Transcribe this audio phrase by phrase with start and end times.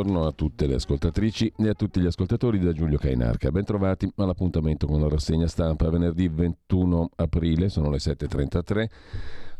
[0.00, 3.50] Buongiorno a tutte le ascoltatrici e a tutti gli ascoltatori da Giulio Cainarca.
[3.50, 8.88] Bentrovati all'appuntamento con la rassegna stampa venerdì 21 aprile, sono le 7.33.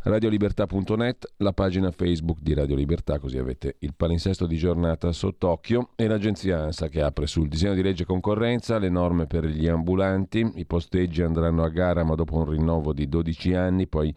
[0.02, 6.06] Radiolibertà.net, la pagina Facebook di Radio Libertà, così avete il palinsesto di giornata sott'occhio e
[6.06, 10.64] l'agenzia ANSA che apre sul disegno di legge concorrenza, le norme per gli ambulanti, i
[10.64, 14.14] posteggi andranno a gara ma dopo un rinnovo di 12 anni, poi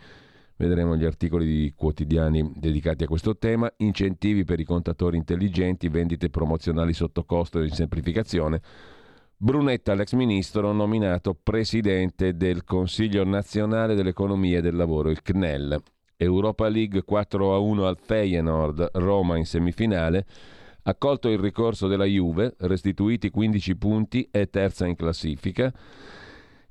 [0.64, 6.30] Vedremo gli articoli di quotidiani dedicati a questo tema, incentivi per i contatori intelligenti, vendite
[6.30, 8.62] promozionali sotto costo e semplificazione.
[9.36, 15.82] Brunetta, l'ex ministro, nominato presidente del Consiglio nazionale dell'economia e del lavoro, il CNEL.
[16.16, 20.26] Europa League 4 a 1 al Feyenoord, Roma in semifinale.
[20.84, 25.74] Accolto il ricorso della Juve, restituiti 15 punti, è terza in classifica.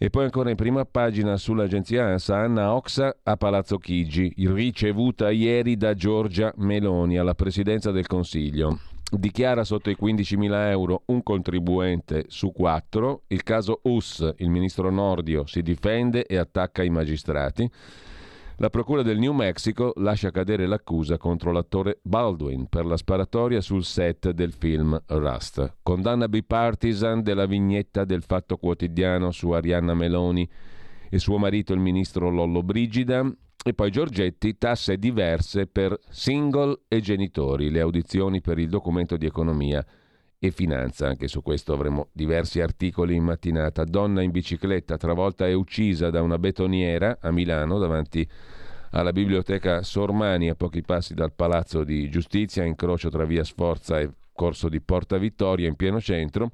[0.03, 5.77] E poi ancora in prima pagina sull'agenzia ANSA, Anna Oxa a Palazzo Chigi, ricevuta ieri
[5.77, 8.81] da Giorgia Meloni alla presidenza del Consiglio.
[9.09, 13.23] Dichiara sotto i 15.000 euro un contribuente su quattro.
[13.29, 17.71] Il caso US, il ministro Nordio si difende e attacca i magistrati.
[18.63, 23.83] La Procura del New Mexico lascia cadere l'accusa contro l'attore Baldwin per la sparatoria sul
[23.83, 25.79] set del film Rust.
[25.83, 30.49] Condanna bipartisan della vignetta del Fatto Quotidiano su Arianna Meloni
[31.11, 33.29] e suo marito il ministro Lollo Brigida.
[33.65, 39.27] E poi Giorgetti, tasse diverse per single e genitori, le audizioni per il documento di
[39.27, 39.85] economia
[40.45, 41.07] e finanza.
[41.07, 43.85] Anche su questo avremo diversi articoli in mattinata.
[43.85, 48.29] Donna in bicicletta travolta e uccisa da una betoniera a Milano davanti
[48.91, 54.11] alla biblioteca Sormani a pochi passi dal Palazzo di Giustizia, incrocio tra via Sforza e
[54.33, 56.51] corso di Porta Vittoria in pieno centro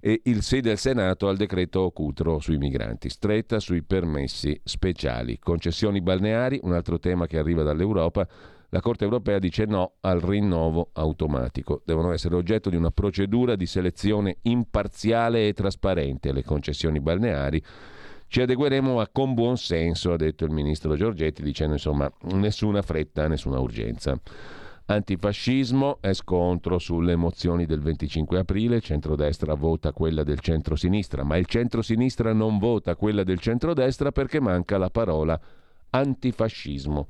[0.00, 6.00] e il sì del Senato al decreto Cutro sui migranti, stretta sui permessi speciali, concessioni
[6.00, 8.26] balneari, un altro tema che arriva dall'Europa
[8.70, 11.80] la Corte europea dice no al rinnovo automatico.
[11.86, 17.62] Devono essere oggetto di una procedura di selezione imparziale e trasparente le concessioni balneari.
[18.26, 23.26] Ci adegueremo a con buon senso, ha detto il ministro Giorgetti, dicendo insomma nessuna fretta,
[23.26, 24.20] nessuna urgenza.
[24.84, 31.46] Antifascismo è scontro sulle mozioni del 25 aprile, centrodestra vota quella del centro-sinistra, ma il
[31.46, 35.40] centro-sinistra non vota quella del centrodestra perché manca la parola
[35.90, 37.06] antifascismo.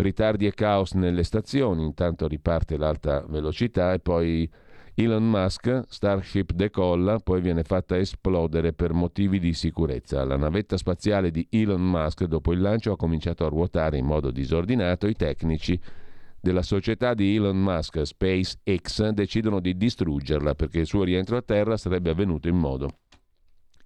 [0.00, 4.48] Ritardi e caos nelle stazioni, intanto riparte l'alta velocità e poi
[4.94, 10.24] Elon Musk, Starship decolla, poi viene fatta esplodere per motivi di sicurezza.
[10.24, 14.30] La navetta spaziale di Elon Musk dopo il lancio ha cominciato a ruotare in modo
[14.30, 15.08] disordinato.
[15.08, 15.80] I tecnici
[16.40, 21.76] della società di Elon Musk, SpaceX, decidono di distruggerla perché il suo rientro a terra
[21.76, 22.98] sarebbe avvenuto in modo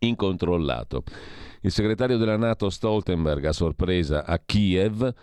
[0.01, 1.05] incontrollato.
[1.63, 5.15] Il segretario della Nato Stoltenberg a sorpresa a Kiev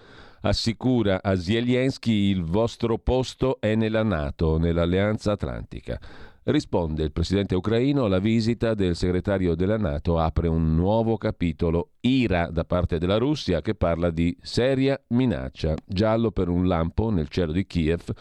[0.42, 6.00] assicura a Zelensky il vostro posto è nella Nato, nell'Alleanza Atlantica.
[6.44, 12.50] Risponde il presidente ucraino alla visita del segretario della Nato, apre un nuovo capitolo, ira
[12.50, 17.52] da parte della Russia che parla di seria minaccia, giallo per un lampo nel cielo
[17.52, 18.12] di Kiev,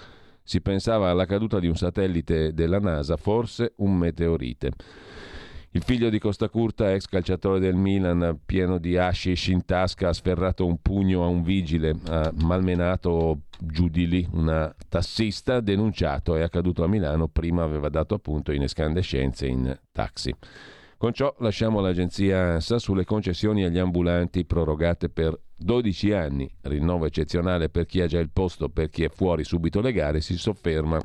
[0.42, 4.72] si pensava alla caduta di un satellite della NASA, forse un meteorite.
[5.72, 10.12] Il figlio di Costa Curta, ex calciatore del Milan, pieno di hashish in tasca, ha
[10.14, 16.42] sferrato un pugno a un vigile, ha malmenato giù di lì una tassista, denunciato, è
[16.42, 20.34] accaduto a Milano, prima aveva dato appunto in escandescenze in taxi.
[20.96, 27.68] Con ciò lasciamo l'agenzia ANSA sulle concessioni agli ambulanti prorogate per 12 anni, rinnovo eccezionale
[27.68, 30.98] per chi ha già il posto, per chi è fuori subito legale, si sofferma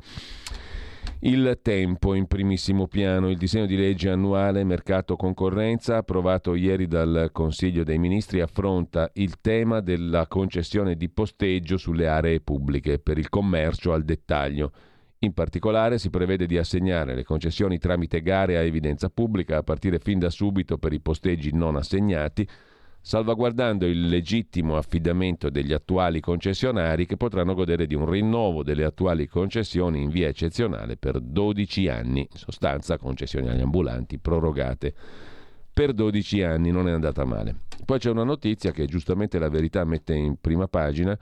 [1.26, 7.30] Il tempo in primissimo piano, il disegno di legge annuale mercato concorrenza approvato ieri dal
[7.32, 13.30] Consiglio dei Ministri affronta il tema della concessione di posteggio sulle aree pubbliche per il
[13.30, 14.70] commercio al dettaglio.
[15.20, 20.00] In particolare si prevede di assegnare le concessioni tramite gare a evidenza pubblica a partire
[20.00, 22.46] fin da subito per i posteggi non assegnati
[23.06, 29.26] salvaguardando il legittimo affidamento degli attuali concessionari che potranno godere di un rinnovo delle attuali
[29.26, 34.94] concessioni in via eccezionale per 12 anni, in sostanza concessioni agli ambulanti prorogate
[35.70, 37.56] per 12 anni, non è andata male.
[37.84, 41.18] Poi c'è una notizia che giustamente la verità mette in prima pagina,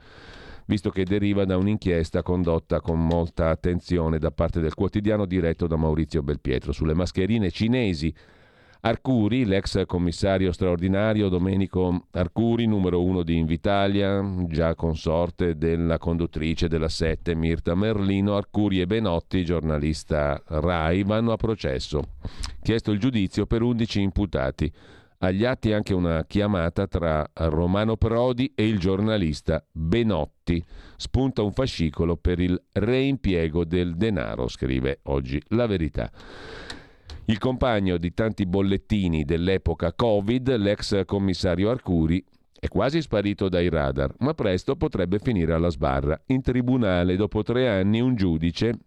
[0.67, 5.75] visto che deriva da un'inchiesta condotta con molta attenzione da parte del quotidiano diretto da
[5.75, 8.15] Maurizio Belpietro sulle mascherine cinesi
[8.85, 16.89] Arcuri, l'ex commissario straordinario Domenico Arcuri, numero uno di Invitalia, già consorte della conduttrice della
[16.89, 22.15] 7 Mirta Merlino, Arcuri e Benotti, giornalista RAI, vanno a processo.
[22.61, 24.69] Chiesto il giudizio per 11 imputati.
[25.19, 30.61] Agli atti anche una chiamata tra Romano Prodi e il giornalista Benotti.
[30.97, 36.11] Spunta un fascicolo per il reimpiego del denaro, scrive oggi La Verità.
[37.25, 42.21] Il compagno di tanti bollettini dell'epoca Covid, l'ex commissario Arcuri,
[42.59, 46.21] è quasi sparito dai radar, ma presto potrebbe finire alla sbarra.
[46.27, 48.77] In tribunale, dopo tre anni, un giudice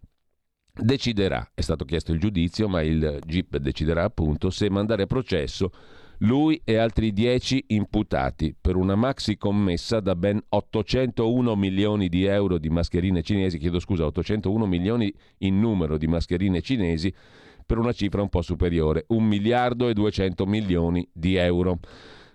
[0.71, 5.71] deciderà, è stato chiesto il giudizio, ma il GIP deciderà appunto se mandare a processo
[6.19, 12.59] lui e altri dieci imputati per una maxi commessa da ben 801 milioni di euro
[12.59, 17.13] di mascherine cinesi, chiedo scusa, 801 milioni in numero di mascherine cinesi
[17.67, 21.79] per una cifra un po' superiore, 1 miliardo e 200 milioni di euro.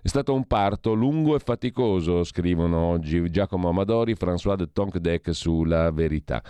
[0.03, 5.91] È stato un parto lungo e faticoso, scrivono oggi Giacomo Amadori, François de Tonquedec sulla
[5.91, 6.43] verità.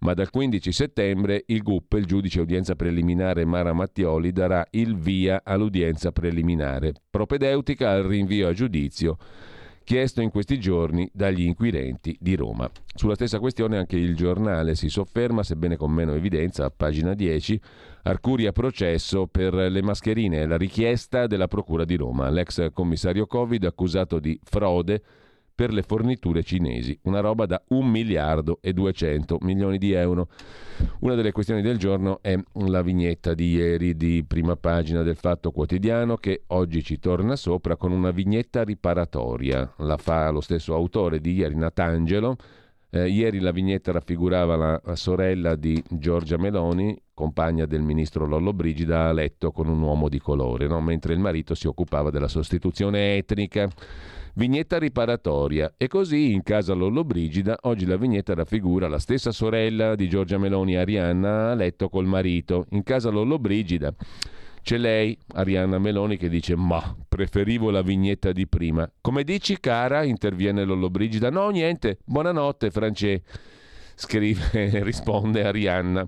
[0.00, 5.40] Ma dal 15 settembre il GUP, il giudice udienza preliminare Mara Mattioli, darà il via
[5.42, 9.16] all'udienza preliminare, propedeutica al rinvio a giudizio
[9.88, 12.70] chiesto in questi giorni dagli inquirenti di Roma.
[12.94, 17.58] Sulla stessa questione anche il giornale si sofferma, sebbene con meno evidenza, a pagina 10,
[18.02, 22.28] Arcuri a processo per le mascherine e la richiesta della Procura di Roma.
[22.28, 25.02] L'ex commissario Covid accusato di frode
[25.58, 30.28] per le forniture cinesi, una roba da 1 miliardo e 200 milioni di euro.
[31.00, 35.50] Una delle questioni del giorno è la vignetta di ieri di prima pagina del Fatto
[35.50, 39.74] Quotidiano che oggi ci torna sopra con una vignetta riparatoria.
[39.78, 42.36] La fa lo stesso autore di ieri, Natangelo.
[42.90, 48.52] Eh, ieri la vignetta raffigurava la, la sorella di Giorgia Meloni, compagna del ministro Lollo
[48.52, 50.80] Brigida, a letto con un uomo di colore, no?
[50.80, 53.68] mentre il marito si occupava della sostituzione etnica.
[54.34, 55.74] Vignetta riparatoria.
[55.76, 60.76] E così in casa Lollobrigida oggi la vignetta raffigura la stessa sorella di Giorgia Meloni,
[60.76, 62.66] Arianna, a letto col marito.
[62.70, 63.92] In casa Lollobrigida
[64.62, 68.90] c'è lei, Arianna Meloni, che dice: Ma preferivo la vignetta di prima.
[69.00, 70.04] Come dici, cara?
[70.04, 71.30] interviene Lollobrigida.
[71.30, 71.98] No, niente.
[72.04, 73.56] Buonanotte, Francesco
[73.98, 76.06] scrive, risponde Arianna.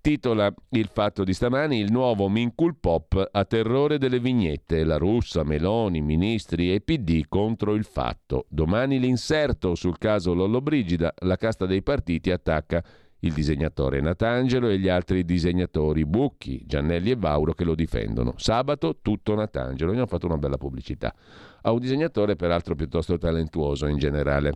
[0.00, 5.44] Titola il fatto di stamani il nuovo Mincul Pop a terrore delle vignette, la russa,
[5.44, 8.46] Meloni, ministri e PD contro il fatto.
[8.48, 12.84] Domani l'inserto sul caso Lollobrigida, la casta dei partiti attacca
[13.20, 18.34] il disegnatore Natangelo e gli altri disegnatori Bucchi, Giannelli e Vauro che lo difendono.
[18.36, 21.14] Sabato tutto Natangelo, gli hanno fatto una bella pubblicità.
[21.62, 24.54] A un disegnatore peraltro piuttosto talentuoso in generale.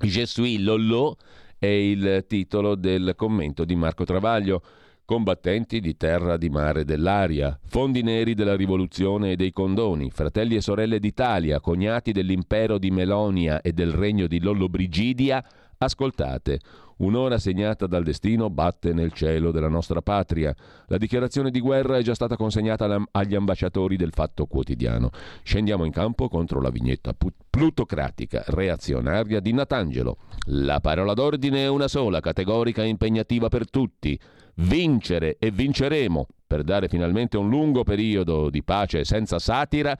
[0.00, 1.16] Je suis Lollo
[1.58, 4.62] è il titolo del commento di Marco Travaglio.
[5.04, 10.60] Combattenti di terra, di mare, dell'aria, fondi neri della rivoluzione e dei condoni, fratelli e
[10.60, 15.42] sorelle d'Italia, cognati dell'impero di Melonia e del regno di Lollobrigidia,
[15.78, 16.60] ascoltate.
[16.98, 20.54] Un'ora segnata dal destino batte nel cielo della nostra patria.
[20.86, 25.10] La dichiarazione di guerra è già stata consegnata agli ambasciatori del Fatto Quotidiano.
[25.44, 27.14] Scendiamo in campo contro la vignetta
[27.48, 30.16] plutocratica, reazionaria di Natangelo.
[30.46, 34.18] La parola d'ordine è una sola, categorica e impegnativa per tutti.
[34.54, 39.96] Vincere e vinceremo per dare finalmente un lungo periodo di pace senza satira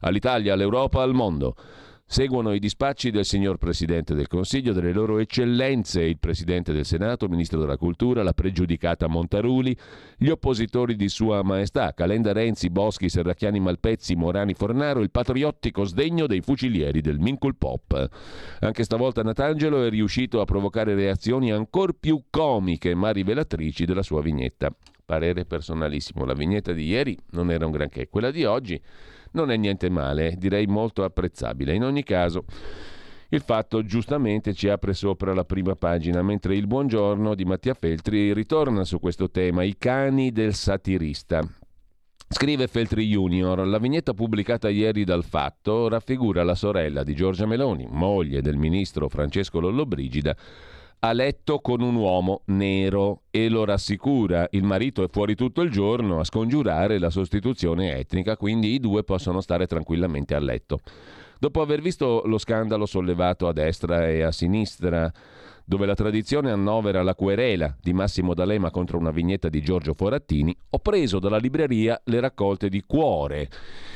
[0.00, 1.54] all'Italia, all'Europa, al mondo.
[2.12, 7.26] Seguono i dispacci del signor Presidente del Consiglio, delle loro eccellenze, il Presidente del Senato,
[7.26, 9.74] Ministro della Cultura, la pregiudicata Montaruli,
[10.18, 16.26] gli oppositori di Sua Maestà, Calenda Renzi, Boschi, Serracchiani Malpezzi, Morani Fornaro, il patriottico sdegno
[16.26, 18.10] dei fucilieri del Mincul Pop.
[18.60, 24.20] Anche stavolta Natangelo è riuscito a provocare reazioni ancor più comiche ma rivelatrici della sua
[24.20, 24.70] vignetta.
[25.06, 28.78] Parere personalissimo, la vignetta di ieri non era un granché, quella di oggi
[29.32, 31.74] non è niente male, direi molto apprezzabile.
[31.74, 32.44] In ogni caso,
[33.34, 38.34] Il fatto giustamente ci apre sopra la prima pagina, mentre il buongiorno di Mattia Feltri
[38.34, 41.40] ritorna su questo tema, i cani del satirista.
[42.28, 47.86] Scrive Feltri Junior, la vignetta pubblicata ieri dal Fatto raffigura la sorella di Giorgia Meloni,
[47.88, 50.36] moglie del ministro Francesco Lollobrigida,
[51.04, 54.46] a letto con un uomo nero e lo rassicura.
[54.52, 59.02] Il marito è fuori tutto il giorno a scongiurare la sostituzione etnica, quindi i due
[59.02, 60.78] possono stare tranquillamente a letto.
[61.40, 65.12] Dopo aver visto lo scandalo sollevato a destra e a sinistra
[65.64, 70.56] dove la tradizione annovera la querela di Massimo D'Alema contro una vignetta di Giorgio Forattini,
[70.70, 73.48] ho preso dalla libreria le raccolte di Cuore,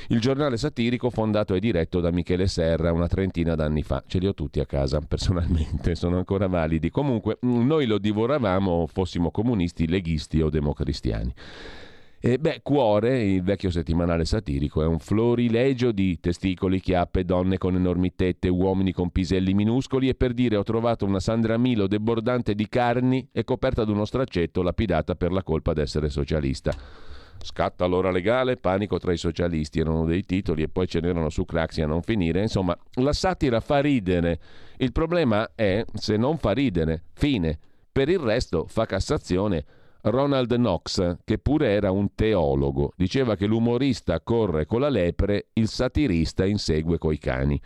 [0.08, 4.02] il giornale satirico fondato e diretto da Michele Serra una trentina d'anni fa.
[4.06, 6.90] Ce li ho tutti a casa, personalmente, sono ancora validi.
[6.90, 11.34] Comunque, noi lo divoravamo fossimo comunisti, leghisti o democristiani.
[12.18, 17.76] E beh, Cuore, il vecchio settimanale satirico, è un florilegio di testicoli, chiappe, donne con
[17.76, 22.54] enormi tette, uomini con piselli minuscoli e per dire ho trovato una Sandra Milo debordante
[22.54, 26.72] di carni e coperta da uno straccetto lapidata per la colpa d'essere socialista.
[27.38, 31.44] Scatta l'ora legale, panico tra i socialisti, erano dei titoli e poi ce n'erano su
[31.44, 32.40] Craxi a non finire.
[32.40, 34.40] Insomma, la satira fa ridere.
[34.78, 37.04] Il problema è se non fa ridere.
[37.12, 37.58] Fine.
[37.92, 39.64] Per il resto fa Cassazione
[40.08, 45.66] Ronald Knox, che pure era un teologo, diceva che l'umorista corre con la lepre, il
[45.66, 47.60] satirista insegue coi cani.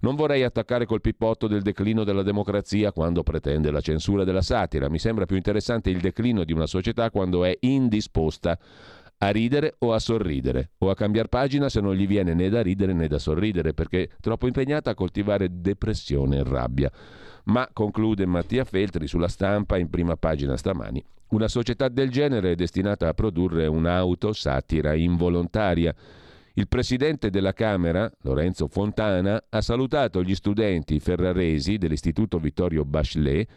[0.00, 4.90] Non vorrei attaccare col pippotto del declino della democrazia quando pretende la censura della satira.
[4.90, 8.58] Mi sembra più interessante il declino di una società quando è indisposta
[9.20, 12.60] a ridere o a sorridere, o a cambiare pagina se non gli viene né da
[12.60, 16.92] ridere né da sorridere, perché è troppo impegnata a coltivare depressione e rabbia.
[17.48, 22.54] Ma, conclude Mattia Feltri sulla stampa in prima pagina stamani, una società del genere è
[22.54, 25.94] destinata a produrre un'autosatira involontaria.
[26.54, 33.48] Il presidente della Camera, Lorenzo Fontana, ha salutato gli studenti ferraresi dell'Istituto Vittorio Bachelet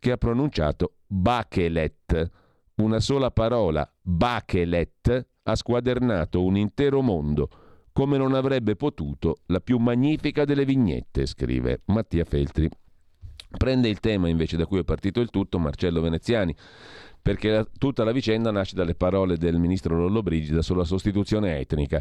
[0.00, 2.30] che ha pronunciato Bachelet.
[2.76, 7.48] Una sola parola, Bachelet, ha squadernato un intero mondo,
[7.92, 12.68] come non avrebbe potuto la più magnifica delle vignette, scrive Mattia Feltri.
[13.56, 16.54] Prende il tema invece da cui è partito il tutto Marcello Veneziani
[17.26, 22.00] perché la, tutta la vicenda nasce dalle parole del ministro Lollobrigida sulla sostituzione etnica.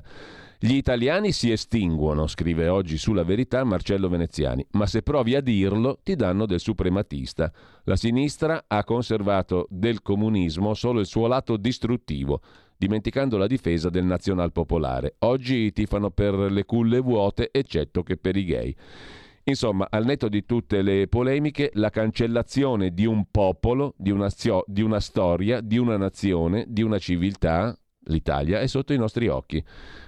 [0.59, 5.97] Gli italiani si estinguono, scrive oggi sulla verità Marcello Veneziani, ma se provi a dirlo
[6.03, 7.51] ti danno del suprematista.
[7.85, 12.41] La sinistra ha conservato del comunismo solo il suo lato distruttivo,
[12.77, 15.15] dimenticando la difesa del nazional popolare.
[15.19, 18.75] Oggi tifano per le culle vuote, eccetto che per i gay.
[19.47, 24.27] Insomma, al netto di tutte le polemiche, la cancellazione di un popolo, di una,
[24.65, 29.63] di una storia, di una nazione, di una civiltà, l'Italia, è sotto i nostri occhi.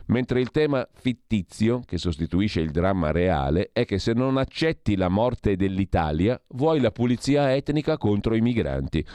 [0.08, 5.10] Mentre il tema fittizio, che sostituisce il dramma reale, è che se non accetti la
[5.10, 9.06] morte dell'Italia, vuoi la pulizia etnica contro i migranti.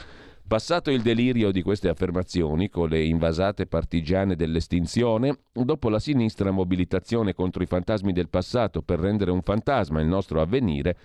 [0.53, 7.33] Passato il delirio di queste affermazioni, con le invasate partigiane dell'estinzione, dopo la sinistra mobilitazione
[7.33, 10.95] contro i fantasmi del passato per rendere un fantasma il nostro avvenire,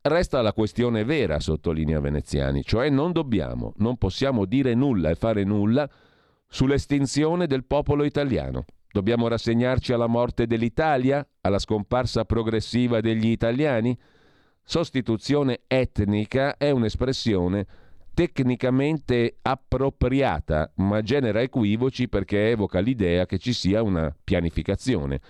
[0.00, 5.44] resta la questione vera, sottolinea Veneziani, cioè non dobbiamo, non possiamo dire nulla e fare
[5.44, 5.86] nulla
[6.48, 8.64] sull'estinzione del popolo italiano.
[8.90, 13.94] Dobbiamo rassegnarci alla morte dell'Italia, alla scomparsa progressiva degli italiani?
[14.64, 17.66] Sostituzione etnica è un'espressione
[18.12, 25.20] tecnicamente appropriata, ma genera equivoci perché evoca l'idea che ci sia una pianificazione.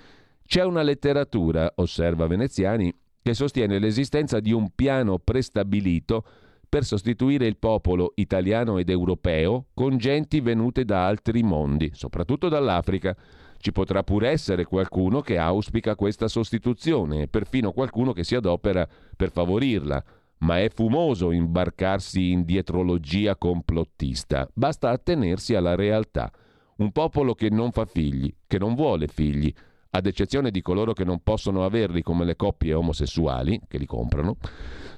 [0.46, 6.24] C'è una letteratura, osserva Veneziani, che sostiene l'esistenza di un piano prestabilito
[6.68, 13.16] per sostituire il popolo italiano ed europeo con genti venute da altri mondi, soprattutto dall'Africa.
[13.58, 18.88] Ci potrà pure essere qualcuno che auspica questa sostituzione e perfino qualcuno che si adopera
[19.16, 20.02] per favorirla
[20.40, 24.48] ma è fumoso imbarcarsi in dietrologia complottista.
[24.52, 26.30] Basta attenersi alla realtà.
[26.76, 29.52] Un popolo che non fa figli, che non vuole figli,
[29.90, 34.36] ad eccezione di coloro che non possono averli come le coppie omosessuali, che li comprano,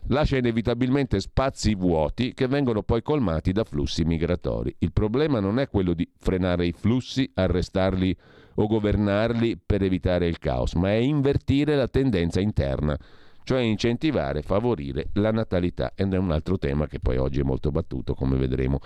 [0.09, 4.75] lascia inevitabilmente spazi vuoti che vengono poi colmati da flussi migratori.
[4.79, 8.17] Il problema non è quello di frenare i flussi, arrestarli
[8.57, 12.97] o governarli per evitare il caos, ma è invertire la tendenza interna
[13.45, 17.71] cioè incentivare, favorire la natalità ed è un altro tema che poi oggi è molto
[17.71, 18.81] battuto come vedremo.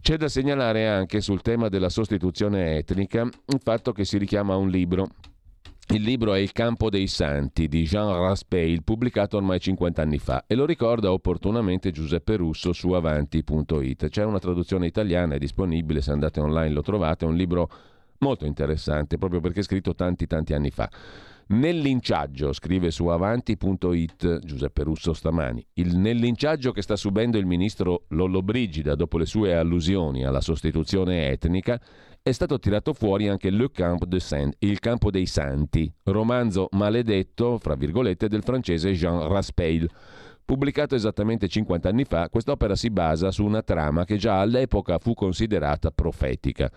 [0.00, 4.56] C'è da segnalare anche sul tema della sostituzione etnica il fatto che si richiama a
[4.56, 5.06] un libro.
[5.88, 10.44] Il libro è Il campo dei santi di Jean Raspail, pubblicato ormai 50 anni fa
[10.46, 14.08] e lo ricorda opportunamente Giuseppe Russo su avanti.it.
[14.08, 17.70] C'è una traduzione italiana, è disponibile, se andate online lo trovate, è un libro
[18.18, 20.90] molto interessante proprio perché è scritto tanti tanti anni fa.
[21.52, 28.94] Nell'inciaggio, scrive su avanti.it Giuseppe Russo stamani, il nell'inciaggio che sta subendo il ministro Lollobrigida
[28.94, 31.78] dopo le sue allusioni alla sostituzione etnica
[32.22, 37.58] è stato tirato fuori anche Le Camp de Saint, il campo dei santi, romanzo maledetto,
[37.58, 39.90] fra virgolette, del francese Jean Raspail.
[40.46, 45.12] Pubblicato esattamente 50 anni fa, quest'opera si basa su una trama che già all'epoca fu
[45.12, 46.70] considerata profetica.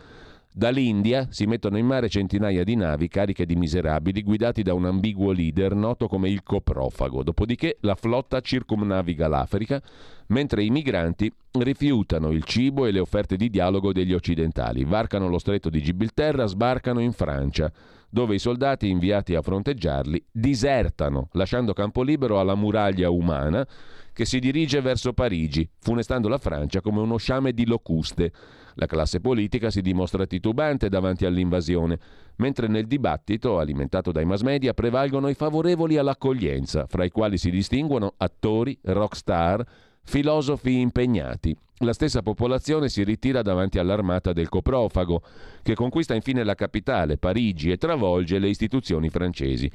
[0.57, 5.33] Dall'India si mettono in mare centinaia di navi cariche di miserabili guidati da un ambiguo
[5.33, 7.23] leader noto come il coprofago.
[7.23, 9.81] Dopodiché la flotta circumnaviga l'Africa,
[10.27, 15.39] mentre i migranti rifiutano il cibo e le offerte di dialogo degli occidentali, varcano lo
[15.39, 17.69] stretto di Gibilterra, sbarcano in Francia,
[18.09, 23.67] dove i soldati inviati a fronteggiarli disertano, lasciando campo libero alla muraglia umana
[24.13, 28.31] che si dirige verso Parigi, funestando la Francia come uno sciame di locuste.
[28.75, 31.97] La classe politica si dimostra titubante davanti all'invasione,
[32.37, 37.49] mentre nel dibattito, alimentato dai mass media, prevalgono i favorevoli all'accoglienza, fra i quali si
[37.49, 39.65] distinguono attori, rock star,
[40.03, 41.55] filosofi impegnati.
[41.79, 45.21] La stessa popolazione si ritira davanti all'armata del coprofago,
[45.61, 49.69] che conquista infine la capitale, Parigi, e travolge le istituzioni francesi.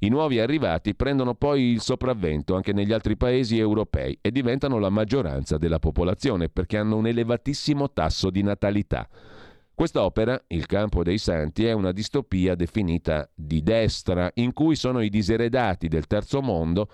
[0.00, 4.90] I nuovi arrivati prendono poi il sopravvento anche negli altri paesi europei e diventano la
[4.90, 9.08] maggioranza della popolazione perché hanno un elevatissimo tasso di natalità.
[9.74, 15.08] Quest'opera, Il campo dei santi, è una distopia definita di destra, in cui sono i
[15.08, 16.88] diseredati del terzo mondo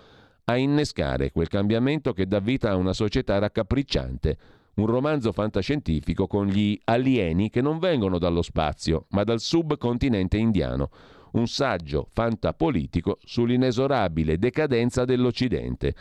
[0.44, 4.38] a innescare quel cambiamento che dà vita a una società raccapricciante,
[4.76, 10.88] un romanzo fantascientifico con gli alieni che non vengono dallo spazio, ma dal subcontinente indiano
[11.34, 15.94] un saggio fantapolitico sull'inesorabile decadenza dell'Occidente.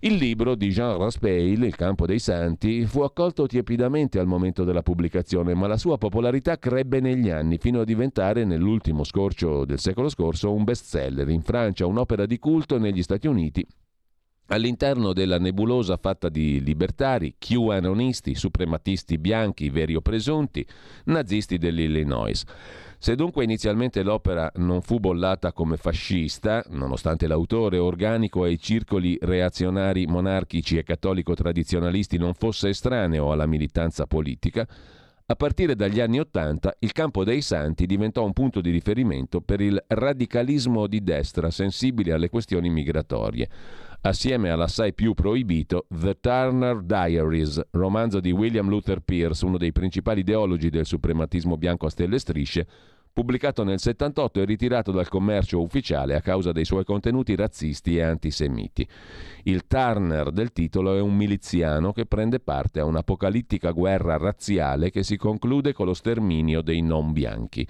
[0.00, 4.82] Il libro di Jean Raspail, Il campo dei santi, fu accolto tiepidamente al momento della
[4.82, 10.08] pubblicazione, ma la sua popolarità crebbe negli anni fino a diventare, nell'ultimo scorcio del secolo
[10.08, 13.66] scorso, un bestseller in Francia, un'opera di culto negli Stati Uniti
[14.48, 20.64] All'interno della nebulosa fatta di libertari, QAnonisti, suprematisti bianchi, veri o presunti,
[21.06, 22.44] nazisti dell'Illinois.
[22.98, 30.06] Se dunque inizialmente l'opera non fu bollata come fascista, nonostante l'autore organico ai circoli reazionari
[30.06, 34.66] monarchici e cattolico-tradizionalisti non fosse estraneo alla militanza politica,
[35.28, 39.60] a partire dagli anni Ottanta il campo dei santi diventò un punto di riferimento per
[39.60, 43.48] il radicalismo di destra sensibile alle questioni migratorie
[44.08, 50.20] assieme all'assai più proibito The Turner Diaries, romanzo di William Luther Pierce, uno dei principali
[50.20, 52.66] ideologi del suprematismo bianco a stelle e strisce,
[53.12, 58.02] pubblicato nel 78 e ritirato dal commercio ufficiale a causa dei suoi contenuti razzisti e
[58.02, 58.86] antisemiti.
[59.44, 65.02] Il Turner del titolo è un miliziano che prende parte a un'apocalittica guerra razziale che
[65.02, 67.66] si conclude con lo sterminio dei non bianchi.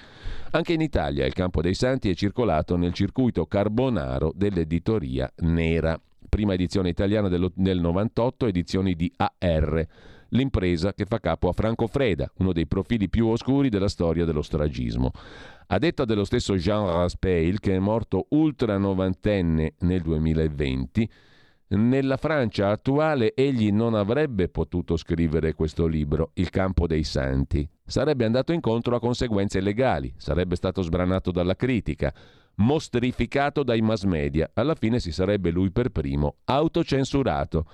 [0.50, 6.54] Anche in Italia il Campo dei Santi è circolato nel circuito carbonaro dell'editoria Nera prima
[6.54, 9.86] edizione italiana del 98, edizioni di AR,
[10.30, 14.42] l'impresa che fa capo a Franco Freda, uno dei profili più oscuri della storia dello
[14.42, 15.10] stragismo.
[15.68, 21.10] A detta dello stesso Jean Raspail, che è morto ultra novantenne nel 2020,
[21.68, 27.68] nella Francia attuale egli non avrebbe potuto scrivere questo libro, Il campo dei santi.
[27.84, 32.14] Sarebbe andato incontro a conseguenze legali, sarebbe stato sbranato dalla critica,
[32.56, 34.50] mostrificato dai mass media.
[34.54, 37.66] Alla fine si sarebbe lui per primo autocensurato.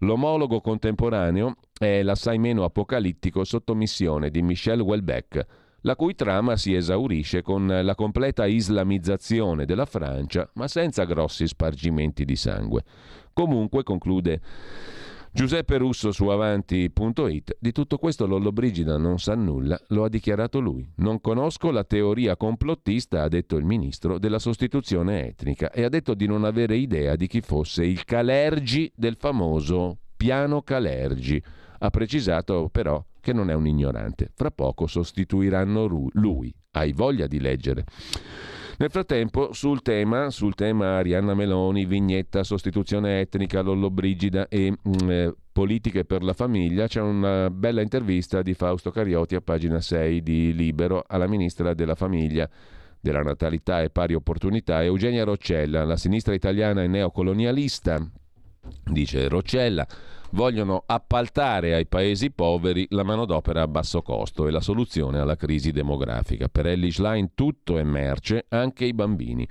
[0.00, 5.46] L'omologo contemporaneo è l'assai meno apocalittico Sottomissione di Michel Houellebecq,
[5.82, 12.24] la cui trama si esaurisce con la completa islamizzazione della Francia, ma senza grossi spargimenti
[12.24, 12.82] di sangue.
[13.32, 14.40] Comunque, conclude
[15.36, 20.90] Giuseppe Russo su avanti.it, di tutto questo Lollobrigida non sa nulla, lo ha dichiarato lui.
[20.96, 26.14] Non conosco la teoria complottista, ha detto il ministro, della sostituzione etnica e ha detto
[26.14, 31.42] di non avere idea di chi fosse il Calergi del famoso piano Calergi.
[31.80, 34.30] Ha precisato però che non è un ignorante.
[34.34, 36.50] Fra poco sostituiranno lui.
[36.70, 37.84] Hai voglia di leggere.
[38.78, 45.34] Nel frattempo, sul tema, sul tema Arianna Meloni, vignetta, sostituzione etnica, Lollobrigida e mm, eh,
[45.50, 50.54] politiche per la famiglia, c'è una bella intervista di Fausto Cariotti a pagina 6 di
[50.54, 52.46] Libero alla ministra della famiglia
[53.00, 58.06] della natalità e pari opportunità, Eugenia Roccella, la sinistra italiana è neocolonialista,
[58.84, 59.86] dice Roccella
[60.30, 65.72] vogliono appaltare ai paesi poveri la manodopera a basso costo e la soluzione alla crisi
[65.72, 66.48] demografica.
[66.48, 69.46] Per Ellie Schlein tutto è merce, anche i bambini.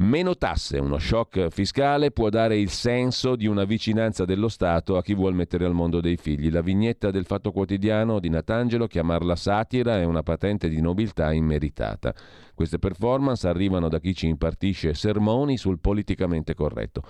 [0.00, 5.02] Meno tasse, uno shock fiscale può dare il senso di una vicinanza dello Stato a
[5.02, 6.52] chi vuol mettere al mondo dei figli.
[6.52, 12.14] La vignetta del Fatto Quotidiano di Natangelo, chiamarla satira, è una patente di nobiltà immeritata.
[12.54, 17.02] Queste performance arrivano da chi ci impartisce sermoni sul politicamente corretto.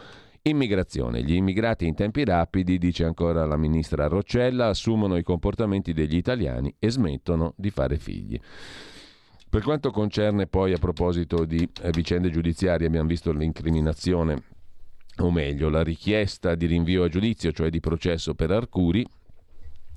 [0.43, 1.23] Immigrazione.
[1.23, 6.75] Gli immigrati in tempi rapidi, dice ancora la ministra Roccella, assumono i comportamenti degli italiani
[6.79, 8.39] e smettono di fare figli.
[9.51, 14.43] Per quanto concerne poi a proposito di eh, vicende giudiziarie, abbiamo visto l'incriminazione,
[15.19, 19.07] o meglio la richiesta di rinvio a giudizio, cioè di processo per Arcuri,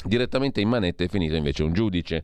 [0.06, 2.24] direttamente in manetta è finito invece un giudice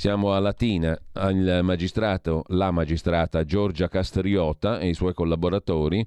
[0.00, 6.02] siamo a Latina, il magistrato, la magistrata Giorgia Castriota e i suoi collaboratori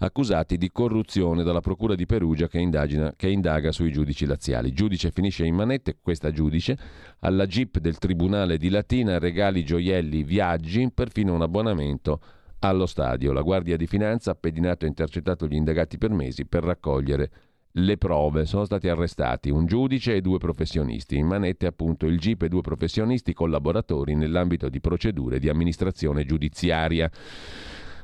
[0.00, 4.74] accusati di corruzione dalla Procura di Perugia che, indagina, che indaga sui giudici laziali.
[4.74, 6.76] Giudice finisce in manette, questa giudice,
[7.20, 12.20] alla GIP del Tribunale di Latina regali gioielli, viaggi, perfino un abbonamento
[12.58, 13.32] allo stadio.
[13.32, 17.30] La Guardia di Finanza ha pedinato e intercettato gli indagati per mesi per raccogliere
[17.72, 18.46] le prove.
[18.46, 21.16] Sono stati arrestati un giudice e due professionisti.
[21.16, 27.10] In manette appunto il GIP e due professionisti collaboratori nell'ambito di procedure di amministrazione giudiziaria.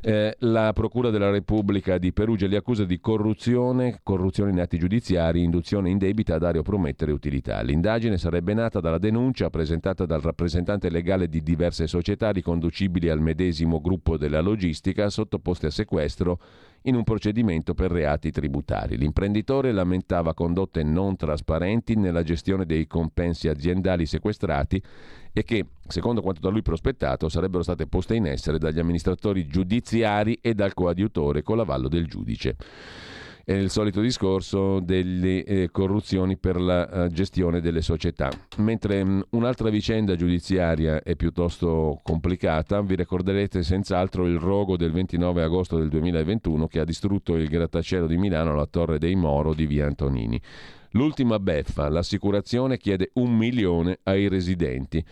[0.06, 5.42] Eh, la Procura della Repubblica di Perugia li accusa di corruzione, corruzione in atti giudiziari,
[5.42, 7.62] induzione indebita a dare o promettere utilità.
[7.62, 13.80] L'indagine sarebbe nata dalla denuncia presentata dal rappresentante legale di diverse società riconducibili al medesimo
[13.80, 16.38] gruppo della logistica sottoposte a sequestro
[16.86, 18.96] in un procedimento per reati tributari.
[18.96, 24.82] L'imprenditore lamentava condotte non trasparenti nella gestione dei compensi aziendali sequestrati
[25.32, 30.38] e che, secondo quanto da lui prospettato, sarebbero state poste in essere dagli amministratori giudiziari
[30.40, 32.56] e dal coadiutore con l'avallo del giudice
[33.44, 38.30] è il solito discorso delle eh, corruzioni per la uh, gestione delle società.
[38.58, 44.92] Mentre mh, mm, un'altra vicenda giudiziaria è piuttosto complicata, vi ricorderete senz'altro il rogo del
[44.92, 49.52] 29 agosto del 2021 che ha distrutto il grattacielo di Milano alla Torre dei Moro
[49.52, 50.40] di Via Antonini.
[50.92, 55.04] L'ultima beffa, l'assicurazione chiede un milione ai residenti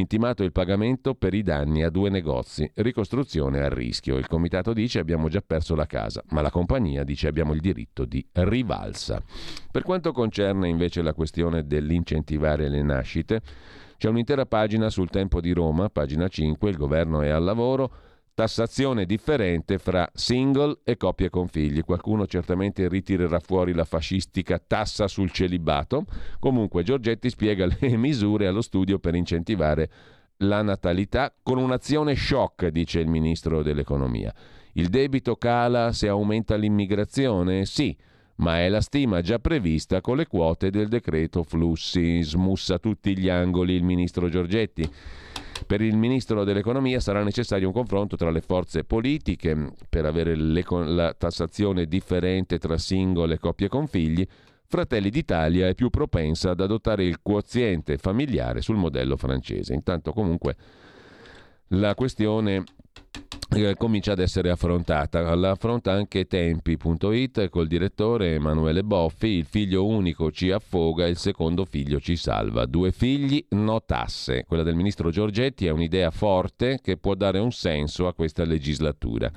[0.00, 4.16] intimato il pagamento per i danni a due negozi, ricostruzione a rischio.
[4.16, 8.04] Il comitato dice abbiamo già perso la casa, ma la compagnia dice abbiamo il diritto
[8.04, 9.22] di rivalsa.
[9.70, 13.40] Per quanto concerne invece la questione dell'incentivare le nascite,
[13.96, 17.90] c'è un'intera pagina sul tempo di Roma, pagina 5, il governo è al lavoro
[18.38, 21.82] tassazione differente fra single e coppie con figli.
[21.82, 26.04] Qualcuno certamente ritirerà fuori la fascistica tassa sul celibato.
[26.38, 29.90] Comunque Giorgetti spiega le misure allo studio per incentivare
[30.42, 34.32] la natalità con un'azione shock, dice il ministro dell'economia.
[34.74, 37.64] Il debito cala se aumenta l'immigrazione?
[37.64, 37.96] Sì,
[38.36, 42.22] ma è la stima già prevista con le quote del decreto flussi.
[42.22, 44.88] Smussa tutti gli angoli il ministro Giorgetti.
[45.66, 51.14] Per il ministro dell'economia sarà necessario un confronto tra le forze politiche per avere la
[51.14, 54.26] tassazione differente tra singole coppie con figli.
[54.66, 59.72] Fratelli d'Italia è più propensa ad adottare il quoziente familiare sul modello francese.
[59.74, 60.56] Intanto comunque
[61.68, 62.64] la questione
[63.64, 65.34] eh, comincia ad essere affrontata.
[65.34, 69.28] La affronta anche Tempi.it col direttore Emanuele Boffi.
[69.28, 72.66] Il figlio unico ci affoga, il secondo figlio ci salva.
[72.66, 74.44] Due figli, no tasse.
[74.46, 79.30] Quella del ministro Giorgetti è un'idea forte che può dare un senso a questa legislatura.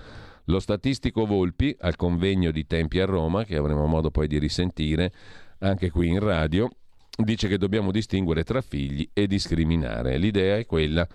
[0.46, 5.12] Lo statistico Volpi, al convegno di Tempi a Roma, che avremo modo poi di risentire
[5.60, 6.70] anche qui in radio,
[7.16, 10.18] dice che dobbiamo distinguere tra figli e discriminare.
[10.18, 11.08] L'idea è quella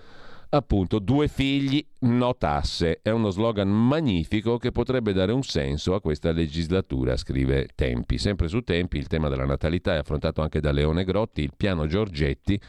[0.51, 3.01] appunto due figli, no tasse.
[3.03, 8.19] È uno slogan magnifico che potrebbe dare un senso a questa legislatura, scrive Tempi.
[8.19, 11.87] Sempre su Tempi il tema della natalità è affrontato anche da Leone Grotti, il piano
[11.87, 12.61] Giorgetti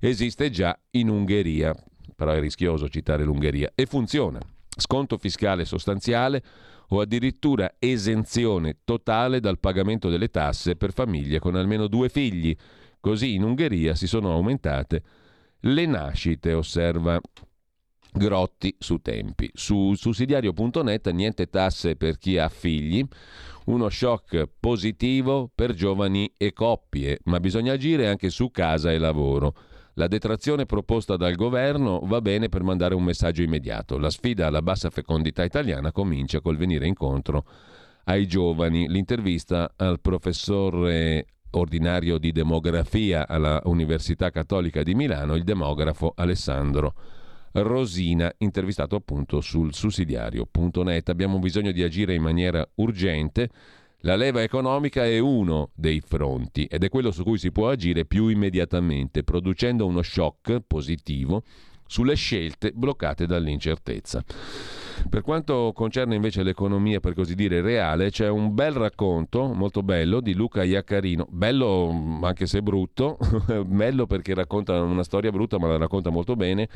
[0.00, 1.74] esiste già in Ungheria,
[2.16, 4.40] però è rischioso citare l'Ungheria, e funziona.
[4.76, 6.42] Sconto fiscale sostanziale
[6.88, 12.56] o addirittura esenzione totale dal pagamento delle tasse per famiglie con almeno due figli.
[12.98, 15.02] Così in Ungheria si sono aumentate
[15.60, 17.20] le nascite, osserva
[18.12, 19.48] Grotti su tempi.
[19.54, 23.06] Su sussidiario.net niente tasse per chi ha figli,
[23.66, 29.54] uno shock positivo per giovani e coppie, ma bisogna agire anche su casa e lavoro.
[29.94, 33.98] La detrazione proposta dal governo va bene per mandare un messaggio immediato.
[33.98, 37.44] La sfida alla bassa fecondità italiana comincia col venire incontro
[38.04, 38.88] ai giovani.
[38.88, 46.94] L'intervista al professore ordinario di demografia alla Università Cattolica di Milano, il demografo Alessandro
[47.52, 51.08] Rosina, intervistato appunto sul sussidiario.net.
[51.08, 53.48] Abbiamo bisogno di agire in maniera urgente.
[54.04, 58.06] La leva economica è uno dei fronti ed è quello su cui si può agire
[58.06, 61.42] più immediatamente, producendo uno shock positivo
[61.86, 64.24] sulle scelte bloccate dall'incertezza.
[65.08, 70.20] Per quanto concerne invece l'economia, per così dire, reale, c'è un bel racconto, molto bello,
[70.20, 73.18] di Luca Iaccarino, bello mm, anche se brutto,
[73.66, 76.68] bello perché racconta una storia brutta ma la racconta molto bene,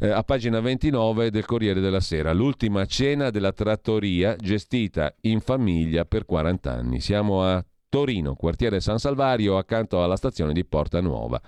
[0.00, 6.04] eh, a pagina 29 del Corriere della Sera, l'ultima cena della trattoria gestita in famiglia
[6.04, 7.00] per 40 anni.
[7.00, 11.40] Siamo a Torino, quartiere San Salvario, accanto alla stazione di Porta Nuova.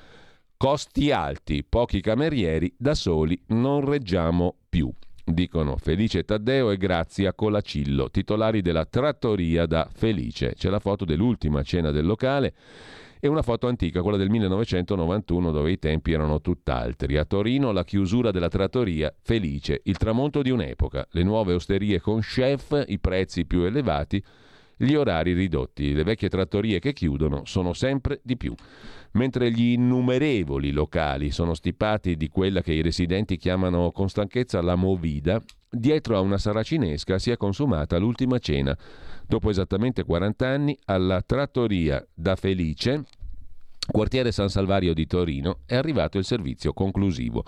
[0.56, 4.92] Costi alti, pochi camerieri, da soli non reggiamo più.
[5.24, 10.54] Dicono Felice Taddeo e Grazia Colacillo, titolari della trattoria da Felice.
[10.56, 12.54] C'è la foto dell'ultima cena del locale
[13.20, 17.18] e una foto antica, quella del 1991, dove i tempi erano tutt'altri.
[17.18, 22.20] A Torino la chiusura della trattoria Felice, il tramonto di un'epoca, le nuove osterie con
[22.20, 24.24] chef, i prezzi più elevati,
[24.74, 25.92] gli orari ridotti.
[25.92, 28.54] Le vecchie trattorie che chiudono sono sempre di più
[29.12, 34.76] mentre gli innumerevoli locali sono stipati di quella che i residenti chiamano con stanchezza la
[34.76, 38.76] movida, dietro a una saracinesca si è consumata l'ultima cena.
[39.26, 43.04] Dopo esattamente 40 anni, alla trattoria da Felice,
[43.90, 47.44] quartiere San Salvario di Torino, è arrivato il servizio conclusivo.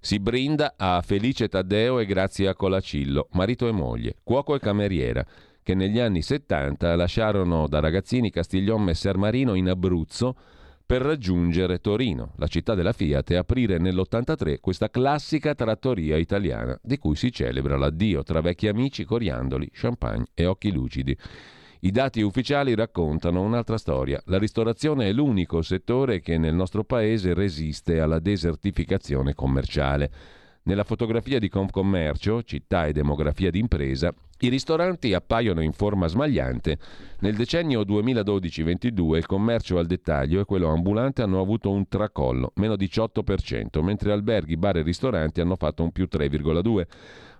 [0.00, 5.24] Si brinda a Felice Taddeo e Grazia Colacillo, marito e moglie, cuoco e cameriera,
[5.62, 10.36] che negli anni 70 lasciarono da ragazzini Castiglion Messer Marino in Abruzzo
[10.86, 16.96] per raggiungere Torino, la città della Fiat, e aprire nell'83 questa classica trattoria italiana, di
[16.96, 21.18] cui si celebra l'addio tra vecchi amici, coriandoli, champagne e occhi lucidi.
[21.80, 24.22] I dati ufficiali raccontano un'altra storia.
[24.26, 30.10] La ristorazione è l'unico settore che nel nostro paese resiste alla desertificazione commerciale.
[30.66, 36.78] Nella fotografia di Confcommercio, città e demografia d'impresa, i ristoranti appaiono in forma smagliante.
[37.20, 42.74] Nel decennio 2012-22 il commercio al dettaglio e quello ambulante hanno avuto un tracollo, meno
[42.74, 46.86] 18%, mentre alberghi, bar e ristoranti hanno fatto un più 3,2%.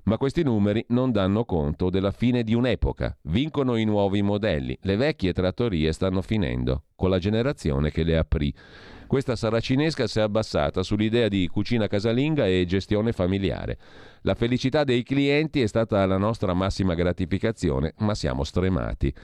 [0.05, 3.19] Ma questi numeri non danno conto della fine di un'epoca.
[3.23, 4.79] Vincono i nuovi modelli.
[4.83, 8.55] Le vecchie trattorie stanno finendo, con la generazione che le aprì.
[9.07, 13.79] Questa saracinesca si è abbassata sull'idea di cucina casalinga e gestione familiare.
[14.23, 19.15] La felicità dei clienti è stata la nostra massima gratificazione, ma siamo stremati.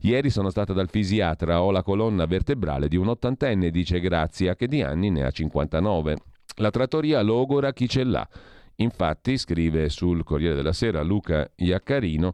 [0.00, 4.66] Ieri sono stata dal fisiatra, ho la colonna vertebrale di un ottantenne, dice Grazia, che
[4.66, 6.16] di anni ne ha 59.
[6.56, 8.28] La trattoria logora chi ce l'ha.
[8.76, 12.32] Infatti, scrive sul Corriere della Sera Luca Iaccarino,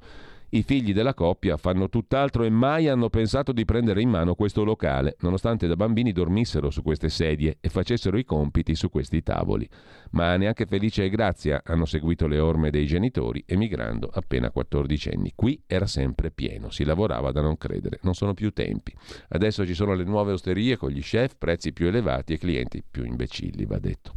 [0.50, 4.62] i figli della coppia fanno tutt'altro e mai hanno pensato di prendere in mano questo
[4.62, 9.68] locale, nonostante da bambini dormissero su queste sedie e facessero i compiti su questi tavoli.
[10.10, 15.32] Ma neanche Felice e Grazia hanno seguito le orme dei genitori, emigrando appena 14 anni.
[15.34, 18.94] Qui era sempre pieno, si lavorava da non credere, non sono più tempi.
[19.30, 23.04] Adesso ci sono le nuove osterie con gli chef, prezzi più elevati e clienti più
[23.04, 24.12] imbecilli, va detto.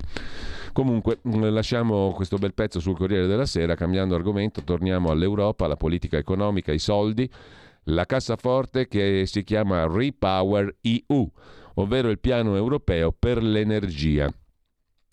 [0.74, 5.76] Comunque, mm, lasciamo questo bel pezzo sul Corriere della Sera, cambiando argomento, torniamo all'Europa, alla
[5.76, 7.30] politica economica, i soldi,
[7.86, 11.32] la cassaforte che si chiama Repower EU,
[11.76, 14.32] ovvero il piano europeo per l'energia.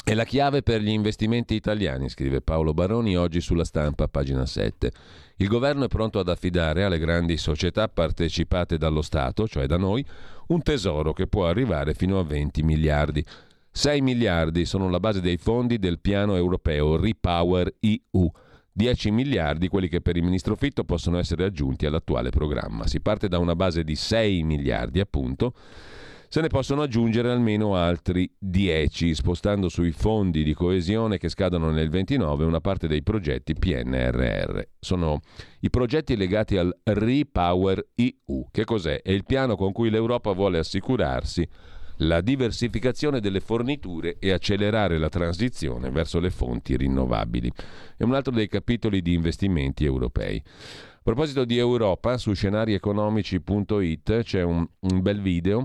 [0.04, 4.92] È la chiave per gli investimenti italiani, scrive Paolo Baroni oggi sulla stampa, pagina 7.
[5.38, 10.06] Il governo è pronto ad affidare alle grandi società partecipate dallo Stato, cioè da noi,
[10.48, 13.24] un tesoro che può arrivare fino a 20 miliardi.
[13.72, 18.30] 6 miliardi sono la base dei fondi del piano europeo Repower EU.
[18.76, 22.86] 10 miliardi quelli che per il ministro Fitto possono essere aggiunti all'attuale programma.
[22.86, 25.54] Si parte da una base di 6 miliardi, appunto.
[26.28, 31.88] Se ne possono aggiungere almeno altri 10, spostando sui fondi di coesione che scadono nel
[31.88, 34.60] 29 una parte dei progetti PNRR.
[34.78, 35.20] Sono
[35.60, 38.48] i progetti legati al Repower EU.
[38.50, 39.00] Che cos'è?
[39.00, 41.48] È il piano con cui l'Europa vuole assicurarsi
[41.98, 47.50] la diversificazione delle forniture e accelerare la transizione verso le fonti rinnovabili.
[47.96, 50.42] È un altro dei capitoli di investimenti europei.
[50.44, 55.64] A proposito di Europa, su scenarieconomici.it c'è un, un bel video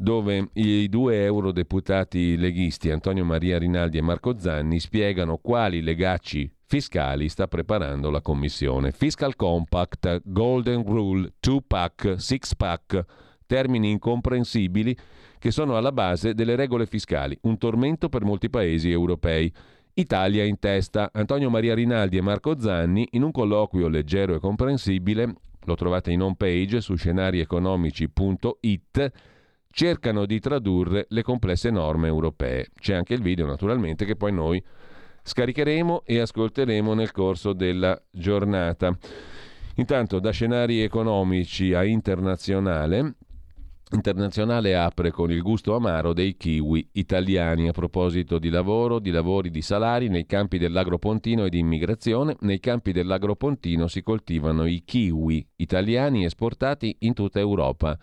[0.00, 7.28] dove i due eurodeputati leghisti Antonio Maria Rinaldi e Marco Zanni spiegano quali legacci fiscali
[7.28, 8.92] sta preparando la Commissione.
[8.92, 13.04] Fiscal Compact, Golden Rule, 2-pack, 6-pack,
[13.46, 14.96] termini incomprensibili
[15.38, 19.52] che sono alla base delle regole fiscali, un tormento per molti paesi europei.
[19.94, 21.10] Italia in testa.
[21.12, 26.22] Antonio Maria Rinaldi e Marco Zanni, in un colloquio leggero e comprensibile, lo trovate in
[26.22, 29.12] home page su scenarieconomici.it,
[29.70, 32.68] cercano di tradurre le complesse norme europee.
[32.78, 34.62] C'è anche il video, naturalmente, che poi noi
[35.22, 38.96] scaricheremo e ascolteremo nel corso della giornata.
[39.74, 43.14] Intanto, da scenari economici a internazionale,
[43.92, 49.50] internazionale apre con il gusto amaro dei kiwi italiani a proposito di lavoro, di lavori,
[49.50, 52.36] di salari nei campi dell'agropontino e di immigrazione.
[52.40, 57.98] Nei campi dell'agropontino si coltivano i kiwi italiani esportati in tutta Europa.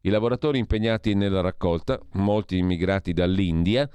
[0.00, 3.88] I lavoratori impegnati nella raccolta, molti immigrati dall'India,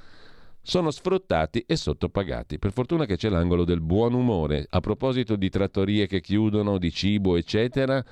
[0.62, 2.58] sono sfruttati e sottopagati.
[2.58, 4.66] Per fortuna che c'è l'angolo del buon umore.
[4.70, 8.04] A proposito di trattorie che chiudono, di cibo, eccetera,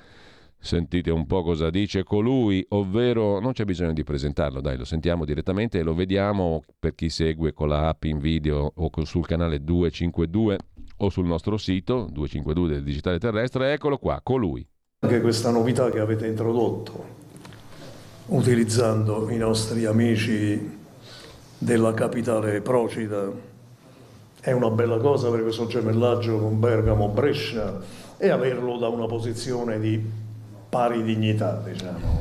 [0.64, 5.24] Sentite un po' cosa dice colui, ovvero non c'è bisogno di presentarlo, dai, lo sentiamo
[5.24, 9.64] direttamente e lo vediamo per chi segue con la app in video o sul canale
[9.64, 10.58] 252
[10.98, 13.72] o sul nostro sito 252 del Digitale Terrestre.
[13.72, 14.64] Eccolo qua, colui.
[15.00, 17.04] Anche questa novità che avete introdotto,
[18.26, 20.78] utilizzando i nostri amici
[21.58, 23.32] della capitale Procida,
[24.40, 27.80] è una bella cosa per questo gemellaggio con Bergamo-Brescia
[28.16, 30.21] e averlo da una posizione di
[30.72, 32.20] pari dignità, diciamo.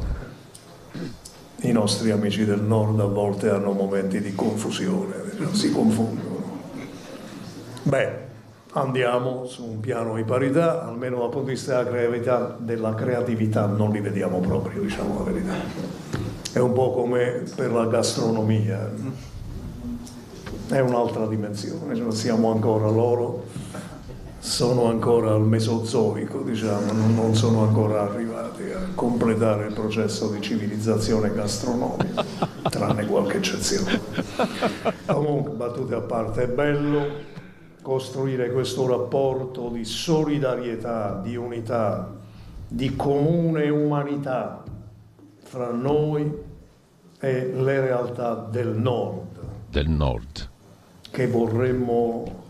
[1.62, 6.60] I nostri amici del nord a volte hanno momenti di confusione, diciamo, si confondono.
[7.84, 8.10] Beh,
[8.74, 13.66] andiamo su un piano di parità, almeno dal punto di vista della creatività, della creatività
[13.68, 15.54] non li vediamo proprio, diciamo la verità.
[16.52, 18.92] È un po' come per la gastronomia,
[20.68, 23.46] è un'altra dimensione, cioè siamo ancora loro
[24.42, 31.32] sono ancora al mesozoico, diciamo, non sono ancora arrivati a completare il processo di civilizzazione
[31.32, 32.26] gastronomica,
[32.68, 34.02] tranne qualche eccezione.
[35.06, 37.30] Comunque, battute a parte, è bello
[37.84, 42.12] costruire questo rapporto di solidarietà, di unità,
[42.68, 44.64] di comune umanità
[45.38, 46.34] fra noi
[47.20, 49.40] e le realtà del nord.
[49.70, 50.50] Del nord.
[51.12, 52.41] Che vorremmo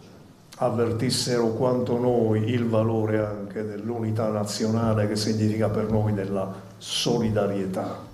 [0.63, 8.09] avvertissero quanto noi il valore anche dell'unità nazionale che significa per noi della solidarietà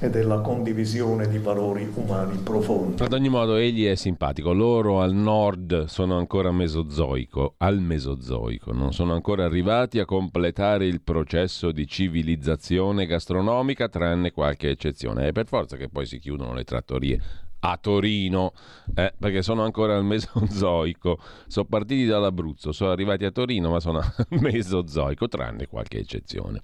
[0.00, 3.00] e della condivisione di valori umani profondi.
[3.02, 8.92] Ad ogni modo egli è simpatico, loro al nord sono ancora mesozoico, al mesozoico, non
[8.92, 15.28] sono ancora arrivati a completare il processo di civilizzazione gastronomica tranne qualche eccezione.
[15.28, 17.20] È per forza che poi si chiudono le trattorie
[17.60, 18.52] a Torino,
[18.94, 21.18] eh, perché sono ancora al mesozoico.
[21.46, 26.60] Sono partiti dall'Abruzzo, sono arrivati a Torino, ma sono al mesozoico, tranne qualche eccezione.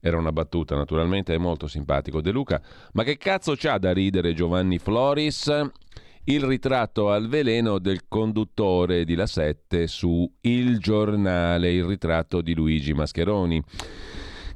[0.00, 2.60] Era una battuta, naturalmente, è molto simpatico De Luca.
[2.92, 5.70] Ma che cazzo c'ha da ridere Giovanni Floris?
[6.24, 12.54] Il ritratto al veleno del conduttore di La Sette su Il Giornale, il ritratto di
[12.54, 13.62] Luigi Mascheroni.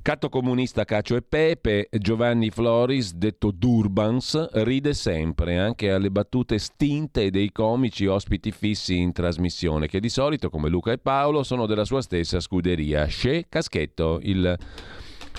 [0.04, 7.30] Catto comunista Cacio e Pepe, Giovanni Floris, detto Durbans, ride sempre anche alle battute stinte
[7.30, 11.86] dei comici ospiti fissi in trasmissione, che di solito, come Luca e Paolo, sono della
[11.86, 13.06] sua stessa scuderia.
[13.06, 14.58] Sce Caschetto, il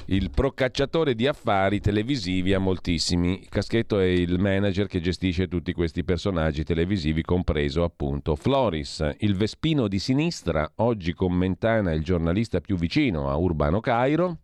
[0.08, 3.46] il procacciatore di affari televisivi ha moltissimi.
[3.48, 9.88] Caschetto è il manager che gestisce tutti questi personaggi televisivi, compreso appunto Floris, il Vespino
[9.88, 14.40] di sinistra, oggi con Mentana il giornalista più vicino a Urbano Cairo.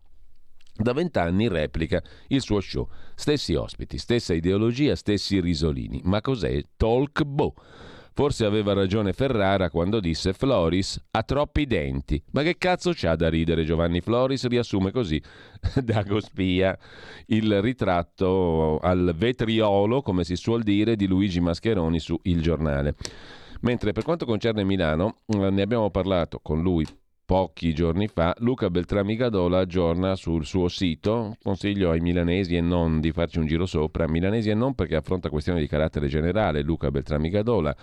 [0.81, 2.87] Da vent'anni replica il suo show.
[3.13, 6.01] Stessi ospiti, stessa ideologia, stessi risolini.
[6.03, 7.53] Ma cos'è Talk Boh?
[8.13, 12.21] Forse aveva ragione Ferrara quando disse Floris ha troppi denti.
[12.31, 14.47] Ma che cazzo c'ha da ridere Giovanni Floris?
[14.47, 15.21] Riassume così
[15.81, 16.77] Dago Spia
[17.27, 22.95] il ritratto al vetriolo, come si suol dire, di Luigi Mascheroni su Il Giornale.
[23.61, 26.85] Mentre per quanto concerne Milano, ne abbiamo parlato con lui
[27.31, 32.99] pochi giorni fa, Luca Beltrami Gadola aggiorna sul suo sito, consiglio ai milanesi e non
[32.99, 36.91] di farci un giro sopra, milanesi e non perché affronta questioni di carattere generale, Luca
[36.91, 37.73] Beltrami Gadola,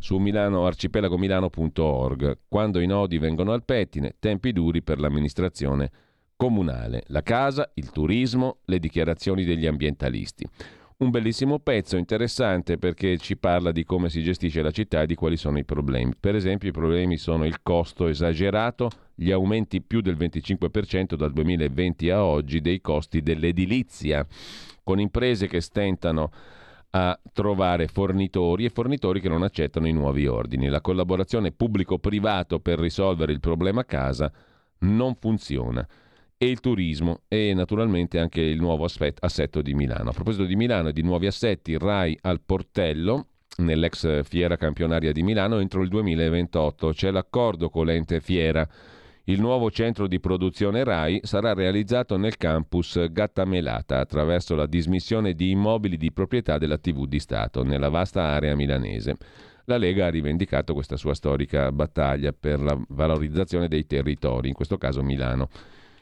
[0.00, 5.92] su Milano, arcipelagomilano.org, quando i nodi vengono al pettine, tempi duri per l'amministrazione
[6.34, 10.44] comunale, la casa, il turismo, le dichiarazioni degli ambientalisti
[10.98, 15.14] un bellissimo pezzo interessante perché ci parla di come si gestisce la città e di
[15.14, 16.14] quali sono i problemi.
[16.18, 22.10] Per esempio i problemi sono il costo esagerato, gli aumenti più del 25% dal 2020
[22.10, 24.26] a oggi dei costi dell'edilizia,
[24.82, 26.32] con imprese che stentano
[26.90, 30.68] a trovare fornitori e fornitori che non accettano i nuovi ordini.
[30.68, 34.32] La collaborazione pubblico-privato per risolvere il problema casa
[34.78, 35.86] non funziona
[36.38, 38.86] e il turismo e naturalmente anche il nuovo
[39.20, 40.10] assetto di Milano.
[40.10, 45.24] A proposito di Milano e di nuovi assetti, RAI al portello nell'ex Fiera Campionaria di
[45.24, 46.92] Milano entro il 2028.
[46.92, 48.66] C'è l'accordo con l'ente Fiera.
[49.24, 55.50] Il nuovo centro di produzione RAI sarà realizzato nel campus Gattamelata attraverso la dismissione di
[55.50, 59.16] immobili di proprietà della TV di Stato nella vasta area milanese.
[59.64, 64.78] La Lega ha rivendicato questa sua storica battaglia per la valorizzazione dei territori, in questo
[64.78, 65.50] caso Milano.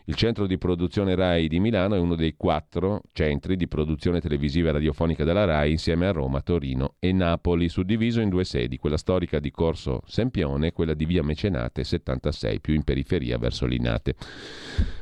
[0.08, 4.68] Il centro di produzione RAI di Milano è uno dei quattro centri di produzione televisiva
[4.68, 8.98] e radiofonica della RAI insieme a Roma, Torino e Napoli, suddiviso in due sedi, quella
[8.98, 14.14] storica di Corso Sempione e quella di Via Mecenate 76, più in periferia verso Linate.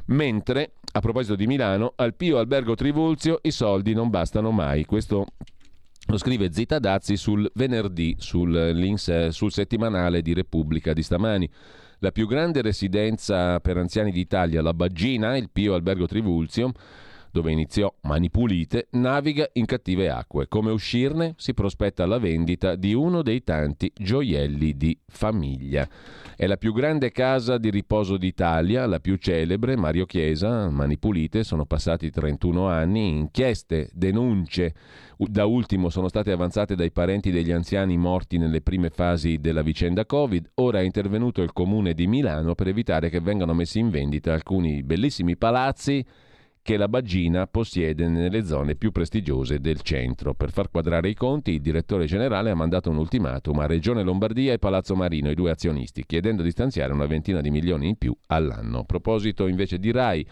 [0.06, 4.86] Mentre, a proposito di Milano, al Pio Albergo Trivulzio i soldi non bastano mai.
[4.86, 5.26] Questo
[6.06, 11.50] lo scrive Zita Dazzi sul venerdì, sul, sul settimanale di Repubblica di stamani.
[12.04, 16.70] La più grande residenza per anziani d'Italia, la Baggina, il Pio Albergo Trivulzio,
[17.34, 20.46] dove iniziò Mani Pulite, naviga in cattive acque.
[20.46, 21.34] Come uscirne?
[21.36, 25.84] Si prospetta la vendita di uno dei tanti gioielli di famiglia.
[26.36, 31.42] È la più grande casa di riposo d'Italia, la più celebre, Mario Chiesa, Mani Pulite,
[31.42, 34.72] sono passati 31 anni, inchieste, denunce,
[35.16, 40.06] da ultimo sono state avanzate dai parenti degli anziani morti nelle prime fasi della vicenda
[40.06, 40.52] Covid.
[40.54, 44.84] Ora è intervenuto il comune di Milano per evitare che vengano messi in vendita alcuni
[44.84, 46.04] bellissimi palazzi
[46.64, 50.32] che la Bagina possiede nelle zone più prestigiose del centro.
[50.32, 54.54] Per far quadrare i conti, il direttore generale ha mandato un ultimatum a Regione Lombardia
[54.54, 58.16] e Palazzo Marino, i due azionisti, chiedendo di stanziare una ventina di milioni in più
[58.28, 58.78] all'anno.
[58.78, 60.26] A proposito invece di RAI,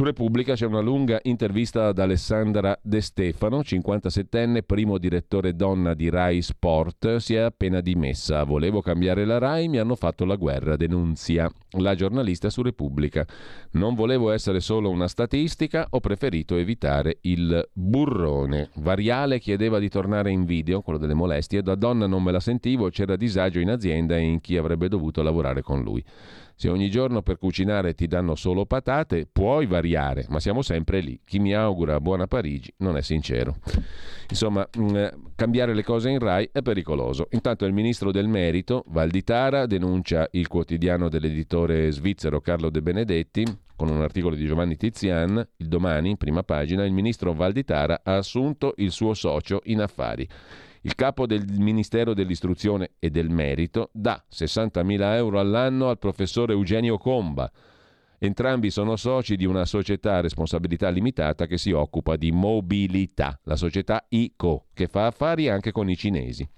[0.00, 6.08] su Repubblica c'è una lunga intervista ad Alessandra De Stefano, 57enne, primo direttore donna di
[6.08, 8.42] Rai Sport, si è appena dimessa.
[8.44, 13.26] Volevo cambiare la Rai, mi hanno fatto la guerra, denunzia la giornalista su Repubblica.
[13.72, 18.70] Non volevo essere solo una statistica, ho preferito evitare il burrone.
[18.76, 22.88] Variale chiedeva di tornare in video, quello delle molestie, da donna non me la sentivo,
[22.88, 26.02] c'era disagio in azienda e in chi avrebbe dovuto lavorare con lui.
[26.60, 31.18] Se ogni giorno per cucinare ti danno solo patate, puoi variare, ma siamo sempre lì.
[31.24, 33.56] Chi mi augura buona Parigi non è sincero.
[34.28, 35.06] Insomma, mm,
[35.36, 37.28] cambiare le cose in Rai è pericoloso.
[37.30, 43.42] Intanto il ministro del Merito, Valditara, denuncia il quotidiano dell'editore svizzero Carlo De Benedetti
[43.74, 48.16] con un articolo di Giovanni Tizian, il domani, in prima pagina, il ministro Valditara ha
[48.16, 50.28] assunto il suo socio in affari.
[50.82, 56.96] Il capo del Ministero dell'Istruzione e del Merito dà 60.000 euro all'anno al professore Eugenio
[56.96, 57.50] Comba.
[58.18, 63.56] Entrambi sono soci di una società a responsabilità limitata che si occupa di mobilità, la
[63.56, 66.48] società ICO, che fa affari anche con i cinesi.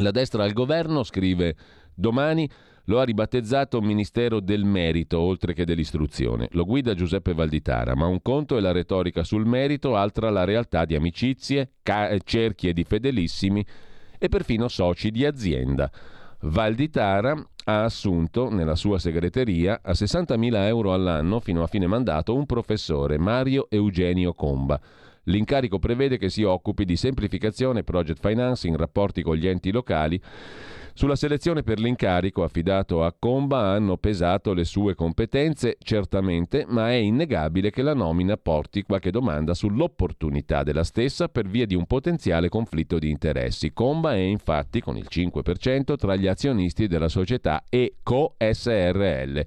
[0.00, 1.56] La destra al governo, scrive
[1.94, 2.50] domani,
[2.86, 6.48] lo ha ribattezzato Ministero del Merito, oltre che dell'Istruzione.
[6.52, 10.84] Lo guida Giuseppe Valditara, ma un conto è la retorica sul merito, altra la realtà
[10.84, 13.64] di amicizie, ca- cerchie di fedelissimi
[14.18, 15.90] e perfino soci di azienda.
[16.40, 17.32] Valditara
[17.64, 23.18] ha assunto nella sua segreteria a 60.000 euro all'anno fino a fine mandato un professore,
[23.18, 24.80] Mario Eugenio Comba.
[25.24, 30.20] L'incarico prevede che si occupi di semplificazione, project financing, rapporti con gli enti locali
[30.96, 36.94] sulla selezione per l'incarico affidato a Comba hanno pesato le sue competenze, certamente, ma è
[36.94, 42.48] innegabile che la nomina porti qualche domanda sull'opportunità della stessa per via di un potenziale
[42.48, 43.74] conflitto di interessi.
[43.74, 49.46] Comba è infatti con il 5% tra gli azionisti della società ECO SRL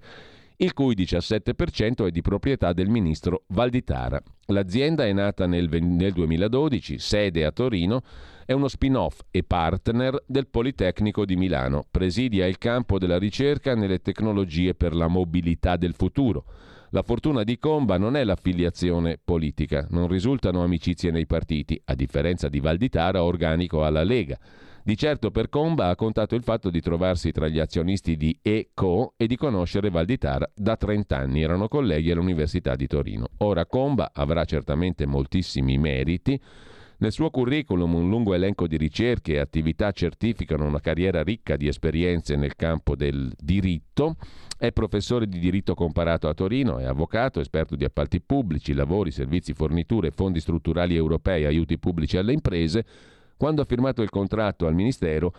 [0.62, 4.22] il cui 17% è di proprietà del ministro Valditara.
[4.48, 8.02] L'azienda è nata nel, nel 2012, sede a Torino,
[8.46, 11.86] è uno spin-off e partner del Politecnico di Milano.
[11.90, 16.44] Presidia il campo della ricerca nelle tecnologie per la mobilità del futuro.
[16.90, 22.50] La fortuna di Comba non è l'affiliazione politica, non risultano amicizie nei partiti, a differenza
[22.50, 24.38] di Valditara organico alla Lega.
[24.90, 29.14] Di certo per Comba ha contato il fatto di trovarsi tra gli azionisti di ECO
[29.18, 33.28] e di conoscere Valditara da 30 anni, erano colleghi all'Università di Torino.
[33.38, 36.42] Ora Comba avrà certamente moltissimi meriti,
[36.98, 41.68] nel suo curriculum un lungo elenco di ricerche e attività certificano una carriera ricca di
[41.68, 44.16] esperienze nel campo del diritto.
[44.58, 49.54] È professore di diritto comparato a Torino, è avvocato, esperto di appalti pubblici, lavori, servizi,
[49.54, 52.86] forniture, fondi strutturali europei, aiuti pubblici alle imprese.
[53.40, 55.34] Quando ha firmato il contratto al Ministero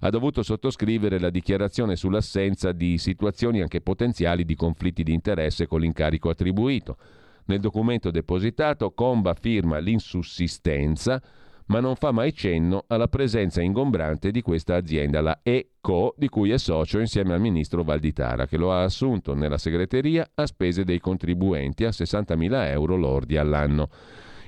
[0.00, 5.80] ha dovuto sottoscrivere la dichiarazione sull'assenza di situazioni anche potenziali di conflitti di interesse con
[5.80, 6.98] l'incarico attribuito.
[7.46, 11.18] Nel documento depositato Comba firma l'insussistenza,
[11.68, 16.50] ma non fa mai cenno alla presenza ingombrante di questa azienda, la ECO, di cui
[16.50, 21.00] è socio insieme al ministro Valditara, che lo ha assunto nella segreteria a spese dei
[21.00, 23.88] contribuenti a 60.000 euro lordi all'anno.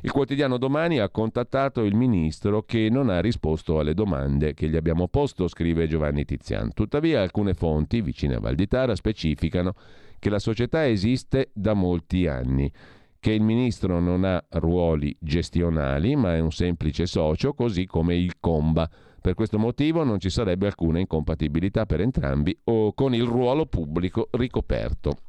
[0.03, 4.77] Il quotidiano domani ha contattato il ministro che non ha risposto alle domande che gli
[4.77, 6.73] abbiamo posto, scrive Giovanni Tizian.
[6.73, 9.75] Tuttavia alcune fonti vicine a Valditara specificano
[10.21, 12.71] che la società esiste da molti anni,
[13.19, 18.35] che il ministro non ha ruoli gestionali ma è un semplice socio così come il
[18.39, 18.89] Comba.
[19.21, 24.29] Per questo motivo non ci sarebbe alcuna incompatibilità per entrambi o con il ruolo pubblico
[24.31, 25.28] ricoperto.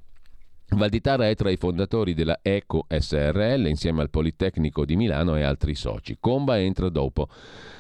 [0.72, 5.74] Valditara è tra i fondatori della Eco SRL insieme al Politecnico di Milano e altri
[5.74, 6.18] soci.
[6.20, 7.28] Comba entra dopo.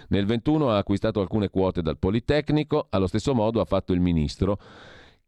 [0.09, 4.59] Nel 21 ha acquistato alcune quote dal Politecnico, allo stesso modo ha fatto il ministro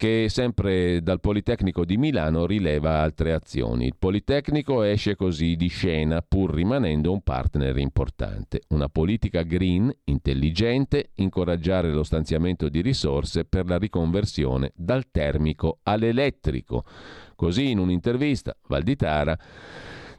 [0.02, 3.86] che sempre dal Politecnico di Milano rileva altre azioni.
[3.86, 8.62] Il Politecnico esce così di scena pur rimanendo un partner importante.
[8.70, 16.84] Una politica green, intelligente, incoraggiare lo stanziamento di risorse per la riconversione dal termico all'elettrico.
[17.42, 19.36] Così in un'intervista Valditara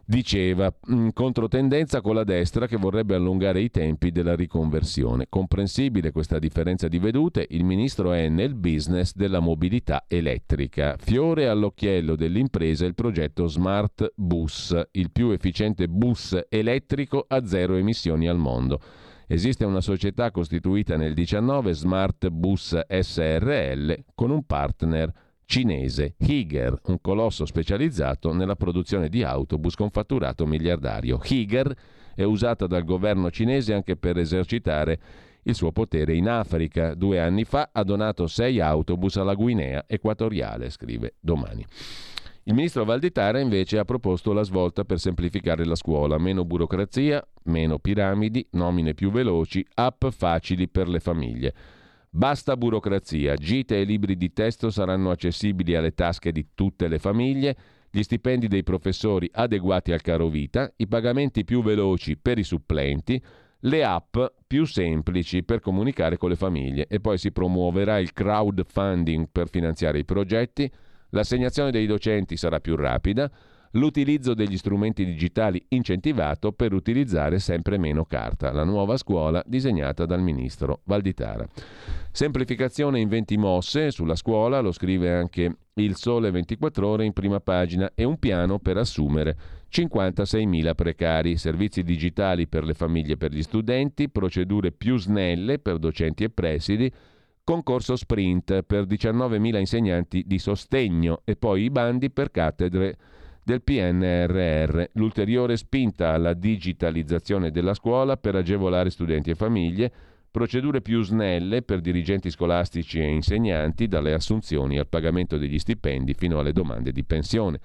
[0.04, 5.26] diceva in controtendenza con la destra che vorrebbe allungare i tempi della riconversione.
[5.28, 10.96] Comprensibile questa differenza di vedute, il ministro è nel business della mobilità elettrica.
[10.98, 18.26] Fiore all'occhiello dell'impresa il progetto Smart Bus, il più efficiente bus elettrico a zero emissioni
[18.26, 18.80] al mondo.
[19.28, 27.00] Esiste una società costituita nel 19 Smart Bus SRL con un partner cinese Higer, un
[27.00, 31.20] colosso specializzato nella produzione di autobus con fatturato miliardario.
[31.22, 31.74] Higer
[32.14, 34.98] è usata dal governo cinese anche per esercitare
[35.44, 36.94] il suo potere in Africa.
[36.94, 41.64] Due anni fa ha donato sei autobus alla Guinea equatoriale, scrive domani.
[42.44, 47.78] Il ministro Valditara invece ha proposto la svolta per semplificare la scuola, meno burocrazia, meno
[47.78, 51.54] piramidi, nomine più veloci, app facili per le famiglie.
[52.14, 57.56] Basta burocrazia, gite e libri di testo saranno accessibili alle tasche di tutte le famiglie,
[57.90, 63.18] gli stipendi dei professori adeguati al caro vita, i pagamenti più veloci per i supplenti,
[63.60, 69.28] le app più semplici per comunicare con le famiglie e poi si promuoverà il crowdfunding
[69.32, 70.70] per finanziare i progetti,
[71.12, 73.30] l'assegnazione dei docenti sarà più rapida,
[73.72, 80.22] l'utilizzo degli strumenti digitali incentivato per utilizzare sempre meno carta, la nuova scuola disegnata dal
[80.22, 81.48] ministro Valditara.
[82.10, 87.40] Semplificazione in 20 mosse sulla scuola, lo scrive anche il Sole 24 ore in prima
[87.40, 89.36] pagina e un piano per assumere
[89.70, 95.78] 56.000 precari, servizi digitali per le famiglie e per gli studenti, procedure più snelle per
[95.78, 96.92] docenti e presidi,
[97.42, 102.96] concorso sprint per 19.000 insegnanti di sostegno e poi i bandi per cattedre
[103.44, 109.92] del PNRR, l'ulteriore spinta alla digitalizzazione della scuola per agevolare studenti e famiglie,
[110.30, 116.38] procedure più snelle per dirigenti scolastici e insegnanti, dalle assunzioni al pagamento degli stipendi fino
[116.38, 117.60] alle domande di pensione.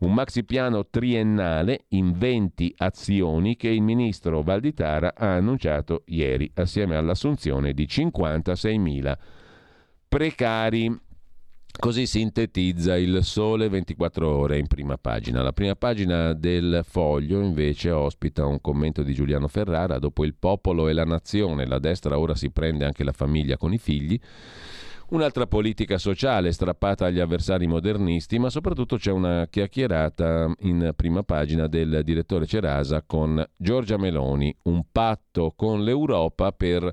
[0.00, 6.96] Un maxi piano triennale in 20 azioni che il ministro Valditara ha annunciato ieri, assieme
[6.96, 9.16] all'assunzione di 56.000
[10.08, 11.00] precari.
[11.78, 15.42] Così sintetizza il Sole 24 ore in prima pagina.
[15.42, 19.98] La prima pagina del foglio invece ospita un commento di Giuliano Ferrara.
[19.98, 23.72] Dopo il popolo e la nazione, la destra ora si prende anche la famiglia con
[23.72, 24.18] i figli.
[25.08, 31.66] Un'altra politica sociale strappata agli avversari modernisti, ma soprattutto c'è una chiacchierata in prima pagina
[31.66, 36.90] del direttore Cerasa con Giorgia Meloni, un patto con l'Europa per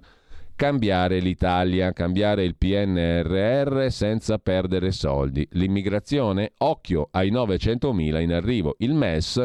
[0.59, 5.47] cambiare l'Italia, cambiare il PNRR senza perdere soldi.
[5.51, 8.75] L'immigrazione, occhio ai 900.000 in arrivo.
[8.79, 9.41] Il MES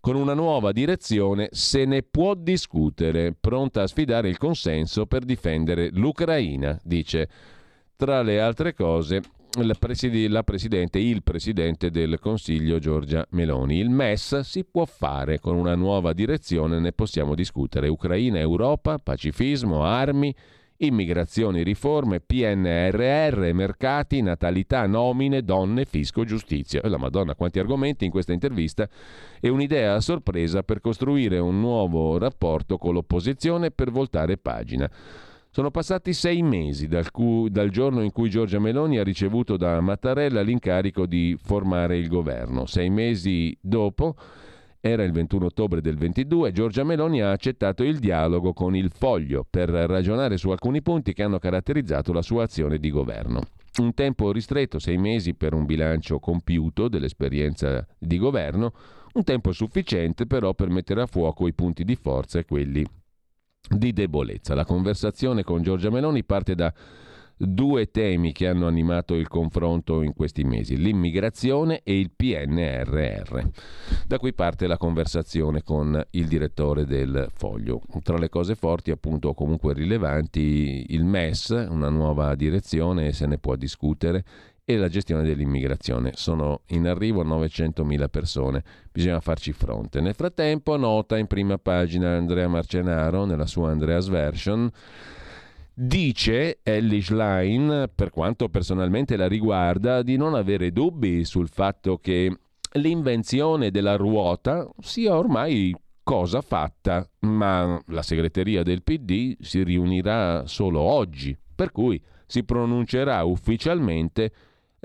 [0.00, 5.90] con una nuova direzione se ne può discutere, pronta a sfidare il consenso per difendere
[5.92, 7.28] l'Ucraina, dice
[7.94, 9.20] tra le altre cose
[9.64, 13.78] la, Presidente, il Presidente del Consiglio Giorgia Meloni.
[13.78, 17.88] Il MES si può fare con una nuova direzione, ne possiamo discutere.
[17.88, 20.34] Ucraina, Europa, pacifismo, armi,
[20.78, 26.82] immigrazione, riforme, PNRR, mercati, natalità, nomine, donne, fisco, giustizia.
[26.82, 28.88] E la Madonna, quanti argomenti in questa intervista
[29.40, 34.90] e un'idea a sorpresa per costruire un nuovo rapporto con l'opposizione per voltare pagina.
[35.56, 39.80] Sono passati sei mesi dal, cu- dal, giorno in cui Giorgia Meloni ha ricevuto da
[39.80, 42.66] Mattarella l'incarico di formare il governo.
[42.66, 44.16] Sei mesi dopo,
[44.82, 49.46] era il 21 ottobre del 22, Giorgia Meloni ha accettato il dialogo con il Foglio
[49.48, 53.40] per ragionare su alcuni punti che hanno caratterizzato la sua azione di governo.
[53.78, 58.74] Un tempo ristretto, sei mesi per un bilancio compiuto dell'esperienza di governo,
[59.14, 62.84] un tempo sufficiente però per mettere a fuoco i punti di forza e quelli
[63.68, 64.54] di debolezza.
[64.54, 66.72] La conversazione con Giorgia Meloni parte da
[67.38, 73.40] due temi che hanno animato il confronto in questi mesi, l'immigrazione e il PNRR.
[74.06, 77.82] Da qui parte la conversazione con il direttore del Foglio.
[78.02, 83.54] Tra le cose forti, appunto, comunque rilevanti, il MES, una nuova direzione, se ne può
[83.56, 84.24] discutere,
[84.68, 86.12] e la gestione dell'immigrazione.
[86.14, 90.00] Sono in arrivo 900.000 persone, bisogna farci fronte.
[90.00, 94.70] Nel frattempo nota in prima pagina Andrea Marcenaro nella sua Andreas Version
[95.78, 102.34] Dice Ellie Schlein, per quanto personalmente la riguarda, di non avere dubbi sul fatto che
[102.72, 110.80] l'invenzione della ruota sia ormai cosa fatta, ma la segreteria del PD si riunirà solo
[110.80, 114.32] oggi, per cui si pronuncerà ufficialmente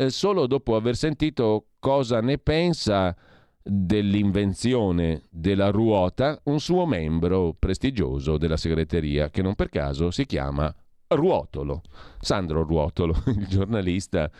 [0.01, 3.15] eh, solo dopo aver sentito cosa ne pensa
[3.61, 10.73] dell'invenzione della ruota un suo membro prestigioso della segreteria, che non per caso si chiama
[11.09, 11.83] Ruotolo,
[12.19, 14.31] Sandro Ruotolo, il giornalista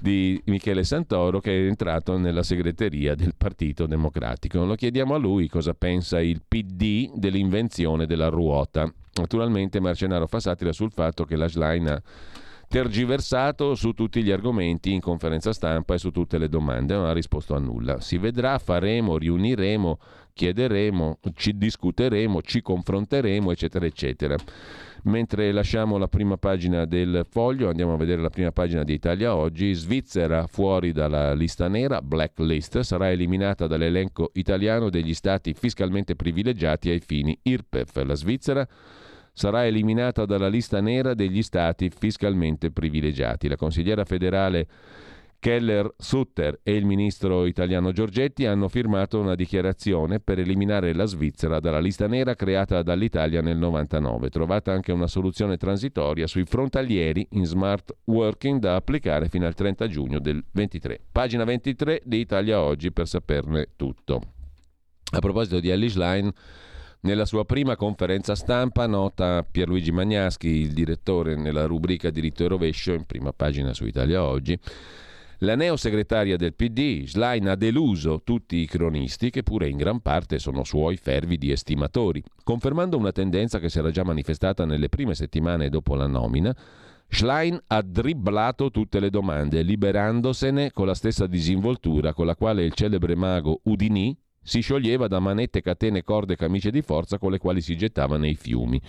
[0.00, 4.64] di Michele Santoro che è entrato nella segreteria del Partito Democratico.
[4.64, 8.92] Lo chiediamo a lui cosa pensa il PD dell'invenzione della ruota.
[9.14, 12.02] Naturalmente Marcenaro fa satira sul fatto che la Schlein
[12.68, 17.12] tergiversato su tutti gli argomenti in conferenza stampa e su tutte le domande, non ha
[17.12, 18.00] risposto a nulla.
[18.00, 19.98] Si vedrà, faremo, riuniremo,
[20.32, 24.36] chiederemo, ci discuteremo, ci confronteremo, eccetera, eccetera.
[25.04, 29.36] Mentre lasciamo la prima pagina del foglio, andiamo a vedere la prima pagina di Italia
[29.36, 29.72] Oggi.
[29.72, 36.98] Svizzera fuori dalla lista nera, blacklist, sarà eliminata dall'elenco italiano degli stati fiscalmente privilegiati ai
[36.98, 38.02] fini IRPEF.
[38.02, 38.66] La Svizzera
[39.36, 43.48] sarà eliminata dalla lista nera degli stati fiscalmente privilegiati.
[43.48, 44.66] La consigliera federale
[45.38, 51.60] Keller Sutter e il ministro italiano Giorgetti hanno firmato una dichiarazione per eliminare la Svizzera
[51.60, 54.30] dalla lista nera creata dall'Italia nel 99.
[54.30, 59.86] Trovata anche una soluzione transitoria sui frontalieri in smart working da applicare fino al 30
[59.86, 60.98] giugno del 23.
[61.12, 64.22] Pagina 23 di Italia Oggi per saperne tutto.
[65.12, 66.32] A proposito di Ellis Line,
[67.06, 72.94] nella sua prima conferenza stampa nota Pierluigi Magnaschi, il direttore nella rubrica Diritto e Rovescio,
[72.94, 74.58] in prima pagina su Italia Oggi,
[75.38, 80.40] la neosegretaria del PD, Schlein, ha deluso tutti i cronisti che pure in gran parte
[80.40, 85.68] sono suoi fervidi estimatori, confermando una tendenza che si era già manifestata nelle prime settimane
[85.68, 86.56] dopo la nomina.
[87.08, 92.72] Schlein ha dribblato tutte le domande, liberandosene con la stessa disinvoltura con la quale il
[92.72, 97.60] celebre mago Udini si scioglieva da manette, catene, corde, camicie di forza con le quali
[97.60, 98.80] si gettava nei fiumi.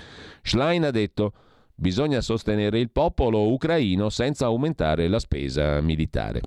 [0.44, 1.34] Schlein ha detto
[1.80, 6.42] Bisogna sostenere il popolo ucraino senza aumentare la spesa militare.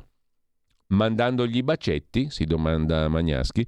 [0.89, 3.65] Mandandogli bacetti, si domanda Magnaschi,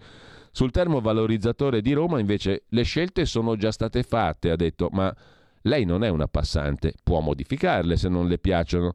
[0.50, 5.14] sul termovalorizzatore di Roma invece le scelte sono già state fatte, ha detto, ma
[5.62, 8.94] lei non è una passante, può modificarle se non le piacciono.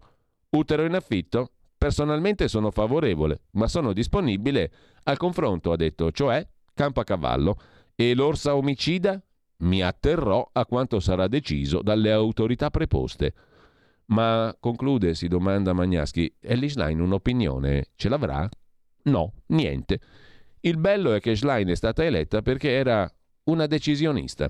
[0.49, 1.51] Utero in affitto?
[1.77, 4.71] Personalmente sono favorevole, ma sono disponibile
[5.03, 7.57] al confronto, ha detto, cioè campo a cavallo.
[7.95, 9.21] E l'orsa omicida?
[9.59, 13.33] Mi atterrò a quanto sarà deciso dalle autorità preposte.
[14.07, 18.47] Ma conclude, si domanda Magnaschi, Ellie Schlein un'opinione ce l'avrà?
[19.03, 19.99] No, niente.
[20.61, 23.11] Il bello è che Schlein è stata eletta perché era
[23.45, 24.49] una decisionista.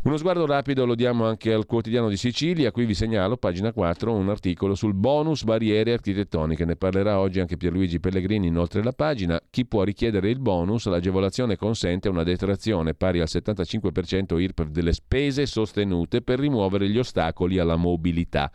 [0.00, 4.14] Uno sguardo rapido lo diamo anche al quotidiano di Sicilia, qui vi segnalo, pagina 4,
[4.14, 9.40] un articolo sul bonus barriere architettoniche, ne parlerà oggi anche Pierluigi Pellegrini inoltre la pagina,
[9.50, 15.46] chi può richiedere il bonus, l'agevolazione consente una detrazione pari al 75% IRPEF delle spese
[15.46, 18.52] sostenute per rimuovere gli ostacoli alla mobilità.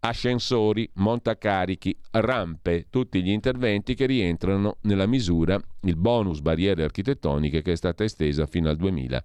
[0.00, 7.72] Ascensori, montacarichi, rampe, tutti gli interventi che rientrano nella misura, il bonus barriere architettoniche che
[7.72, 9.24] è stata estesa fino al 2000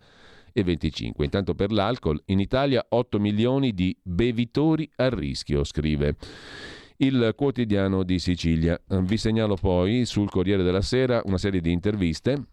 [0.60, 1.26] e 25.
[1.26, 6.16] Intanto per l'alcol in Italia 8 milioni di bevitori a rischio, scrive
[6.98, 8.80] il quotidiano di Sicilia.
[8.88, 12.48] Vi segnalo poi sul Corriere della Sera una serie di interviste.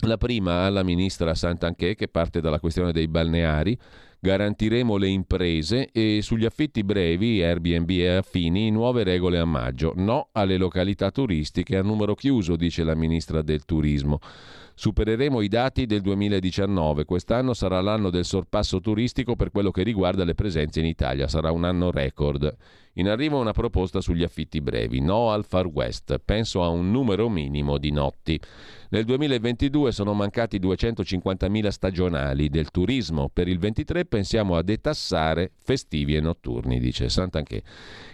[0.00, 3.78] La prima alla ministra Santanché che parte dalla questione dei balneari.
[4.18, 9.92] Garantiremo le imprese e sugli affitti brevi, Airbnb e affini, nuove regole a maggio.
[9.94, 14.18] No alle località turistiche a numero chiuso, dice la ministra del Turismo.
[14.78, 17.06] Supereremo i dati del 2019.
[17.06, 21.28] Quest'anno sarà l'anno del sorpasso turistico per quello che riguarda le presenze in Italia.
[21.28, 22.54] Sarà un anno record.
[22.98, 25.00] In arrivo una proposta sugli affitti brevi.
[25.00, 26.20] No al Far West.
[26.22, 28.38] Penso a un numero minimo di notti.
[28.90, 33.30] Nel 2022 sono mancati 250.000 stagionali del turismo.
[33.32, 37.62] Per il 23 pensiamo a detassare festivi e notturni, dice Sant'Anché.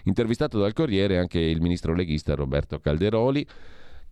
[0.04, 3.44] Intervistato dal Corriere anche il ministro leghista Roberto Calderoli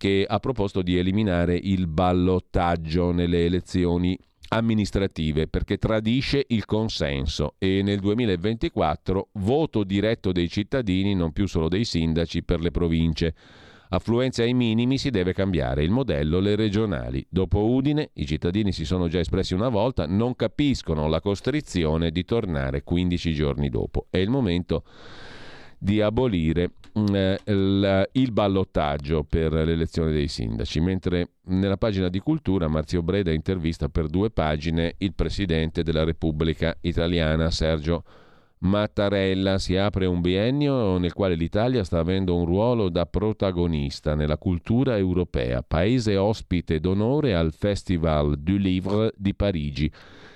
[0.01, 7.83] che ha proposto di eliminare il ballottaggio nelle elezioni amministrative perché tradisce il consenso e
[7.83, 13.35] nel 2024 voto diretto dei cittadini, non più solo dei sindaci, per le province.
[13.89, 17.23] Affluenza ai minimi si deve cambiare il modello, le regionali.
[17.29, 22.25] Dopo Udine i cittadini si sono già espressi una volta, non capiscono la costrizione di
[22.25, 24.07] tornare 15 giorni dopo.
[24.09, 24.83] È il momento
[25.83, 32.19] di abolire mm, eh, il, il ballottaggio per l'elezione dei sindaci, mentre nella pagina di
[32.19, 38.03] cultura Marzio Breda intervista per due pagine il presidente della Repubblica italiana Sergio
[38.59, 39.57] Mattarella.
[39.57, 44.97] Si apre un biennio nel quale l'Italia sta avendo un ruolo da protagonista nella cultura
[44.97, 49.91] europea, paese ospite d'onore al Festival du Livre di Parigi.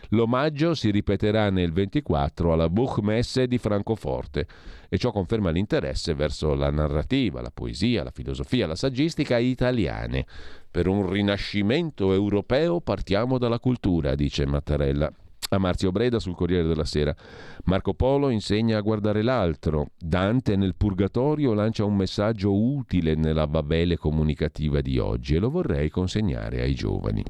[0.10, 4.48] L'omaggio si ripeterà nel 24 alla Buchmesse di Francoforte
[4.90, 10.26] e ciò conferma l'interesse verso la narrativa, la poesia, la filosofia, la saggistica italiane.
[10.70, 15.12] Per un rinascimento europeo partiamo dalla cultura, dice Mattarella.
[15.50, 17.16] A Marzio Breda sul Corriere della Sera.
[17.66, 19.90] Marco Polo insegna a guardare l'altro.
[19.98, 25.90] Dante nel Purgatorio lancia un messaggio utile nella babele comunicativa di oggi e lo vorrei
[25.90, 27.24] consegnare ai giovani.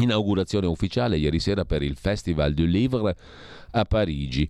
[0.00, 3.14] Inaugurazione ufficiale ieri sera per il Festival du Livre
[3.72, 4.48] a Parigi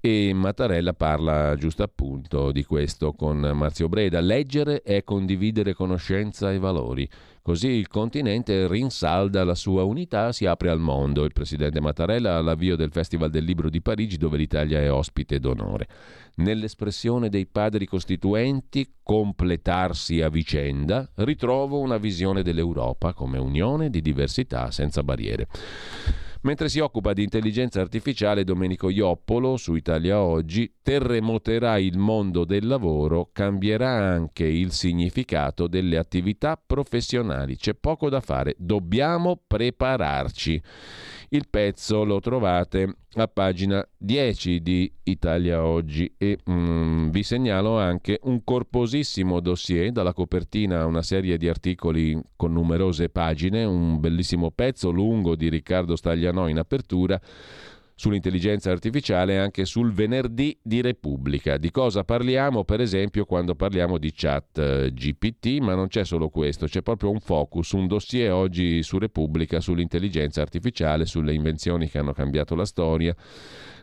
[0.00, 4.18] e Mattarella parla giusto appunto di questo con Marzio Breda.
[4.20, 7.08] Leggere è condividere conoscenza e valori.
[7.42, 11.24] Così il continente rinsalda la sua unità, si apre al mondo.
[11.24, 15.88] Il presidente Mattarella all'avvio del Festival del Libro di Parigi dove l'Italia è ospite d'onore.
[16.36, 24.70] Nell'espressione dei padri costituenti, completarsi a vicenda, ritrovo una visione dell'Europa come unione di diversità
[24.70, 25.48] senza barriere.
[26.42, 32.66] Mentre si occupa di intelligenza artificiale, Domenico Ioppolo su Italia Oggi terremoterà il mondo del
[32.66, 37.56] lavoro, cambierà anche il significato delle attività professionali.
[37.56, 40.62] C'è poco da fare, dobbiamo prepararci.
[41.32, 48.18] Il pezzo lo trovate a pagina 10 di Italia Oggi e mm, vi segnalo anche
[48.24, 54.50] un corposissimo dossier dalla copertina a una serie di articoli con numerose pagine, un bellissimo
[54.50, 57.20] pezzo lungo di Riccardo Staglianò in apertura
[58.00, 61.58] sull'intelligenza artificiale anche sul venerdì di Repubblica.
[61.58, 66.30] Di cosa parliamo, per esempio, quando parliamo di chat eh, GPT, ma non c'è solo
[66.30, 71.98] questo, c'è proprio un focus, un dossier oggi su Repubblica sull'intelligenza artificiale, sulle invenzioni che
[71.98, 73.14] hanno cambiato la storia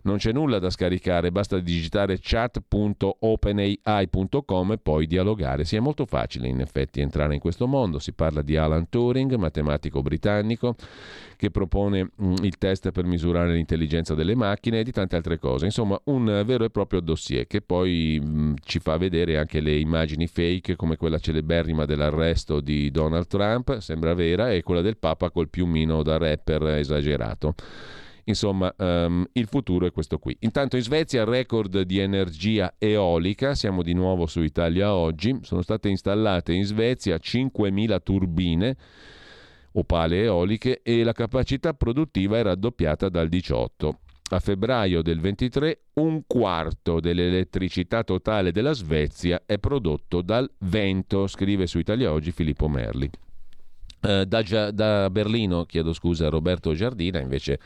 [0.03, 5.65] non c'è nulla da scaricare, basta digitare chat.openai.com e poi dialogare.
[5.65, 7.97] Sì, è molto facile in effetti entrare in questo mondo.
[7.99, 10.75] Si parla di Alan Turing, matematico britannico,
[11.35, 15.65] che propone mm, il test per misurare l'intelligenza delle macchine e di tante altre cose.
[15.65, 19.77] Insomma, un vero e proprio dossier che poi mh, mm, ci fa vedere anche le
[19.77, 25.29] immagini fake come quella celeberrima dell'arresto di Donald Trump, sembra vera, e quella del Papa
[25.29, 27.55] col piumino da rapper esagerato.
[28.27, 30.35] Insomma, um, il futuro è questo qui.
[30.41, 35.87] Intanto in Svezia record di energia eolica, siamo di nuovo su Italia oggi, sono state
[35.87, 38.77] installate in Svezia 5.000 turbine
[39.71, 43.99] o pale eoliche e la capacità produttiva è raddoppiata dal 18.
[44.29, 51.65] A febbraio del 23 un quarto dell'elettricità totale della Svezia è prodotto dal vento, scrive
[51.65, 53.09] su Italia Oggi Filippo Merli.
[54.01, 57.59] Uh, da, da, Berlino, chiedo scusa a Roberto Giardina, invece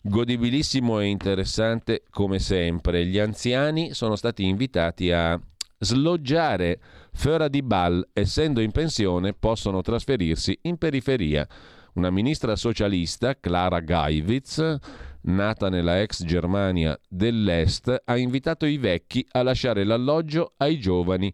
[0.00, 3.04] godibilissimo e interessante come sempre.
[3.04, 5.38] Gli anziani sono stati invitati a
[5.78, 6.80] sloggiare
[7.12, 11.46] Föra di Ball, essendo in pensione, possono trasferirsi in periferia.
[11.94, 14.76] Una ministra socialista, Clara Geiwitz,
[15.22, 21.32] nata nella ex Germania dell'Est, ha invitato i vecchi a lasciare l'alloggio ai giovani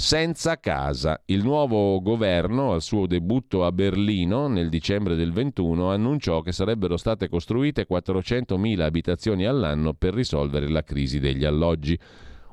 [0.00, 1.20] senza casa.
[1.26, 6.96] Il nuovo governo, al suo debutto a Berlino nel dicembre del 21, annunciò che sarebbero
[6.96, 11.98] state costruite 400.000 abitazioni all'anno per risolvere la crisi degli alloggi.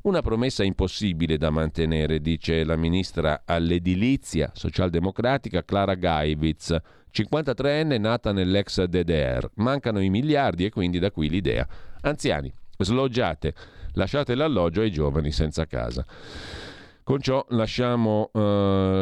[0.04, 6.76] Una promessa impossibile da mantenere, dice la ministra all'edilizia socialdemocratica Clara Geiwitz,
[7.14, 9.50] 53enne nata nell'ex DDR.
[9.56, 11.66] Mancano i miliardi e quindi da qui l'idea.
[12.02, 13.54] Anziani, sloggiate,
[13.94, 16.06] lasciate l'alloggio ai giovani senza casa.
[17.08, 18.40] Con ciò lasciamo uh,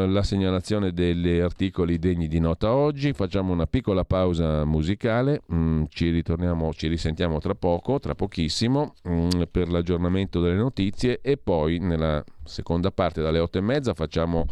[0.07, 6.11] la segnalazione degli articoli degni di nota oggi, facciamo una piccola pausa musicale, mm, ci
[6.11, 12.23] ritorniamo, ci risentiamo tra poco, tra pochissimo, mm, per l'aggiornamento delle notizie e poi nella
[12.43, 14.45] seconda parte dalle otto e mezza facciamo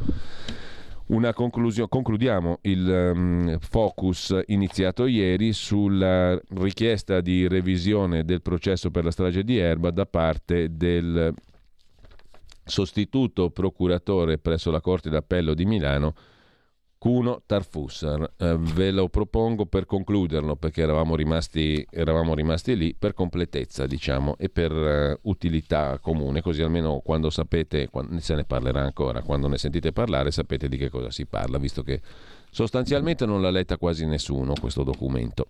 [1.10, 9.04] una conclusione, concludiamo il um, focus iniziato ieri sulla richiesta di revisione del processo per
[9.04, 11.32] la strage di Erba da parte del
[12.64, 16.14] sostituto procuratore presso la Corte d'Appello di Milano,
[16.98, 18.34] Cuno Tarfussar.
[18.38, 24.38] Eh, ve lo propongo per concluderlo perché eravamo rimasti, eravamo rimasti lì per completezza, diciamo,
[24.38, 29.50] e per uh, utilità comune, così almeno quando sapete, quando, se ne parlerà ancora, quando
[29.50, 32.02] ne sentite parlare sapete di che cosa si parla, visto che
[32.50, 35.48] sostanzialmente non l'ha letta quasi nessuno questo documento.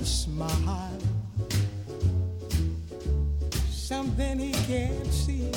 [0.00, 0.98] a smile.
[3.70, 5.50] Something he can't see.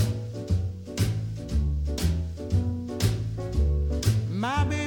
[4.30, 4.87] My baby.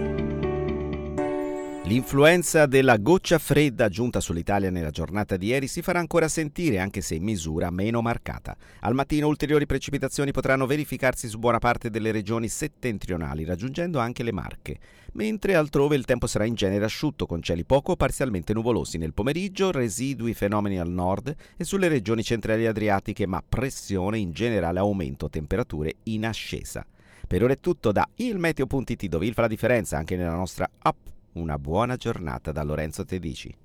[1.91, 7.01] L'influenza della goccia fredda giunta sull'Italia nella giornata di ieri si farà ancora sentire, anche
[7.01, 8.55] se in misura meno marcata.
[8.79, 14.31] Al mattino ulteriori precipitazioni potranno verificarsi su buona parte delle regioni settentrionali, raggiungendo anche le
[14.31, 14.79] Marche,
[15.15, 18.97] mentre altrove il tempo sarà in genere asciutto, con cieli poco o parzialmente nuvolosi.
[18.97, 24.79] Nel pomeriggio residui fenomeni al nord e sulle regioni centrali adriatiche, ma pressione in generale
[24.79, 26.85] aumento, temperature in ascesa.
[27.27, 31.09] Per ora è tutto da ilmeteo.it dove il fa la differenza anche nella nostra app
[31.33, 33.55] Una buona giornata da Lorenzo Tedici.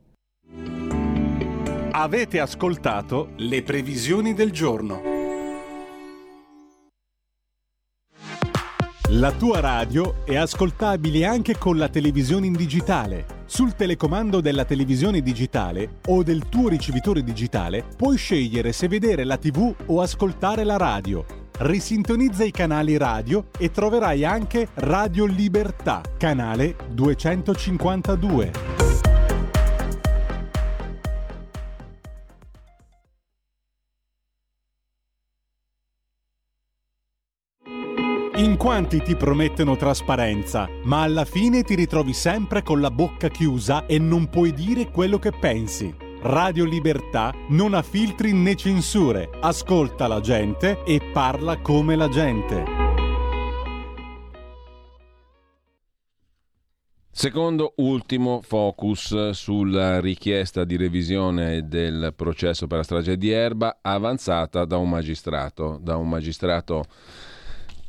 [1.91, 5.03] Avete ascoltato le previsioni del giorno.
[9.11, 13.43] La tua radio è ascoltabile anche con la televisione in digitale.
[13.47, 19.39] Sul telecomando della televisione digitale o del tuo ricevitore digitale puoi scegliere se vedere la
[19.39, 21.46] TV o ascoltare la radio.
[21.59, 28.53] Risintonizza i canali radio e troverai anche Radio Libertà, canale 252.
[38.35, 43.87] In quanti ti promettono trasparenza, ma alla fine ti ritrovi sempre con la bocca chiusa
[43.87, 46.06] e non puoi dire quello che pensi.
[46.23, 52.65] Radio Libertà non ha filtri né censure, ascolta la gente e parla come la gente.
[57.11, 64.65] Secondo ultimo focus sulla richiesta di revisione del processo per la strage di Erba avanzata
[64.65, 66.85] da un magistrato, da un magistrato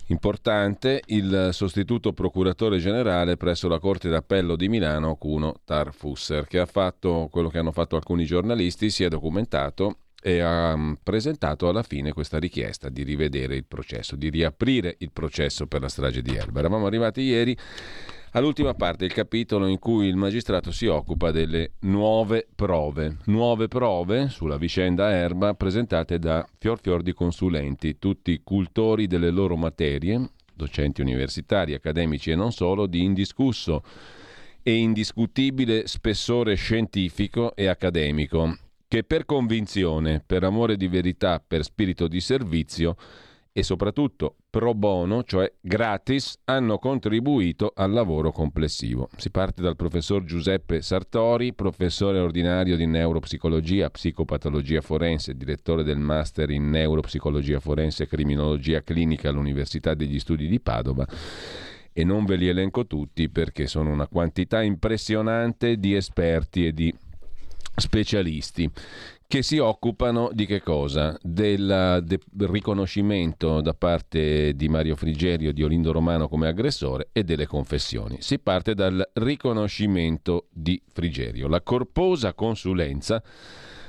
[0.09, 6.65] Importante il sostituto procuratore generale presso la Corte d'Appello di Milano, Cuno Tarfusser, che ha
[6.65, 11.83] fatto quello che hanno fatto alcuni giornalisti, si è documentato e ha mm, presentato alla
[11.83, 16.35] fine questa richiesta di rivedere il processo, di riaprire il processo per la strage di
[16.35, 16.59] Erba.
[16.59, 17.57] Eravamo arrivati ieri
[18.31, 23.17] all'ultima parte il capitolo in cui il magistrato si occupa delle nuove prove.
[23.25, 29.55] Nuove prove sulla vicenda Erba presentate da fior fior di consulenti, tutti cultori delle loro
[29.55, 33.83] materie, docenti universitari, accademici e non solo, di indiscusso
[34.61, 38.57] e indiscutibile spessore scientifico e accademico,
[38.87, 42.95] che per convinzione, per amore di verità, per spirito di servizio,
[43.53, 49.07] e soprattutto pro bono, cioè gratis, hanno contribuito al lavoro complessivo.
[49.15, 56.49] Si parte dal professor Giuseppe Sartori, professore ordinario di neuropsicologia, psicopatologia forense, direttore del master
[56.49, 61.05] in neuropsicologia forense e criminologia clinica all'Università degli Studi di Padova
[61.93, 66.91] e non ve li elenco tutti perché sono una quantità impressionante di esperti e di
[67.75, 68.67] specialisti
[69.27, 71.17] che si occupano di che cosa?
[71.21, 77.45] Del, del, riconoscimento da parte di Mario Frigerio di Olindo Romano come aggressore e delle
[77.45, 78.21] confessioni.
[78.21, 81.49] Si parte dal riconoscimento di Frigerio.
[81.49, 83.21] La corposa consulenza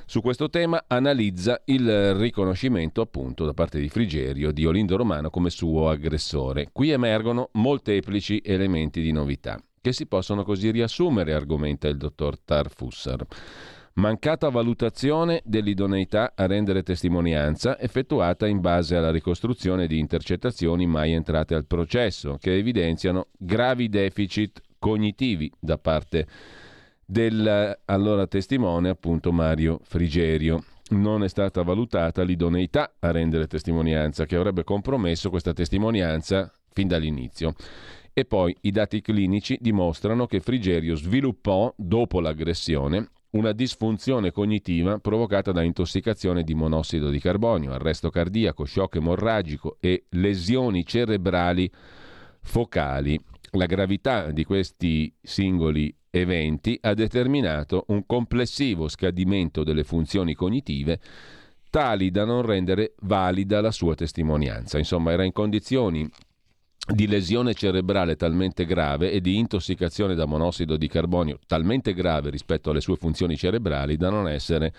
[0.07, 5.51] su questo tema analizza il riconoscimento appunto da parte di Frigerio di Olindo Romano come
[5.51, 6.71] suo aggressore.
[6.73, 13.25] Qui emergono molteplici elementi di novità che si possono così riassumere, argomenta il dottor Tarfussar.
[13.99, 21.57] Mancata valutazione dell'idoneità a rendere testimonianza effettuata in base alla ricostruzione di intercettazioni mai entrate
[21.57, 26.29] al processo, che evidenziano gravi deficit cognitivi da parte
[27.05, 30.63] del allora testimone, appunto Mario Frigerio.
[30.91, 37.53] Non è stata valutata l'idoneità a rendere testimonianza, che avrebbe compromesso questa testimonianza fin dall'inizio.
[38.13, 45.53] E poi i dati clinici dimostrano che Frigerio sviluppò, dopo l'aggressione, una disfunzione cognitiva provocata
[45.53, 51.71] da intossicazione di monossido di carbonio, arresto cardiaco, shock emorragico e lesioni cerebrali
[52.41, 53.21] focali.
[53.53, 61.01] La gravità di questi singoli eventi ha determinato un complessivo scadimento delle funzioni cognitive
[61.71, 64.79] tali da non rendere valida la sua testimonianza.
[64.79, 66.09] Insomma, era in condizioni
[66.87, 72.71] di lesione cerebrale talmente grave e di intossicazione da monossido di carbonio talmente grave rispetto
[72.71, 74.73] alle sue funzioni cerebrali da non essere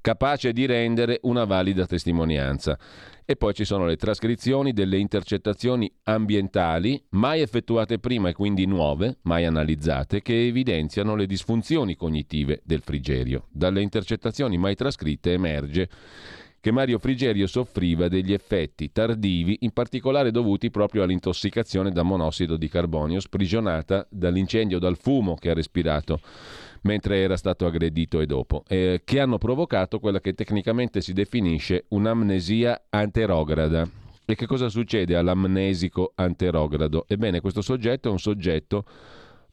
[0.00, 2.78] capace di rendere una valida testimonianza.
[3.24, 9.18] E poi ci sono le trascrizioni delle intercettazioni ambientali mai effettuate prima e quindi nuove,
[9.22, 13.48] mai analizzate, che evidenziano le disfunzioni cognitive del frigerio.
[13.50, 15.90] Dalle intercettazioni mai trascritte emerge
[16.68, 22.68] che Mario Frigerio soffriva degli effetti tardivi, in particolare dovuti proprio all'intossicazione da monossido di
[22.68, 26.20] carbonio sprigionata dall'incendio dal fumo che ha respirato
[26.82, 31.86] mentre era stato aggredito e dopo, eh, che hanno provocato quella che tecnicamente si definisce
[31.88, 33.88] un'amnesia anterograda.
[34.26, 37.06] E che cosa succede all'amnesico anterogrado?
[37.08, 38.84] Ebbene, questo soggetto è un soggetto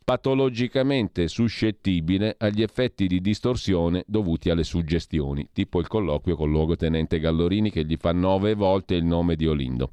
[0.05, 7.71] patologicamente suscettibile agli effetti di distorsione dovuti alle suggestioni, tipo il colloquio con l'uogotenente Gallorini
[7.71, 9.89] che gli fa nove volte il nome di Olindo.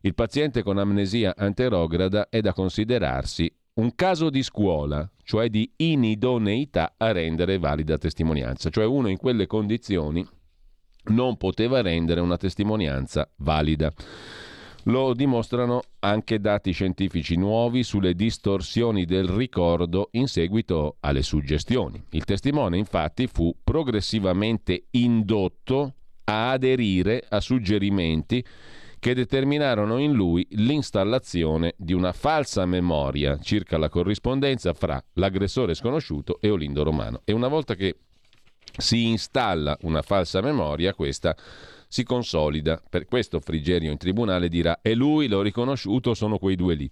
[0.00, 6.94] Il paziente con amnesia anterograda è da considerarsi un caso di scuola, cioè di inidoneità
[6.96, 10.26] a rendere valida testimonianza, cioè uno in quelle condizioni
[11.06, 13.92] non poteva rendere una testimonianza valida.
[14.84, 22.02] Lo dimostrano anche dati scientifici nuovi sulle distorsioni del ricordo in seguito alle suggestioni.
[22.10, 28.44] Il testimone infatti fu progressivamente indotto a aderire a suggerimenti
[28.98, 36.38] che determinarono in lui l'installazione di una falsa memoria circa la corrispondenza fra l'aggressore sconosciuto
[36.40, 37.20] e Olindo Romano.
[37.24, 37.96] E una volta che
[38.76, 41.36] si installa una falsa memoria, questa
[41.88, 42.82] si consolida.
[42.88, 46.88] Per questo Frigerio in tribunale dirà e lui l'ho riconosciuto, sono quei due lì,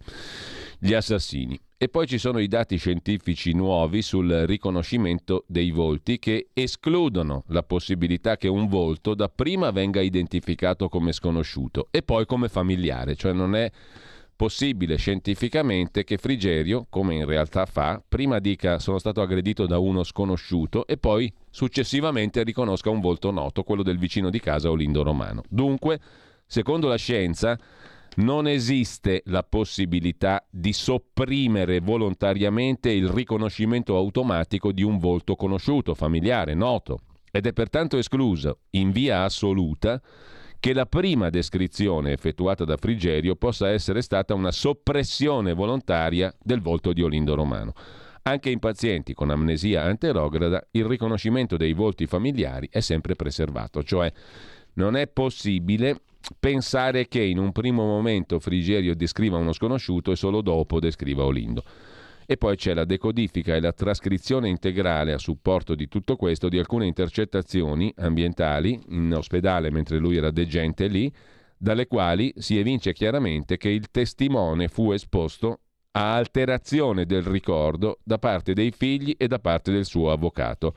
[0.79, 1.59] gli assassini.
[1.77, 7.65] E poi ci sono i dati scientifici nuovi sul riconoscimento dei volti che escludono la
[7.65, 13.57] possibilità che un volto dapprima venga identificato come sconosciuto e poi come familiare, cioè non
[13.57, 13.69] è
[14.35, 20.03] possibile scientificamente che Frigerio, come in realtà fa, prima dica sono stato aggredito da uno
[20.03, 25.43] sconosciuto e poi successivamente riconosca un volto noto, quello del vicino di casa Olindo Romano.
[25.49, 26.01] Dunque,
[26.47, 27.59] secondo la scienza,
[28.17, 36.55] non esiste la possibilità di sopprimere volontariamente il riconoscimento automatico di un volto conosciuto, familiare,
[36.55, 40.01] noto, ed è pertanto escluso in via assoluta
[40.63, 46.93] che la prima descrizione effettuata da Frigerio possa essere stata una soppressione volontaria del volto
[46.93, 47.73] di Olindo Romano.
[48.23, 54.13] Anche in pazienti con amnesia anterograda il riconoscimento dei volti familiari è sempre preservato, cioè
[54.75, 56.03] non è possibile
[56.39, 61.65] pensare che in un primo momento Frigerio descriva uno sconosciuto e solo dopo descriva Olindo.
[62.27, 66.59] E poi c'è la decodifica e la trascrizione integrale a supporto di tutto questo di
[66.59, 71.13] alcune intercettazioni ambientali in ospedale mentre lui era degente lì,
[71.57, 75.61] dalle quali si evince chiaramente che il testimone fu esposto
[75.93, 80.75] a alterazione del ricordo da parte dei figli e da parte del suo avvocato.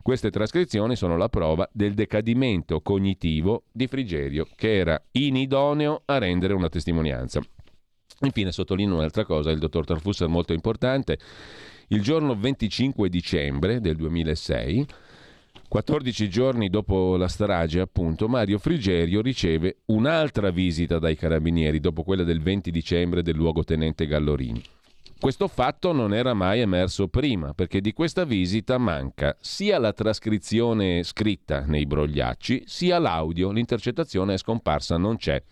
[0.00, 6.54] Queste trascrizioni sono la prova del decadimento cognitivo di Frigerio, che era inidoneo a rendere
[6.54, 7.42] una testimonianza.
[8.20, 11.18] Infine sottolineo un'altra cosa, il dottor Tarfusser molto importante.
[11.88, 14.86] Il giorno 25 dicembre del 2006,
[15.68, 22.24] 14 giorni dopo la strage, appunto, Mario Frigerio riceve un'altra visita dai carabinieri, dopo quella
[22.24, 24.62] del 20 dicembre del luogotenente Gallorini.
[25.20, 31.02] Questo fatto non era mai emerso prima, perché di questa visita manca sia la trascrizione
[31.02, 35.42] scritta nei brogliacci, sia l'audio, l'intercettazione è scomparsa, non c'è.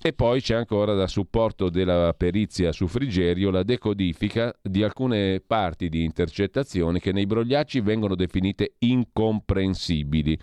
[0.00, 5.88] E poi c'è ancora da supporto della perizia su Frigerio la decodifica di alcune parti
[5.88, 10.38] di intercettazioni che nei brogliacci vengono definite incomprensibili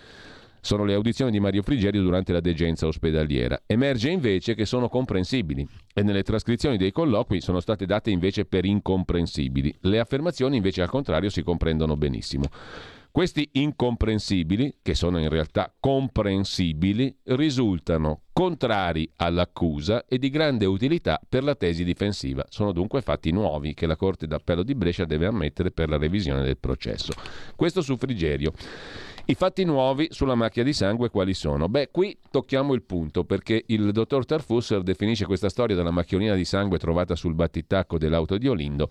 [0.66, 3.62] sono le audizioni di Mario Frigerio durante la degenza ospedaliera.
[3.68, 8.66] Emerge invece che sono comprensibili e nelle trascrizioni dei colloqui sono state date invece per
[8.66, 9.74] incomprensibili.
[9.82, 12.46] Le affermazioni invece al contrario si comprendono benissimo.
[13.16, 21.45] Questi incomprensibili, che sono in realtà comprensibili, risultano contrari all'accusa e di grande utilità per
[21.45, 22.43] la tesi difensiva.
[22.49, 26.43] Sono dunque fatti nuovi che la Corte d'Appello di Brescia deve ammettere per la revisione
[26.43, 27.13] del processo.
[27.55, 28.51] Questo su Frigerio.
[29.28, 31.70] I fatti nuovi sulla macchia di sangue quali sono?
[31.70, 36.43] Beh, qui tocchiamo il punto perché il dottor Tarfusser definisce questa storia della macchiolina di
[36.43, 38.89] sangue trovata sul battitacco dell'auto di Olindo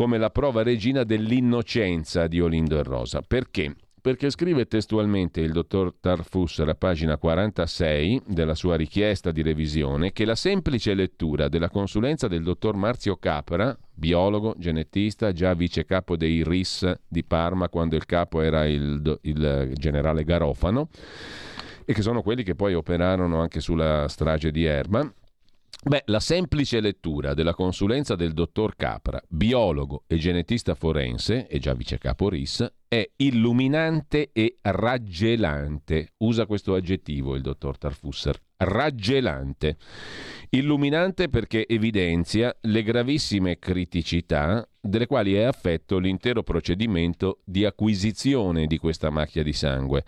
[0.00, 3.20] come la prova regina dell'innocenza di Olindo e Rosa.
[3.20, 3.76] Perché?
[4.00, 10.24] Perché scrive testualmente il dottor Tarfus alla pagina 46 della sua richiesta di revisione che
[10.24, 16.42] la semplice lettura della consulenza del dottor Marzio Capra, biologo, genetista, già vice capo dei
[16.44, 20.88] RIS di Parma quando il capo era il, il generale Garofano,
[21.84, 25.12] e che sono quelli che poi operarono anche sulla strage di Erba,
[25.82, 31.72] Beh, la semplice lettura della consulenza del dottor Capra, biologo e genetista forense, e già
[31.72, 36.12] vice capo RIS, è illuminante e raggelante.
[36.18, 38.38] Usa questo aggettivo il dottor Tarfusser.
[38.58, 39.78] Raggelante.
[40.50, 48.76] Illuminante perché evidenzia le gravissime criticità delle quali è affetto l'intero procedimento di acquisizione di
[48.76, 50.04] questa macchia di sangue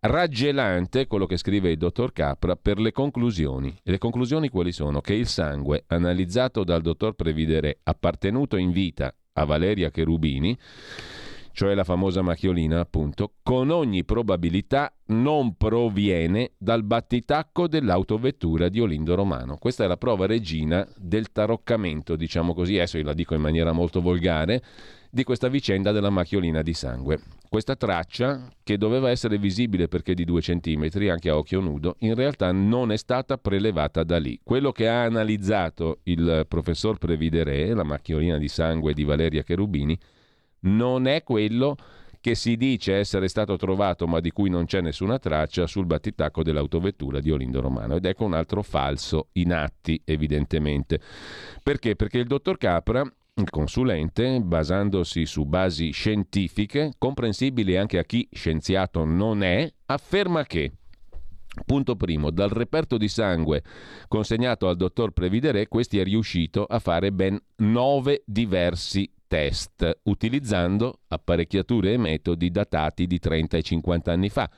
[0.00, 3.76] raggelante quello che scrive il dottor Capra per le conclusioni.
[3.82, 5.00] E le conclusioni quali sono?
[5.00, 10.56] Che il sangue analizzato dal dottor Previdere appartenuto in vita a Valeria Cherubini,
[11.52, 19.16] cioè la famosa macchiolina appunto, con ogni probabilità non proviene dal battitacco dell'autovettura di Olindo
[19.16, 19.56] Romano.
[19.56, 23.72] Questa è la prova regina del taroccamento, diciamo così, adesso io la dico in maniera
[23.72, 24.62] molto volgare,
[25.10, 27.20] di questa vicenda della macchiolina di sangue.
[27.48, 32.14] Questa traccia, che doveva essere visibile perché di due centimetri anche a occhio nudo, in
[32.14, 34.38] realtà non è stata prelevata da lì.
[34.42, 39.98] Quello che ha analizzato il professor Previdere, la macchiolina di sangue di Valeria Cherubini,
[40.60, 41.76] non è quello
[42.20, 46.42] che si dice essere stato trovato ma di cui non c'è nessuna traccia sul battitacco
[46.42, 47.94] dell'autovettura di Olindo Romano.
[47.94, 51.00] Ed ecco un altro falso in atti, evidentemente.
[51.62, 51.96] Perché?
[51.96, 59.04] Perché il dottor Capra il consulente, basandosi su basi scientifiche, comprensibili anche a chi scienziato
[59.04, 60.72] non è, afferma che
[61.64, 63.62] Punto primo, dal reperto di sangue
[64.06, 71.92] consegnato al dottor Previdere, questi è riuscito a fare ben nove diversi test, utilizzando apparecchiature
[71.92, 74.48] e metodi datati di 30 e 50 anni fa.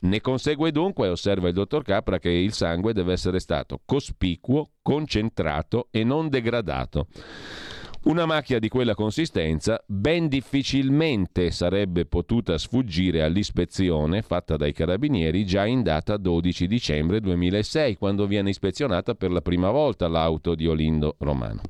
[0.00, 5.88] Ne consegue dunque, osserva il dottor Capra, che il sangue deve essere stato cospicuo, concentrato
[5.90, 7.06] e non degradato.
[8.04, 15.64] Una macchia di quella consistenza ben difficilmente sarebbe potuta sfuggire all'ispezione fatta dai carabinieri già
[15.64, 21.16] in data 12 dicembre 2006, quando viene ispezionata per la prima volta l'auto di Olindo
[21.20, 21.62] Romano.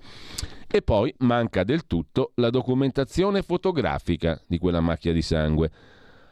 [0.69, 5.71] E poi manca del tutto la documentazione fotografica di quella macchia di sangue.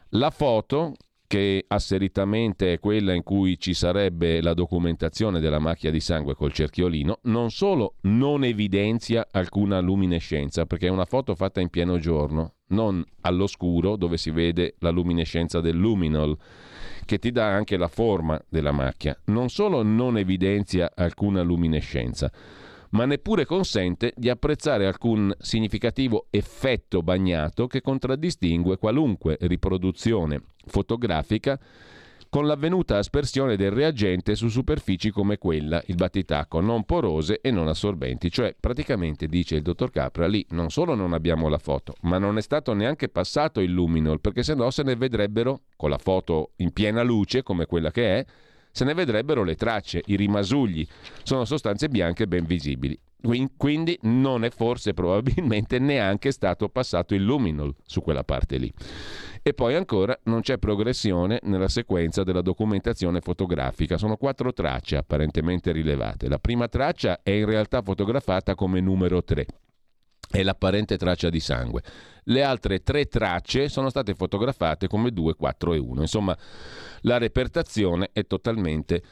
[0.09, 0.95] La foto,
[1.33, 6.53] che asseritamente è quella in cui ci sarebbe la documentazione della macchia di sangue col
[6.53, 12.57] cerchiolino, non solo non evidenzia alcuna luminescenza, perché è una foto fatta in pieno giorno,
[12.67, 16.37] non all'oscuro dove si vede la luminescenza del luminol,
[17.03, 19.19] che ti dà anche la forma della macchia.
[19.25, 22.31] Non solo non evidenzia alcuna luminescenza,
[22.93, 31.59] ma neppure consente di apprezzare alcun significativo effetto bagnato che contraddistingue qualunque riproduzione fotografica
[32.29, 37.67] con l'avvenuta aspersione del reagente su superfici come quella, il battitacco, non porose e non
[37.67, 38.31] assorbenti.
[38.31, 42.39] Cioè, praticamente, dice il dottor Capra, lì non solo non abbiamo la foto, ma non
[42.39, 46.53] è stato neanche passato il luminol, perché se no se ne vedrebbero, con la foto
[46.55, 48.25] in piena luce, come quella che è,
[48.73, 50.85] se ne vedrebbero le tracce, i rimasugli.
[51.21, 52.99] Sono sostanze bianche ben visibili.
[53.55, 58.73] Quindi non è forse probabilmente neanche stato passato il luminol su quella parte lì.
[59.43, 63.97] E poi ancora non c'è progressione nella sequenza della documentazione fotografica.
[63.97, 66.27] Sono quattro tracce apparentemente rilevate.
[66.27, 69.45] La prima traccia è in realtà fotografata come numero 3
[70.33, 71.83] è l'apparente traccia di sangue.
[72.23, 76.01] Le altre tre tracce sono state fotografate come 2, 4 e 1.
[76.01, 76.35] Insomma,
[77.01, 79.03] la repertazione è totalmente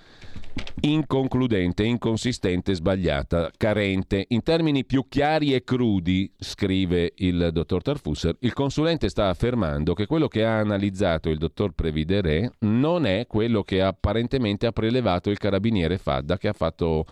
[0.80, 4.26] inconcludente, inconsistente, sbagliata, carente.
[4.30, 10.08] In termini più chiari e crudi, scrive il dottor Tarfusser, il consulente sta affermando che
[10.08, 15.38] quello che ha analizzato il dottor Previdere non è quello che apparentemente ha prelevato il
[15.38, 17.06] carabiniere Fadda che ha fatto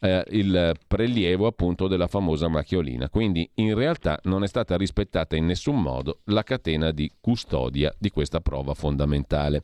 [0.00, 3.08] eh, il prelievo appunto della famosa macchiolina.
[3.08, 8.10] Quindi in realtà non è stata rispettata in nessun modo la catena di custodia di
[8.10, 9.62] questa prova fondamentale.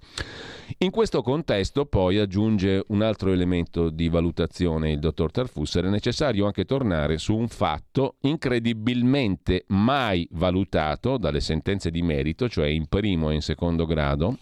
[0.78, 6.46] In questo contesto poi aggiunge un altro elemento di valutazione il dottor Tarfusser, è necessario
[6.46, 13.30] anche tornare su un fatto incredibilmente mai valutato dalle sentenze di merito, cioè in primo
[13.30, 14.38] e in secondo grado,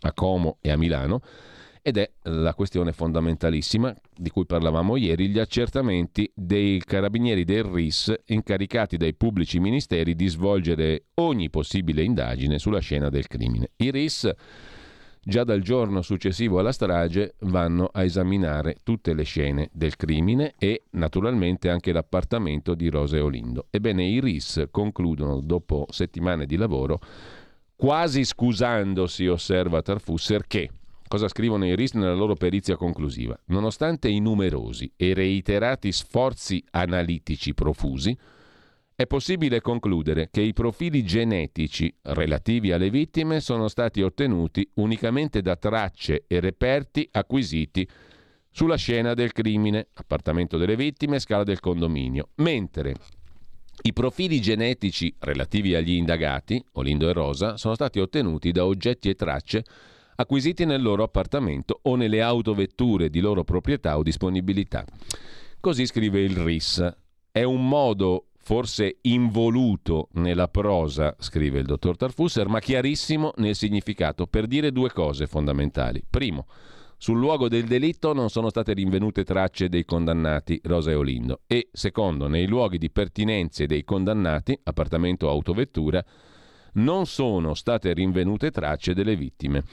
[0.00, 1.20] a Como e a Milano,
[1.86, 8.12] ed è la questione fondamentalissima di cui parlavamo ieri, gli accertamenti dei carabinieri del RIS
[8.24, 13.70] incaricati dai pubblici ministeri di svolgere ogni possibile indagine sulla scena del crimine.
[13.76, 14.28] I RIS
[15.22, 20.86] già dal giorno successivo alla strage vanno a esaminare tutte le scene del crimine e
[20.90, 23.68] naturalmente anche l'appartamento di Rosa e Olindo.
[23.70, 26.98] Ebbene, i RIS concludono dopo settimane di lavoro
[27.76, 30.68] quasi scusandosi, osserva Tarfusser, che
[31.08, 33.38] Cosa scrivono i RIS nella loro perizia conclusiva?
[33.46, 38.16] Nonostante i numerosi e reiterati sforzi analitici profusi,
[38.96, 45.54] è possibile concludere che i profili genetici relativi alle vittime sono stati ottenuti unicamente da
[45.54, 47.86] tracce e reperti acquisiti
[48.50, 52.94] sulla scena del crimine, appartamento delle vittime, scala del condominio, mentre
[53.82, 59.14] i profili genetici relativi agli indagati, Olindo e Rosa, sono stati ottenuti da oggetti e
[59.14, 59.64] tracce
[60.16, 64.84] acquisiti nel loro appartamento o nelle autovetture di loro proprietà o disponibilità.
[65.60, 66.96] Così scrive il RIS.
[67.30, 74.26] È un modo forse involuto nella prosa, scrive il dottor Tarfusser, ma chiarissimo nel significato,
[74.26, 76.02] per dire due cose fondamentali.
[76.08, 76.46] Primo,
[76.96, 81.68] sul luogo del delitto non sono state rinvenute tracce dei condannati Rosa e Olindo e
[81.72, 86.02] secondo, nei luoghi di pertinenze dei condannati, appartamento o autovettura,
[86.74, 89.64] non sono state rinvenute tracce delle vittime.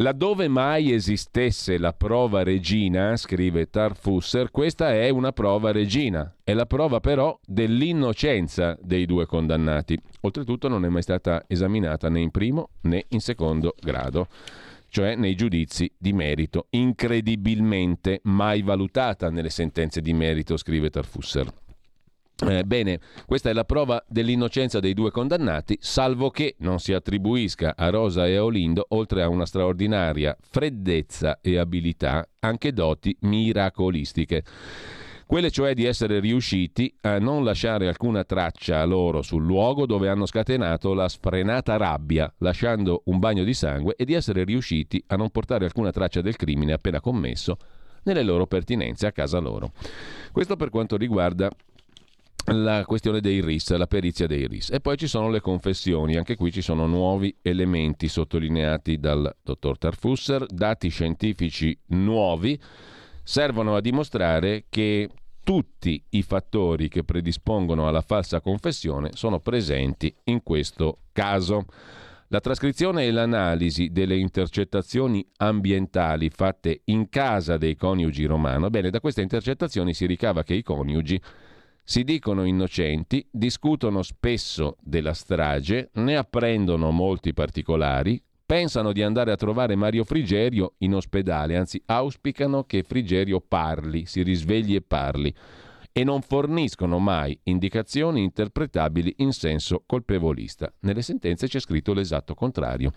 [0.00, 6.66] Laddove mai esistesse la prova regina, scrive Tarfusser, questa è una prova regina, è la
[6.66, 9.98] prova però dell'innocenza dei due condannati.
[10.20, 14.28] Oltretutto non è mai stata esaminata né in primo né in secondo grado,
[14.90, 21.50] cioè nei giudizi di merito, incredibilmente mai valutata nelle sentenze di merito, scrive Tarfusser.
[22.38, 27.74] Eh, bene, questa è la prova dell'innocenza dei due condannati, salvo che non si attribuisca
[27.74, 34.44] a Rosa e a Olindo, oltre a una straordinaria freddezza e abilità, anche doti miracolistiche.
[35.26, 40.26] Quelle cioè di essere riusciti a non lasciare alcuna traccia loro sul luogo dove hanno
[40.26, 45.30] scatenato la sfrenata rabbia, lasciando un bagno di sangue, e di essere riusciti a non
[45.30, 47.56] portare alcuna traccia del crimine appena commesso
[48.04, 49.72] nelle loro pertinenze a casa loro.
[50.30, 51.50] Questo per quanto riguarda
[52.52, 54.70] la questione dei RIS, la perizia dei RIS.
[54.70, 59.78] E poi ci sono le confessioni, anche qui ci sono nuovi elementi sottolineati dal dottor
[59.78, 62.58] Tarfusser, dati scientifici nuovi
[63.22, 65.08] servono a dimostrare che
[65.42, 71.66] tutti i fattori che predispongono alla falsa confessione sono presenti in questo caso.
[72.28, 79.00] La trascrizione e l'analisi delle intercettazioni ambientali fatte in casa dei coniugi romano, bene, da
[79.00, 81.20] queste intercettazioni si ricava che i coniugi
[81.88, 89.36] si dicono innocenti, discutono spesso della strage, ne apprendono molti particolari, pensano di andare a
[89.36, 95.32] trovare Mario Frigerio in ospedale, anzi auspicano che Frigerio parli, si risvegli e parli,
[95.92, 100.72] e non forniscono mai indicazioni interpretabili in senso colpevolista.
[100.80, 102.92] Nelle sentenze c'è scritto l'esatto contrario.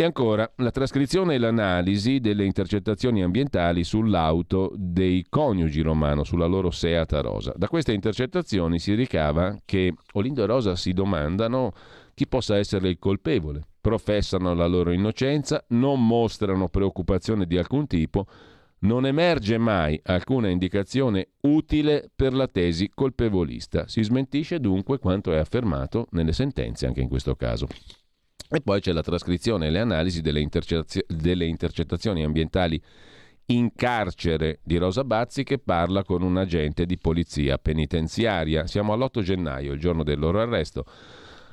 [0.00, 6.70] E ancora, la trascrizione e l'analisi delle intercettazioni ambientali sull'auto dei coniugi Romano, sulla loro
[6.70, 7.52] Seata Rosa.
[7.56, 11.72] Da queste intercettazioni si ricava che Olindo e Rosa si domandano
[12.14, 13.60] chi possa essere il colpevole.
[13.80, 18.26] Professano la loro innocenza, non mostrano preoccupazione di alcun tipo,
[18.82, 23.88] non emerge mai alcuna indicazione utile per la tesi colpevolista.
[23.88, 27.66] Si smentisce dunque quanto è affermato nelle sentenze anche in questo caso.
[28.50, 32.80] E poi c'è la trascrizione e le analisi delle, intercezio- delle intercettazioni ambientali
[33.50, 38.66] in carcere di Rosa Bazzi che parla con un agente di polizia penitenziaria.
[38.66, 40.84] Siamo all'8 gennaio, il giorno del loro arresto.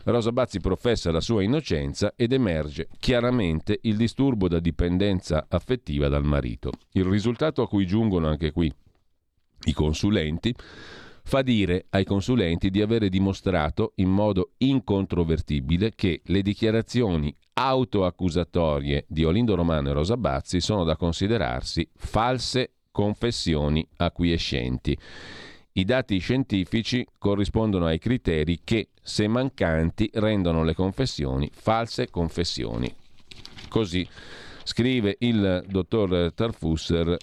[0.05, 6.23] Rosa Bazzi professa la sua innocenza ed emerge chiaramente il disturbo da dipendenza affettiva dal
[6.23, 6.71] marito.
[6.91, 8.71] Il risultato a cui giungono anche qui
[9.65, 10.53] i consulenti
[11.25, 19.23] fa dire ai consulenti di avere dimostrato in modo incontrovertibile che le dichiarazioni autoaccusatorie di
[19.23, 24.95] Olindo Romano e Rosa Bazzi sono da considerarsi false confessioni acquiescenti.
[25.73, 32.93] I dati scientifici corrispondono ai criteri che, se mancanti, rendono le confessioni false confessioni.
[33.67, 34.07] Così
[34.63, 37.17] scrive il dottor Tarfusser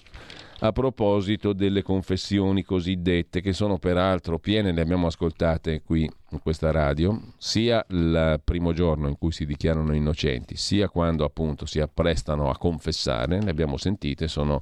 [0.59, 6.71] a proposito delle confessioni cosiddette, che sono peraltro piene, le abbiamo ascoltate qui in questa
[6.71, 12.49] radio, sia il primo giorno in cui si dichiarano innocenti, sia quando appunto si apprestano
[12.49, 14.61] a confessare, le abbiamo sentite, sono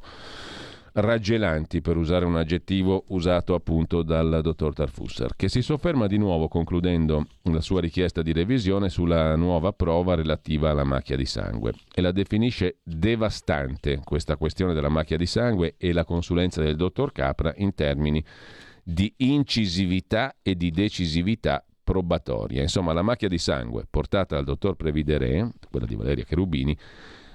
[0.94, 6.48] raggelanti, per usare un aggettivo usato appunto dal dottor Tarfusser, che si sofferma di nuovo,
[6.48, 12.02] concludendo la sua richiesta di revisione, sulla nuova prova relativa alla macchia di sangue e
[12.02, 17.54] la definisce devastante questa questione della macchia di sangue e la consulenza del dottor Capra
[17.58, 18.24] in termini
[18.84, 22.62] di incisività e di decisività probatoria.
[22.62, 26.78] Insomma, la macchia di sangue portata dal dottor Previdere, quella di Valeria Cherubini,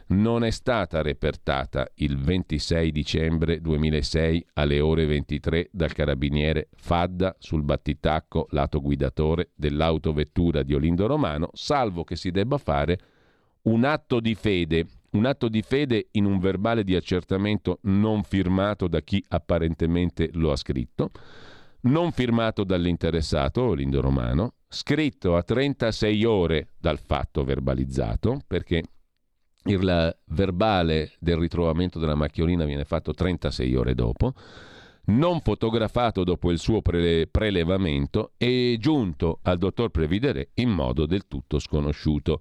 [0.09, 7.63] non è stata repertata il 26 dicembre 2006 alle ore 23 dal carabiniere Fadda sul
[7.63, 12.99] battitacco lato guidatore dell'autovettura di Olindo Romano, salvo che si debba fare
[13.63, 18.87] un atto di fede, un atto di fede in un verbale di accertamento non firmato
[18.87, 21.11] da chi apparentemente lo ha scritto,
[21.83, 28.83] non firmato dall'interessato Olindo Romano, scritto a 36 ore dal fatto verbalizzato, perché
[29.67, 34.35] il verbale del ritrovamento della macchiolina viene fatto 36 ore dopo,
[35.07, 41.27] non fotografato dopo il suo prele- prelevamento e giunto al dottor Previdere in modo del
[41.29, 42.41] tutto sconosciuto.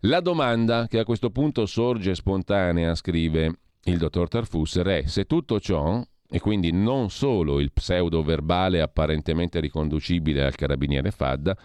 [0.00, 5.60] La domanda che a questo punto sorge spontanea, scrive il dottor Tarfusser, è se tutto
[5.60, 11.56] ciò, e quindi non solo il pseudo verbale apparentemente riconducibile al carabiniere Fadda,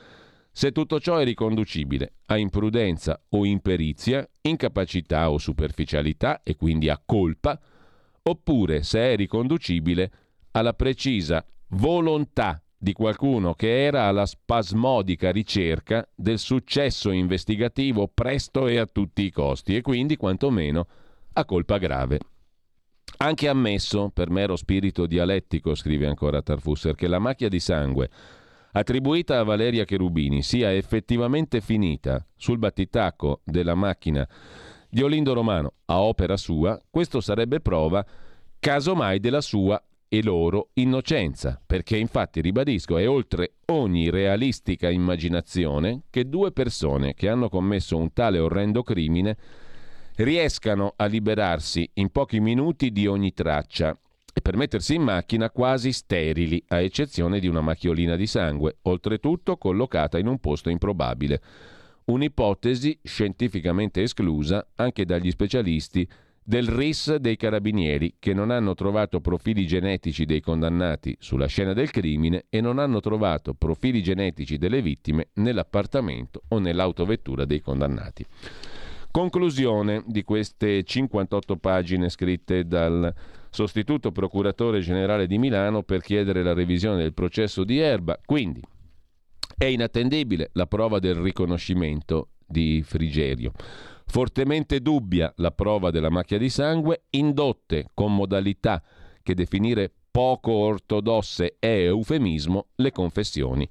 [0.58, 7.00] se tutto ciò è riconducibile a imprudenza o imperizia, incapacità o superficialità e quindi a
[7.06, 7.60] colpa,
[8.24, 10.12] oppure se è riconducibile
[10.54, 18.80] alla precisa volontà di qualcuno che era alla spasmodica ricerca del successo investigativo presto e
[18.80, 20.88] a tutti i costi e quindi quantomeno
[21.34, 22.18] a colpa grave.
[23.18, 28.10] Anche ammesso, per mero spirito dialettico, scrive ancora Tarfusser, che la macchia di sangue
[28.78, 34.28] attribuita a Valeria Cherubini sia effettivamente finita sul battitacco della macchina
[34.90, 38.06] di Olindo Romano a opera sua, questo sarebbe prova
[38.60, 46.30] casomai della sua e loro innocenza, perché infatti, ribadisco, è oltre ogni realistica immaginazione che
[46.30, 49.38] due persone che hanno commesso un tale orrendo crimine
[50.18, 53.98] riescano a liberarsi in pochi minuti di ogni traccia
[54.38, 59.58] e per mettersi in macchina quasi sterili, a eccezione di una macchiolina di sangue, oltretutto
[59.58, 61.42] collocata in un posto improbabile.
[62.06, 66.08] Un'ipotesi scientificamente esclusa anche dagli specialisti
[66.44, 71.90] del RIS dei carabinieri che non hanno trovato profili genetici dei condannati sulla scena del
[71.90, 78.24] crimine e non hanno trovato profili genetici delle vittime nell'appartamento o nell'autovettura dei condannati.
[79.10, 83.12] Conclusione di queste 58 pagine scritte dal
[83.58, 88.20] sostituto procuratore generale di Milano per chiedere la revisione del processo di Erba.
[88.24, 88.62] Quindi
[89.58, 93.54] è inattendibile la prova del riconoscimento di Frigerio.
[94.06, 98.84] Fortemente dubbia la prova della macchia di sangue, indotte con modalità
[99.24, 103.68] che definire poco ortodosse è eufemismo le confessioni.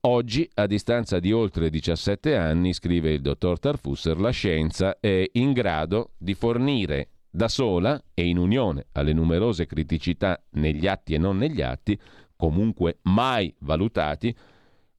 [0.00, 5.52] Oggi, a distanza di oltre 17 anni, scrive il dottor Tarfusser, la scienza è in
[5.52, 11.36] grado di fornire da sola e in unione alle numerose criticità negli atti e non
[11.36, 11.96] negli atti,
[12.34, 14.34] comunque mai valutati,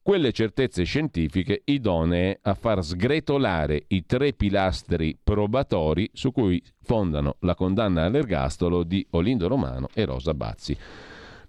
[0.00, 7.54] quelle certezze scientifiche idonee a far sgretolare i tre pilastri probatori su cui fondano la
[7.54, 10.74] condanna all'ergastolo di Olindo Romano e Rosa Bazzi.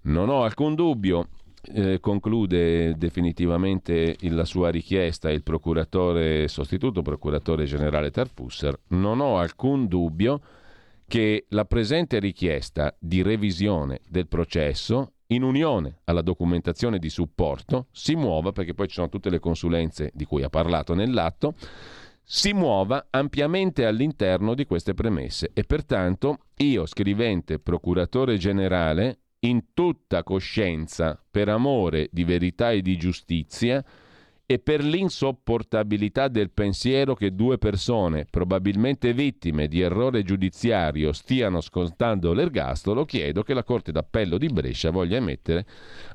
[0.02, 1.30] Non ho alcun dubbio,
[1.74, 9.88] eh, conclude definitivamente la sua richiesta il procuratore sostituto procuratore generale Tarfusser, non ho alcun
[9.88, 10.42] dubbio
[11.12, 18.16] che la presente richiesta di revisione del processo in unione alla documentazione di supporto, si
[18.16, 21.56] muova, perché poi ci sono tutte le consulenze di cui ha parlato nell'atto,
[22.24, 25.52] si muova ampiamente all'interno di queste premesse.
[25.54, 32.96] E pertanto io, scrivente procuratore generale, in tutta coscienza, per amore di verità e di
[32.96, 33.84] giustizia,
[34.52, 42.34] e per l'insopportabilità del pensiero che due persone, probabilmente vittime di errore giudiziario, stiano scontando
[42.34, 45.66] l'ergastolo, chiedo che la Corte d'Appello di Brescia voglia emettere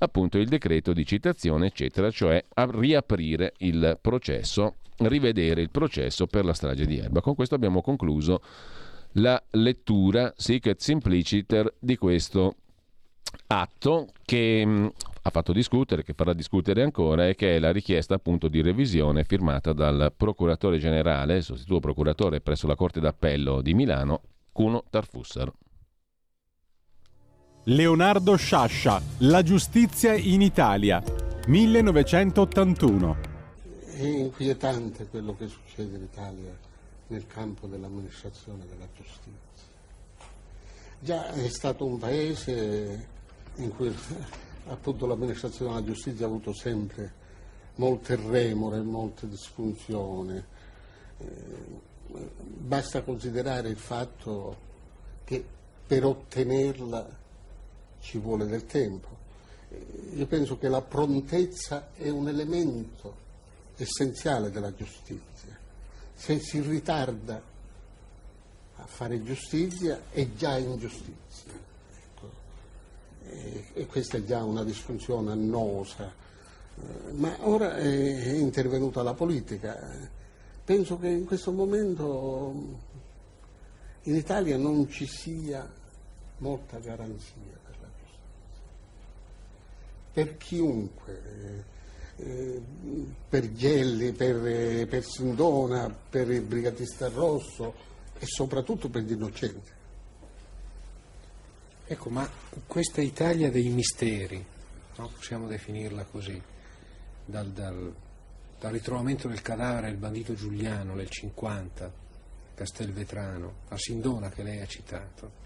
[0.01, 6.45] appunto il decreto di citazione, eccetera, cioè a riaprire il processo, rivedere il processo per
[6.45, 7.23] la strage di Erba.
[7.23, 8.43] Con questo abbiamo concluso
[9.13, 12.57] la lettura sic et simpliciter di questo
[13.47, 14.93] atto che
[15.27, 19.25] ha fatto discutere, che farà discutere ancora e che è la richiesta appunto di revisione
[19.25, 24.21] firmata dal procuratore generale, sostituto procuratore presso la Corte d'Appello di Milano,
[24.53, 25.53] Cuno Tarfusser.
[27.65, 31.03] Leonardo Sciascia, La giustizia in Italia,
[31.49, 33.17] 1981.
[33.97, 36.57] È inquietante quello che succede in Italia
[37.09, 39.35] nel campo dell'amministrazione della giustizia.
[41.01, 43.09] Già è stato un paese
[43.57, 43.93] in cui
[44.69, 47.25] appunto l'amministrazione della giustizia ha avuto sempre
[47.77, 50.43] molte remore, molte disfunzioni.
[51.19, 51.85] Eh,
[52.39, 54.65] basta considerare il fatto
[55.25, 55.45] che
[55.87, 57.07] per ottenerla
[58.01, 59.09] ci vuole del tempo.
[59.69, 63.25] Eh, io penso che la prontezza è un elemento
[63.77, 65.57] essenziale della giustizia.
[66.15, 67.43] Se si ritarda
[68.79, 71.26] a fare giustizia è già ingiustizia
[73.73, 76.13] e questa è già una disfunzione annosa,
[76.77, 79.79] eh, ma ora è intervenuta la politica.
[80.65, 82.55] Penso che in questo momento
[84.03, 85.69] in Italia non ci sia
[86.39, 88.25] molta garanzia per la giustizia.
[90.13, 91.23] Per chiunque,
[92.17, 92.63] eh,
[93.29, 97.75] per Gelli, per, per Sindona, per il brigatista Rosso
[98.19, 99.75] e soprattutto per gli innocenti.
[101.89, 102.29] Ecco, ma
[102.67, 104.45] questa Italia dei misteri,
[104.97, 105.09] no?
[105.09, 106.41] possiamo definirla così,
[107.25, 107.95] dal, dal,
[108.59, 111.93] dal, ritrovamento del cadavere del bandito Giuliano nel 50,
[112.55, 115.45] Castelvetrano, a Sindona che lei ha citato,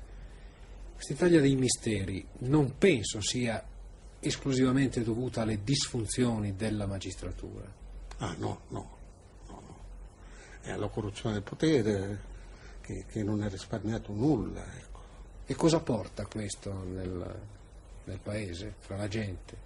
[0.95, 3.63] questa Italia dei misteri non penso sia
[4.19, 7.71] esclusivamente dovuta alle disfunzioni della magistratura.
[8.19, 8.97] Ah no, no,
[9.47, 9.79] no, no.
[10.63, 12.21] È alla corruzione del potere
[12.81, 14.65] che, che non ha risparmiato nulla.
[15.51, 17.41] E cosa porta questo nel,
[18.05, 19.57] nel paese, fra la gente?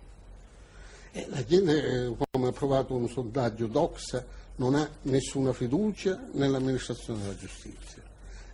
[1.13, 4.25] Eh, la gente, eh, come ha provato un sondaggio Doxa,
[4.57, 8.03] non ha nessuna fiducia nell'amministrazione della giustizia.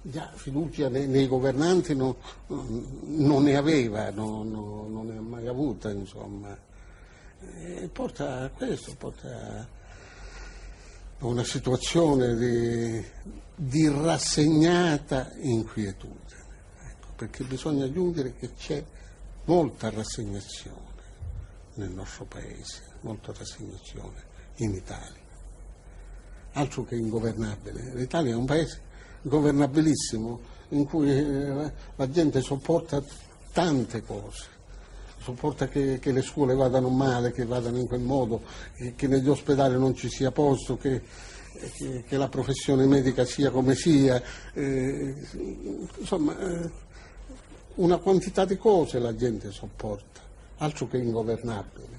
[0.02, 2.16] Già fiducia nei, nei governanti no,
[2.48, 6.58] non ne aveva, no, no, non ne ha mai avuta, insomma.
[7.60, 9.68] E porta a questo, porta
[11.20, 13.04] a una situazione di,
[13.54, 16.29] di rassegnata inquietudine
[17.20, 18.82] perché bisogna aggiungere che c'è
[19.44, 20.88] molta rassegnazione
[21.74, 24.24] nel nostro paese, molta rassegnazione
[24.56, 25.28] in Italia.
[26.52, 27.92] Altro che ingovernabile.
[27.92, 28.80] L'Italia è un paese
[29.20, 30.40] governabilissimo
[30.70, 33.02] in cui eh, la gente sopporta
[33.52, 34.46] tante cose,
[35.18, 38.40] sopporta che, che, le scuole vadano male, che vadano in quel modo,
[38.74, 41.02] che, che negli ospedali non ci sia posto, che,
[42.06, 44.22] che la professione medica sia come sia,
[44.54, 45.14] eh,
[45.98, 46.88] insomma eh,
[47.80, 50.20] una quantità di cose la gente sopporta,
[50.58, 51.98] altro che ingovernabile.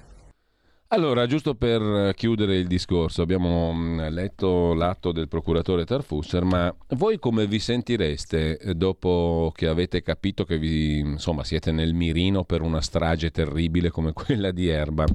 [0.88, 7.18] Allora, giusto per chiudere il discorso, abbiamo mm, letto l'atto del procuratore Tarfusser, ma voi
[7.18, 12.60] come vi sentireste eh, dopo che avete capito che vi, insomma, siete nel mirino per
[12.60, 15.06] una strage terribile come quella di Erba?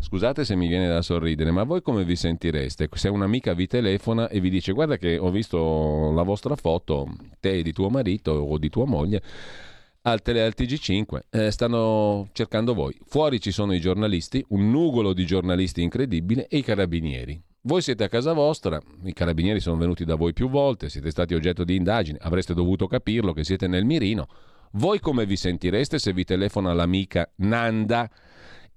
[0.00, 4.28] Scusate se mi viene da sorridere, ma voi come vi sentireste se un'amica vi telefona
[4.28, 7.06] e vi dice guarda che ho visto la vostra foto,
[7.38, 9.20] te di tuo marito o di tua moglie,
[10.02, 12.96] al, tele, al TG5 eh, stanno cercando voi.
[13.06, 17.40] Fuori ci sono i giornalisti, un nugolo di giornalisti incredibile e i carabinieri.
[17.62, 21.34] Voi siete a casa vostra, i carabinieri sono venuti da voi più volte, siete stati
[21.34, 24.28] oggetto di indagini, avreste dovuto capirlo che siete nel mirino.
[24.72, 28.08] Voi come vi sentireste se vi telefona l'amica Nanda?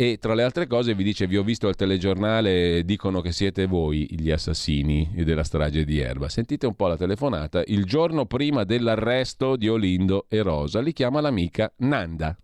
[0.03, 3.67] E tra le altre cose vi dice vi ho visto al telegiornale dicono che siete
[3.67, 6.27] voi gli assassini della strage di Erba.
[6.27, 7.61] Sentite un po' la telefonata.
[7.67, 12.35] Il giorno prima dell'arresto di Olindo e Rosa li chiama l'amica Nanda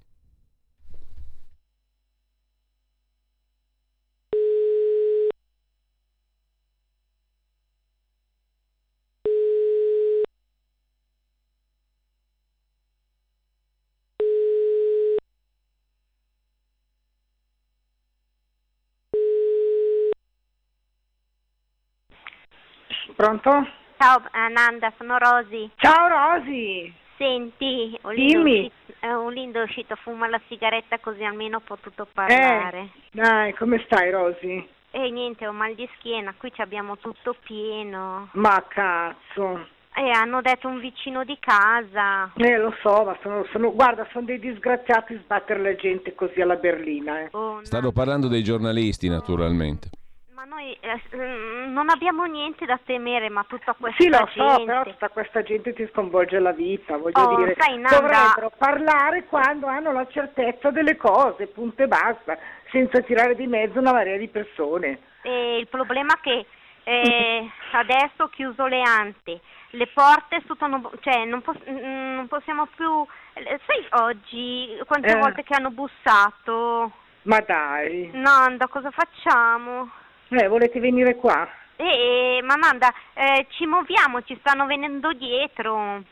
[23.17, 23.49] Pronto?
[23.97, 25.71] Ciao Ananda, sono Rosy.
[25.77, 26.93] Ciao Rosy.
[27.17, 28.71] Senti, Dimmi.
[29.01, 32.79] Olindo è uscito a fumare la sigaretta così almeno ho potuto parlare.
[32.79, 34.69] Eh, dai, come stai Rosy?
[34.91, 38.29] E niente, ho mal di schiena, qui abbiamo tutto pieno.
[38.33, 39.65] Ma cazzo.
[39.95, 42.31] Eh, hanno detto un vicino di casa.
[42.35, 46.55] Eh, lo so, ma sono, sono guarda, sono dei disgraziati sbattere la gente così alla
[46.55, 47.21] berlina.
[47.21, 47.29] Eh.
[47.31, 49.89] Oh, Stanno parlando dei giornalisti, naturalmente.
[50.37, 54.29] Ma noi eh, mm, non abbiamo niente da temere, ma tutta questa gente...
[54.33, 54.59] Sì, lo gente...
[54.59, 57.55] so, però tutta questa gente ti sconvolge la vita, voglio oh, dire.
[57.57, 57.99] Sai, Nanda...
[57.99, 62.37] Dovrebbero parlare quando hanno la certezza delle cose, punto e basta,
[62.69, 64.99] senza tirare di mezzo una marea di persone.
[65.23, 66.45] E il problema è che
[66.83, 69.41] eh, adesso ho chiuso le ante,
[69.71, 73.03] le porte sono, cioè non, pos- mm, non possiamo più...
[73.33, 75.17] Eh, sai oggi quante Eh.
[75.17, 76.91] volte che hanno bussato?
[77.23, 78.11] Ma dai.
[78.13, 79.96] Nanda, cosa facciamo?
[80.29, 81.47] Eh, volete venire qua?
[81.77, 86.03] Eh, ma Nanda, eh, ci muoviamo, ci stanno venendo dietro.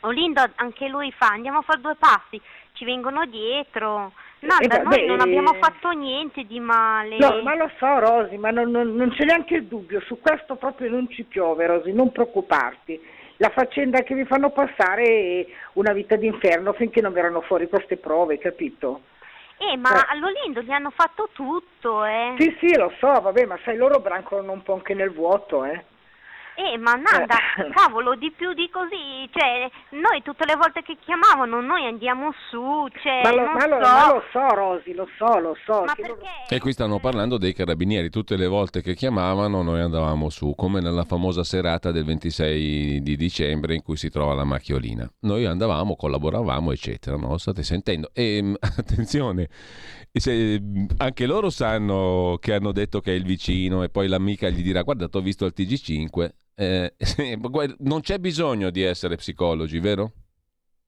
[0.00, 2.40] Olindo anche lui fa, andiamo a fare due passi,
[2.72, 4.12] ci vengono dietro.
[4.40, 5.58] Nanda, Eh, noi vabbè, non abbiamo eh.
[5.58, 7.18] fatto niente di male.
[7.18, 10.54] No, ma lo so Rosy, ma non, non- non c'è neanche il dubbio, su questo
[10.56, 12.98] proprio non ci piove Rosy, non preoccuparti.
[13.36, 17.96] La faccenda che vi fanno passare è una vita d'inferno finché non verranno fuori queste
[17.96, 19.02] prove, capito?
[19.62, 20.06] Eh, ma Eh.
[20.08, 22.34] all'Olindo gli hanno fatto tutto, eh.
[22.38, 25.84] Sì, sì, lo so, vabbè, ma sai, loro brancolano un po' anche nel vuoto, eh.
[26.60, 27.70] Eh, ma Nanda, Eh.
[27.74, 32.86] cavolo, di più di così, cioè, noi tutte le volte che chiamavano, noi andiamo su,
[33.02, 33.90] cioè, ma, lo, non ma lo- so.
[33.90, 35.72] ma lo so, Rosy, lo so, lo so.
[35.72, 36.54] Loro- perché?
[36.54, 38.10] E qui stanno parlando dei carabinieri.
[38.10, 43.16] Tutte le volte che chiamavano noi andavamo su, come nella famosa serata del 26 di
[43.16, 45.08] dicembre in cui si trova la macchiolina.
[45.20, 47.16] Noi andavamo, collaboravamo, eccetera.
[47.16, 47.38] No?
[47.38, 48.10] State sentendo.
[48.12, 49.48] E mh, attenzione,
[50.12, 50.60] se-
[50.98, 54.82] anche loro sanno che hanno detto che è il vicino e poi l'amica gli dirà
[54.82, 56.28] guarda, ti ho visto al TG5.
[56.60, 56.92] Eh,
[57.78, 60.10] non c'è bisogno di essere psicologi, vero?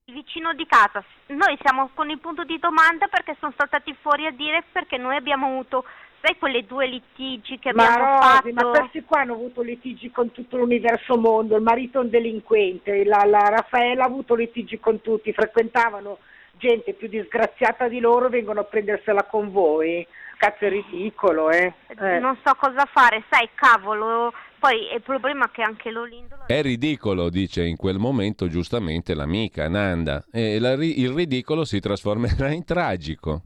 [0.04, 4.26] Il vicino di casa, noi siamo con il punto di domanda perché sono saltati fuori
[4.26, 5.84] a dire perché noi abbiamo avuto,
[6.20, 8.52] sai, quelle due litigi che Ma abbiamo Rosy, fatto.
[8.52, 13.04] ma questi qua hanno avuto litigi con tutto l'universo mondo, il marito è un delinquente,
[13.06, 16.18] la, la Raffaella ha avuto litigi con tutti, frequentavano
[16.62, 20.06] gente più disgraziata di loro, vengono a prendersela con voi.
[20.36, 21.74] Cazzo è ridicolo, eh.
[21.88, 22.18] Eh.
[22.20, 24.32] Non so cosa fare, sai, cavolo.
[24.58, 26.44] Poi il problema è che anche l'Olindo...
[26.46, 31.80] È ridicolo, dice in quel momento giustamente l'amica Nanda, e la ri- il ridicolo si
[31.80, 33.42] trasformerà in tragico.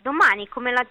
[0.00, 0.84] Domani come la,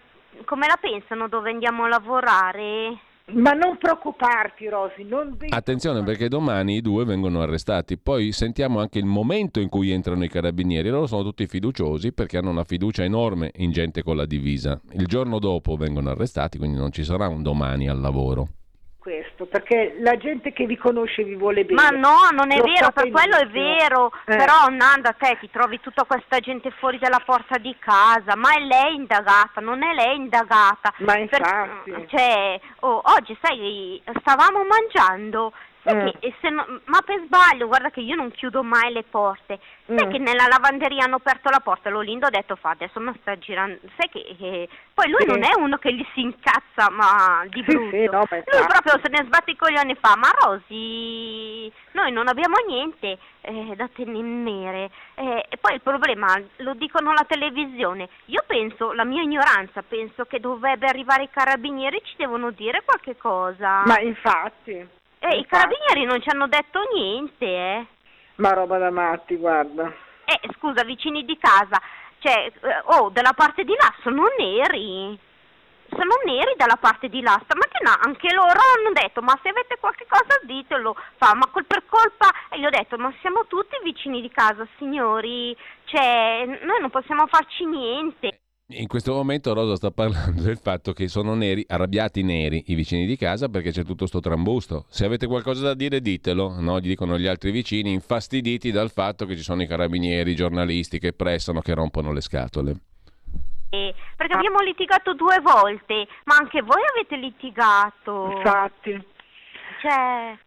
[0.45, 2.99] come la pensano dove andiamo a lavorare?
[3.33, 8.99] Ma non preoccuparti, Rosy, non Attenzione perché domani i due vengono arrestati, poi sentiamo anche
[8.99, 13.03] il momento in cui entrano i carabinieri, loro sono tutti fiduciosi perché hanno una fiducia
[13.03, 14.79] enorme in gente con la divisa.
[14.91, 18.47] Il giorno dopo vengono arrestati, quindi non ci sarà un domani al lavoro.
[19.01, 21.81] Questo, perché la gente che vi conosce vi vuole bene.
[21.81, 24.35] Ma no, non è Lo vero, per quello è vero, Eh.
[24.35, 28.59] però Nanda te ti trovi tutta questa gente fuori dalla porta di casa, ma è
[28.59, 30.93] lei indagata, non è lei indagata.
[30.99, 32.05] Ma Per- infatti.
[32.09, 35.51] cioè, oh, oggi sai, stavamo mangiando,
[35.83, 39.03] sai che- e se no- ma per sbaglio, guarda che io non chiudo mai le
[39.03, 40.09] porte, sai Mm.
[40.11, 43.79] che nella lavanderia hanno aperto la porta, l'Olindo ha detto fa adesso mi sta girando,
[43.97, 45.27] sai che che- poi lui Sì.
[45.27, 48.37] non è uno che gli si incazza ma di Sì, brutto, sì, no, ma lui
[48.39, 48.67] infatti.
[48.67, 53.73] proprio se ne sbatte i coglioni e fa, ma Rosy, noi non abbiamo niente eh,
[53.75, 54.91] da temere.
[55.15, 60.25] Eh, e poi il problema, lo dicono alla televisione, io penso, la mia ignoranza, penso
[60.25, 63.81] che dovrebbe arrivare i carabinieri e ci devono dire qualche cosa.
[63.85, 64.87] Ma infatti,
[65.23, 67.85] Eh, I carabinieri non ci hanno detto niente, eh.
[68.37, 69.93] ma roba da matti, guarda.
[70.25, 71.79] Eh, scusa, vicini di casa,
[72.17, 75.15] cioè, eh, oh, dalla parte di là sono neri.
[75.89, 80.07] Sono neri dalla parte di là, stamattina anche loro hanno detto, ma se avete qualche
[80.07, 84.21] cosa ditelo, fa, ma col per colpa, e gli ho detto, ma siamo tutti vicini
[84.21, 88.39] di casa, signori, cioè, noi non possiamo farci niente.
[88.73, 93.05] In questo momento Rosa sta parlando del fatto che sono neri, arrabbiati neri i vicini
[93.05, 94.85] di casa perché c'è tutto sto trambusto.
[94.87, 96.79] Se avete qualcosa da dire ditelo, no?
[96.79, 100.99] Gli dicono gli altri vicini infastiditi dal fatto che ci sono i carabinieri, i giornalisti
[100.99, 102.75] che pressano, che rompono le scatole.
[103.71, 108.31] Eh, Perché abbiamo litigato due volte, ma anche voi avete litigato.
[108.35, 109.05] Infatti.
[109.81, 110.37] Cioè,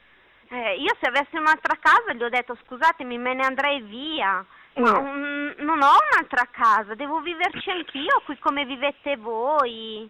[0.49, 4.45] eh, io se avessi un'altra casa gli ho detto scusatemi, me ne andrei via.
[4.77, 5.07] Ma Mm.
[5.07, 10.09] mm, non ho un'altra casa, devo viverci anch'io qui come vivete voi.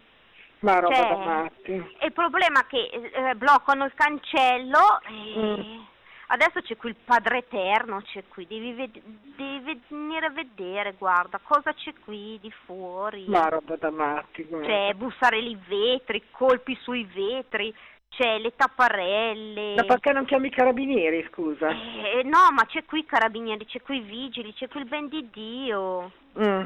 [0.59, 1.71] Ma roba Cioè, da matti.
[1.99, 5.79] E il problema è che eh, bloccano il cancello e Mm.
[6.27, 9.01] adesso c'è qui il Padre Eterno, c'è qui, devi, ved-
[9.35, 13.25] devi venire a vedere, guarda, cosa c'è qui di fuori.
[13.27, 14.65] Ma roba da matti, guarda.
[14.67, 17.71] C'è bussare i vetri, colpi sui vetri,
[18.15, 19.75] c'è le tapparelle.
[19.75, 21.69] Ma perché non chiami i carabinieri, scusa?
[21.69, 25.07] Eh, no, ma c'è qui i carabinieri, c'è qui i vigili, c'è qui il ben
[25.07, 26.11] di Dio.
[26.39, 26.63] Mm.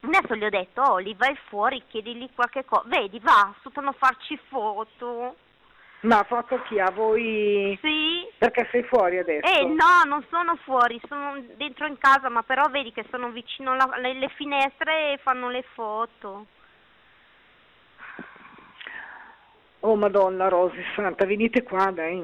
[0.00, 2.84] Adesso gli ho detto, Oli, vai fuori, chiedigli qualche cosa.
[2.86, 5.36] Vedi, va, sono a farci foto.
[6.00, 6.78] Ma fatto chi?
[6.78, 7.78] A voi?
[7.80, 8.28] Sì.
[8.36, 9.46] Perché sei fuori adesso?
[9.46, 13.72] Eh no, non sono fuori, sono dentro in casa, ma però vedi che sono vicino
[13.72, 16.46] alle finestre e fanno le foto.
[19.86, 22.16] Oh madonna Rosy Santa, venite qua dai.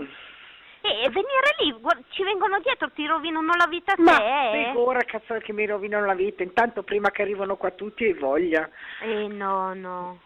[0.83, 1.77] E venire lì,
[2.09, 4.73] ci vengono dietro, ti rovinano la vita a Ma te.
[4.77, 8.67] ora cazzo che mi rovinano la vita, intanto prima che arrivano qua tutti hai voglia.
[9.03, 10.21] Eh no, no.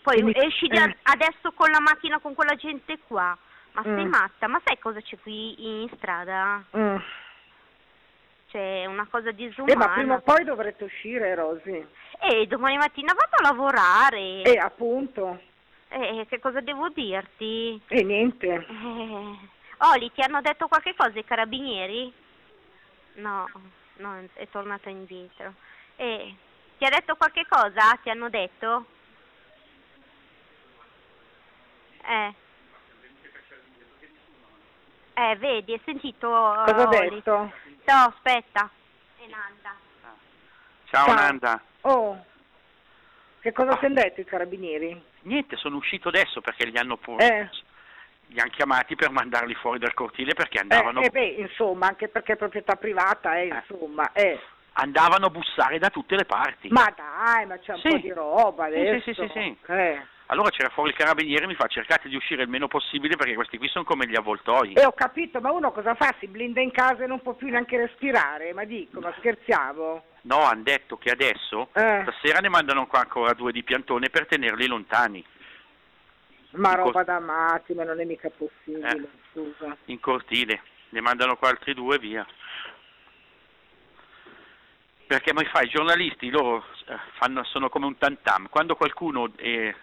[0.00, 0.96] Poi mi- esci eh.
[1.02, 3.36] adesso con la macchina con quella gente qua.
[3.72, 4.08] Ma sei Mm.
[4.08, 4.48] matta?
[4.48, 6.64] Ma sai cosa c'è qui in strada?
[6.74, 6.96] Mm.
[8.50, 9.76] C'è una cosa Eh, disumana.
[9.76, 11.86] ma prima o poi dovrete uscire Rosy.
[12.22, 14.40] E domani mattina vado a lavorare.
[14.42, 15.38] Eh, appunto.
[15.90, 17.80] Eh, che cosa devo dirti?
[17.88, 18.46] E niente.
[18.46, 19.38] Eh,
[19.78, 22.12] Oli, ti hanno detto qualche cosa i carabinieri?
[23.14, 23.48] No,
[23.96, 25.54] no, è tornata indietro.
[25.96, 26.34] Eh,
[26.76, 27.98] ti ha detto qualche cosa?
[28.02, 28.86] Ti hanno detto?
[32.04, 32.34] Eh.
[35.14, 36.28] Eh, vedi, hai sentito?
[36.28, 37.32] Cosa ha detto?
[37.32, 38.70] No, aspetta.
[39.16, 39.74] È Nanda.
[40.84, 41.14] Ciao, Ciao.
[41.14, 41.62] Nanda.
[41.82, 42.24] Oh,
[43.40, 45.02] che cosa ti hanno detto i carabinieri?
[45.28, 47.48] Niente, sono uscito adesso perché li hanno, po- Eh.
[48.28, 52.08] li hanno chiamati per mandarli fuori dal cortile perché Eh, andavano, eh, beh, insomma, anche
[52.08, 54.40] perché è proprietà privata, eh, insomma, eh.
[54.72, 56.68] andavano a bussare da tutte le parti.
[56.70, 57.88] Ma dai, ma c'è un Sì.
[57.90, 59.00] po' di roba Sì, adesso.
[59.02, 59.72] sì, sì, sì, sì.
[59.72, 60.02] Eh.
[60.30, 63.34] Allora c'era fuori il carabiniere e mi fa cercate di uscire il meno possibile perché
[63.34, 64.72] questi qui sono come gli avvoltoi.
[64.74, 66.14] E ho capito, ma uno cosa fa?
[66.18, 70.04] Si blinda in casa e non può più neanche respirare, ma dico, ma scherziamo?
[70.22, 72.00] No, hanno detto che adesso, Eh.
[72.02, 75.24] stasera ne mandano qua ancora due di piantone per tenerli lontani,
[76.52, 79.08] Ma In roba cor- da matti, ma non è mica possibile, Eh.
[79.32, 79.76] scusa.
[79.86, 80.62] in cortile.
[80.90, 82.26] Ne mandano qua altri due e via.
[85.06, 88.48] Perché mai fai, i giornalisti loro eh, fanno- sono come un tantam.
[88.48, 89.74] Quando qualcuno eh,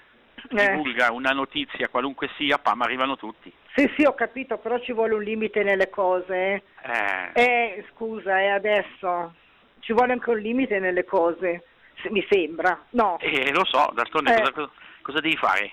[0.49, 3.51] divulga una notizia, qualunque sia, pam, arrivano tutti.
[3.75, 6.35] Sì, sì, ho capito, però ci vuole un limite nelle cose.
[6.35, 6.63] eh.
[6.83, 9.33] Eh, Eh, scusa, eh, adesso
[9.85, 11.63] ci vuole anche un limite nelle cose,
[12.01, 12.83] se- mi sembra.
[12.91, 14.41] No, eh, lo so, d'altronde Eh.
[14.51, 14.69] cosa,
[15.03, 15.71] cosa devi fare?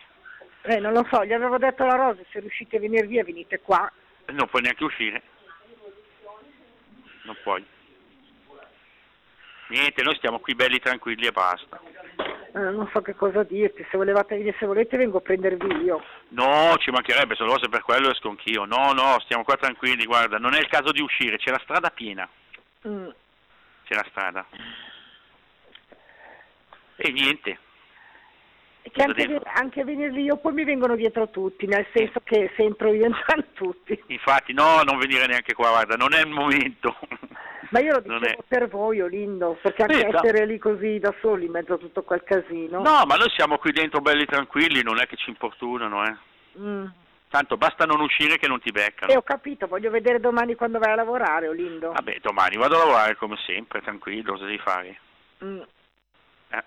[0.65, 3.59] eh, non lo so, gli avevo detto alla Rosa, se riuscite a venire via venite
[3.61, 3.91] qua.
[4.27, 5.23] Non puoi neanche uscire.
[7.25, 7.65] Non puoi.
[9.69, 11.81] Niente, noi stiamo qui belli tranquilli e basta.
[12.55, 16.05] Eh, non so che cosa dirti, se volevate venire, se volete vengo a prendervi io.
[16.29, 18.67] No, ci mancherebbe, solo se per quello esco anch'io.
[18.67, 21.89] No, no, stiamo qua tranquilli, guarda, non è il caso di uscire, c'è la strada
[21.91, 22.29] piena,
[22.87, 23.09] Mm.
[23.85, 24.47] C'è la strada.
[26.97, 27.59] E niente.
[28.83, 32.93] Che anche, anche venirli io poi mi vengono dietro tutti, nel senso che se entro
[32.93, 34.03] io entrano tutti.
[34.09, 36.97] Infatti, no, non venire neanche qua, guarda, non è il momento.
[37.71, 41.47] Ma io lo dicevo per voi, Olindo, perché anche Sì, essere lì così da soli
[41.47, 42.83] in mezzo a tutto quel casino.
[42.83, 46.17] No, ma noi siamo qui dentro belli tranquilli, non è che ci importunano, eh.
[46.59, 46.85] Mm.
[47.33, 49.11] Tanto basta non uscire che non ti beccano.
[49.11, 51.93] E ho capito, voglio vedere domani quando vai a lavorare, Olindo.
[51.93, 55.01] Vabbè, domani vado a lavorare come sempre, tranquillo, cosa devi fare?
[55.43, 55.61] Mm.
[56.51, 56.65] Eh.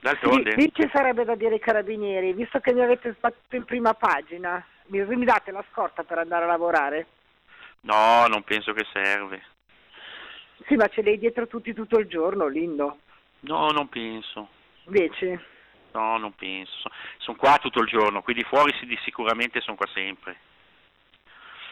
[0.00, 3.64] D'altronde, Lì, lì ci sarebbe da dire ai carabinieri, visto che mi avete sbattuto in
[3.64, 7.06] prima pagina, mi, mi date la scorta per andare a lavorare?
[7.80, 9.42] no, non penso che serve.
[10.66, 12.98] Sì, ma ce l'hai dietro tutti tutto il giorno, Lindo.
[13.40, 14.48] No, non penso.
[14.84, 15.42] Invece,
[15.96, 16.90] No, non penso.
[17.16, 20.36] Sono qua tutto il giorno, qui di fuori sì, di sicuramente sono qua sempre.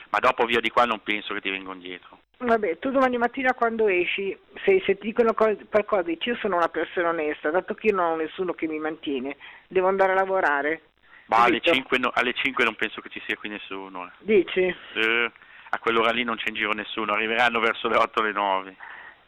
[0.09, 2.21] Ma dopo via di qua non penso che ti vengano dietro.
[2.39, 6.57] vabbè, tu domani mattina quando esci, se, se ti dicono co- qualcosa, dici io sono
[6.57, 9.37] una persona onesta, dato che io non ho nessuno che mi mantiene,
[9.67, 10.83] devo andare a lavorare.
[11.27, 11.75] Ma alle Capito?
[11.75, 14.07] 5, no- alle 5 non penso che ci sia qui nessuno.
[14.07, 14.11] eh.
[14.21, 14.75] Dici?
[14.95, 15.31] Eh,
[15.71, 18.77] a quell'ora lì non c'è in giro nessuno, arriveranno verso le 8 o le 9.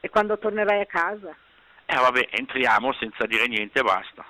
[0.01, 1.35] E quando tornerai a casa?
[1.85, 4.25] Eh vabbè, entriamo senza dire niente e basta.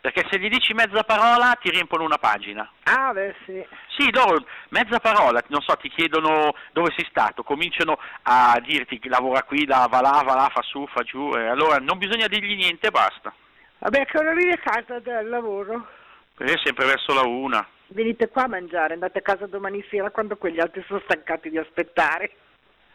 [0.00, 2.66] Perché se gli dici mezza parola ti riempono una pagina.
[2.84, 3.62] Ah, beh, sì.
[3.98, 9.10] Sì, loro mezza parola, non so, ti chiedono dove sei stato, cominciano a dirti che
[9.10, 12.28] lavora qui, la- va là, va là, fa su, fa giù, e allora non bisogna
[12.28, 13.32] dirgli niente e basta.
[13.78, 14.32] Vabbè, che ora
[14.62, 15.86] casa dal lavoro?
[16.34, 17.66] Perché è sempre verso la una.
[17.88, 21.58] Venite qua a mangiare, andate a casa domani sera quando quegli altri sono stancati di
[21.58, 22.30] aspettare.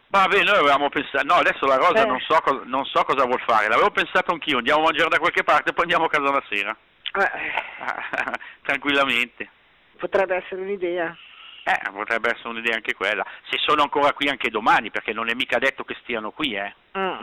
[0.08, 2.06] Vabbè, noi avevamo pensato, no, adesso la Rosa Eh.
[2.06, 5.18] non, so co- non so cosa vuol fare, l'avevo pensato anch'io, andiamo a mangiare da
[5.18, 6.76] qualche parte e poi andiamo a casa la sera.
[8.62, 9.50] Tranquillamente.
[9.96, 11.16] Potrebbe essere un'idea.
[11.64, 13.26] Eh, potrebbe essere un'idea anche quella.
[13.50, 16.74] Se sono ancora qui anche domani, perché non è mica detto che stiano qui, eh.
[16.96, 17.20] Mm.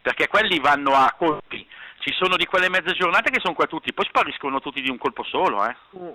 [0.00, 1.68] Perché quelli vanno a colpi.
[1.98, 4.96] Ci sono di quelle mezze giornate che sono qua tutti, poi spariscono tutti di un
[4.96, 5.76] colpo solo, eh.
[5.98, 6.10] Mm.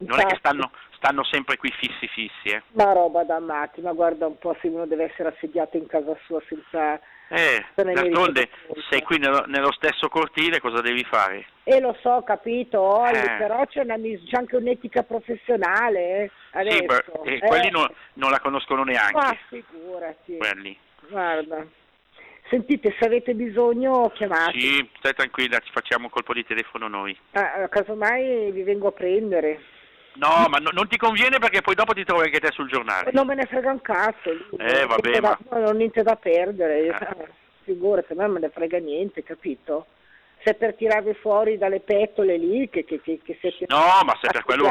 [0.00, 2.62] Non è che stanno, stanno sempre qui fissi fissi, eh.
[2.72, 6.16] Ma roba da matti, ma guarda un po' se uno deve essere assediato in casa
[6.24, 7.00] sua senza...
[7.30, 8.48] Eh, d'altronde
[8.88, 11.44] sei qui nello, nello stesso cortile, cosa devi fare?
[11.64, 13.36] E lo so, capito, Olli, Eh.
[13.38, 16.78] però c'è, una c'è anche un'etica professionale, eh, adesso.
[16.78, 17.38] Sì, beh, eh.
[17.40, 20.78] quelli non, non la conoscono neanche, Ma figurati, quelli.
[21.08, 21.66] guarda.
[22.48, 24.58] Sentite, se avete bisogno chiamate.
[24.58, 27.14] Sì, stai tranquilla, ci facciamo un colpo di telefono noi.
[27.32, 29.60] Ah, casomai vi vengo a prendere.
[30.18, 33.10] No, ma no- non ti conviene perché poi dopo ti trovi anche te sul giornale.
[33.12, 34.30] Non me ne frega un cazzo.
[34.58, 36.86] Eh, vabbè, ma- no, non ho niente da perdere.
[36.86, 37.28] Eh.
[37.62, 39.86] Figurati, a me non me ne frega niente, capito?
[40.42, 43.66] Se per tirarvi fuori dalle pettole lì, che, che, che, che siete...
[43.68, 44.68] No, ma se per quello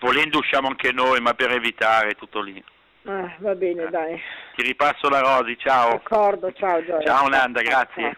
[0.00, 2.62] volendo usciamo anche noi, ma per evitare tutto lì.
[3.04, 4.20] Ah, va bene, dai.
[4.56, 5.90] Ti ripasso la Rosi, ciao.
[5.90, 7.02] D'accordo, ciao Gioia.
[7.04, 8.02] Ciao Nanda, grazie.
[8.02, 8.16] Ciao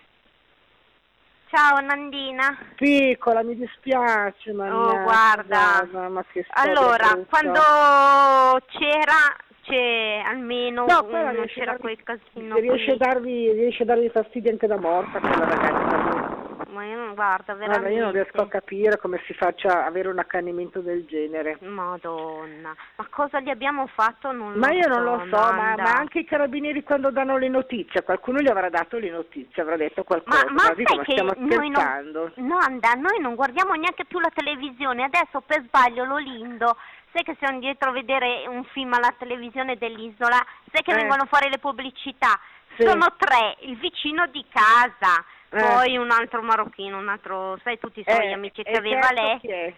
[1.80, 2.56] Nandina.
[2.76, 5.86] Piccola, mi dispiace, ma Oh, guarda.
[6.08, 7.26] ma che Allora, brutta.
[7.28, 13.86] quando c'era, c'è almeno No, un- c'era darvi- quel casino riesce, a darvi, riesce a
[13.86, 16.37] darvi fastidio anche da morta quella ragazza.
[16.70, 17.96] Ma io non guarda, Guarda, veramente.
[17.96, 21.56] io non riesco a capire come si faccia avere un accanimento del genere.
[21.62, 24.32] Madonna, ma cosa gli abbiamo fatto?
[24.32, 28.02] Non Ma io non lo so, ma, ma anche i carabinieri quando danno le notizie,
[28.02, 30.44] qualcuno gli avrà dato le notizie, avrà detto qualcosa.
[30.50, 32.32] Ma, ma dico, sai ma che stiamo noi scherzando?
[32.36, 36.76] non, Nanda, noi non guardiamo neanche più la televisione, adesso per sbaglio lo lindo,
[37.12, 40.36] sai che siamo dietro a vedere un film alla televisione dell'isola,
[40.70, 40.96] sai che Eh.
[40.96, 42.38] vengono fuori le pubblicità,
[42.76, 42.86] Sì.
[42.86, 45.24] sono tre, il vicino di casa.
[45.48, 49.00] Poi un altro marocchino, un altro, sai tutti i suoi Eh, amici e che aveva
[49.08, 49.38] terzo lei.
[49.40, 49.74] chi è?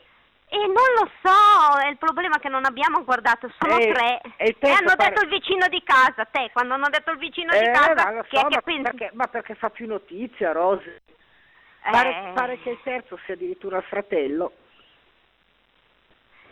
[0.53, 4.21] E non lo so, è il problema che non abbiamo guardato, sono Eh, tre.
[4.37, 7.53] e E hanno pare- detto il vicino di casa, te, quando hanno detto il vicino
[7.53, 8.83] di Eh, casa, ma lo chi è so, che ma pensi?
[8.83, 10.93] perché, ma perché fa più notizia, Rosy?
[11.89, 12.33] Pare, Eh.
[12.35, 14.53] pare che il terzo sia addirittura il fratello.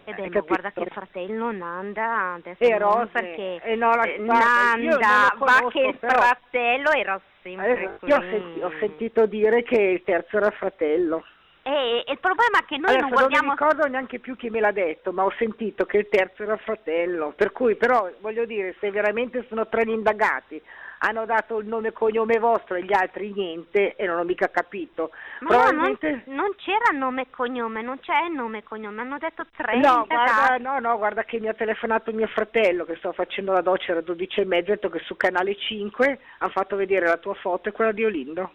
[0.05, 3.95] E beh, ma guarda che il fratello Nanda adesso Eh, non Rose, perché eh, no,
[3.95, 8.73] la- eh, guarda, Nanda va che il però- fratello era Adesso, io ho, senti- ho
[8.79, 11.25] sentito dire che il terzo era il fratello.
[11.63, 14.37] E, e il problema è che noi Adesso non non mi guardiamo ricordo neanche più
[14.37, 17.33] chi me l'ha detto, ma ho sentito che il terzo era il fratello.
[17.37, 20.61] Per cui, però, voglio dire, se veramente sono tre gli indagati,
[20.99, 24.51] hanno dato il nome e cognome vostro e gli altri niente, e non ho mica
[24.51, 25.11] capito.
[25.41, 26.23] Ma no, non, Probabilmente...
[26.31, 30.07] non c'era nome e cognome, non c'è nome e cognome, hanno detto tre No, indagati.
[30.07, 33.93] guarda, no, no, guarda che mi ha telefonato mio fratello che stavo facendo la doccia
[33.93, 37.35] alle 12 e mezza, ha detto che su canale 5 hanno fatto vedere la tua
[37.35, 38.53] foto e quella di Olindo.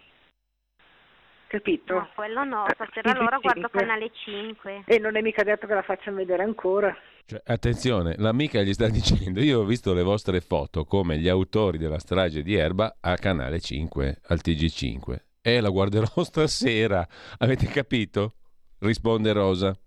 [1.54, 1.94] Capito?
[1.94, 4.86] No, quello no, Eh, stasera sì, allora guardo canale 5.
[4.88, 6.98] E non è mica detto che la facciano vedere ancora.
[7.28, 11.78] Cioè, attenzione, l'amica gli sta dicendo: Io ho visto le vostre foto come gli autori
[11.78, 15.16] della strage di Erba a Canale 5, al TG5.
[15.44, 17.08] Eh, la guarderò stasera.
[17.38, 18.34] Avete capito?
[18.80, 19.78] Risponde Rosa.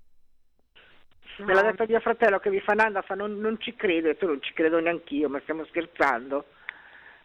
[1.38, 4.16] Me l'ha detto mio fratello che mi fa Nanda, fa non, non ci credo, e
[4.16, 6.44] tu non ci credo neanche io, ma stiamo scherzando.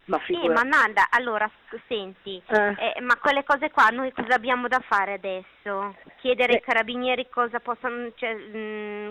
[0.06, 0.54] Ma Sì, figura...
[0.54, 1.48] ma Nanda, allora
[1.86, 2.94] senti, Eh.
[2.96, 5.94] eh, ma quelle cose qua noi cosa abbiamo da fare adesso?
[6.16, 6.56] Chiedere Eh.
[6.56, 9.08] ai carabinieri cosa possono, cioè, mm,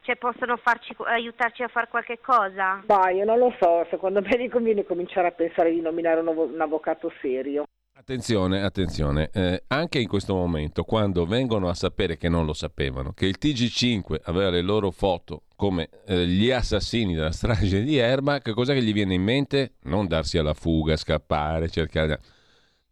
[0.00, 2.82] cioè possono farci, aiutarci a fare qualche cosa?
[2.86, 6.60] Ma io non lo so, secondo me conviene cominciare a pensare di nominare un, un
[6.60, 7.64] avvocato serio.
[7.96, 13.12] Attenzione, attenzione, eh, anche in questo momento, quando vengono a sapere che non lo sapevano,
[13.12, 18.40] che il TG5 aveva le loro foto come eh, gli assassini della strage di Erba,
[18.40, 19.74] che cosa che gli viene in mente?
[19.84, 22.20] Non darsi alla fuga, scappare, cercare...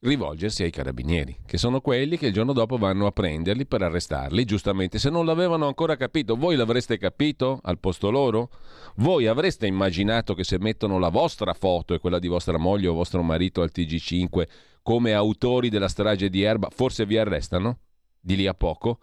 [0.03, 4.45] rivolgersi ai carabinieri, che sono quelli che il giorno dopo vanno a prenderli per arrestarli,
[4.45, 5.01] giustamente.
[5.01, 8.51] Se non l'avevano ancora capito, voi l'avreste capito al posto loro?
[8.97, 12.95] Voi avreste immaginato che se mettono la vostra foto e quella di vostra moglie o
[12.95, 17.79] vostro marito al TG5 come autori della strage di Erba, forse vi arrestano?
[18.21, 18.99] Di lì a poco?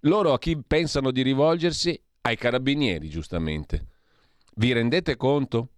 [0.00, 2.00] Loro a chi pensano di rivolgersi?
[2.22, 3.86] Ai carabinieri, giustamente.
[4.54, 5.68] Vi rendete conto?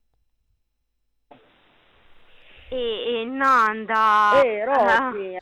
[2.68, 4.42] E, e Nanda...
[4.42, 5.36] Eh, Rosy,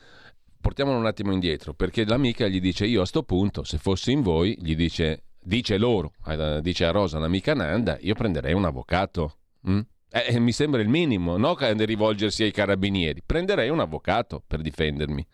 [0.59, 4.21] Portiamolo un attimo indietro, perché l'amica gli dice io a sto punto, se fossi in
[4.21, 9.37] voi, gli dice, dice loro, eh, dice a Rosa, l'amica Nanda, io prenderei un avvocato.
[9.67, 9.79] mm?
[10.13, 13.21] Eh, eh, mi sembra il minimo, no rivolgersi ai carabinieri.
[13.25, 15.25] Prenderei un avvocato per difendermi.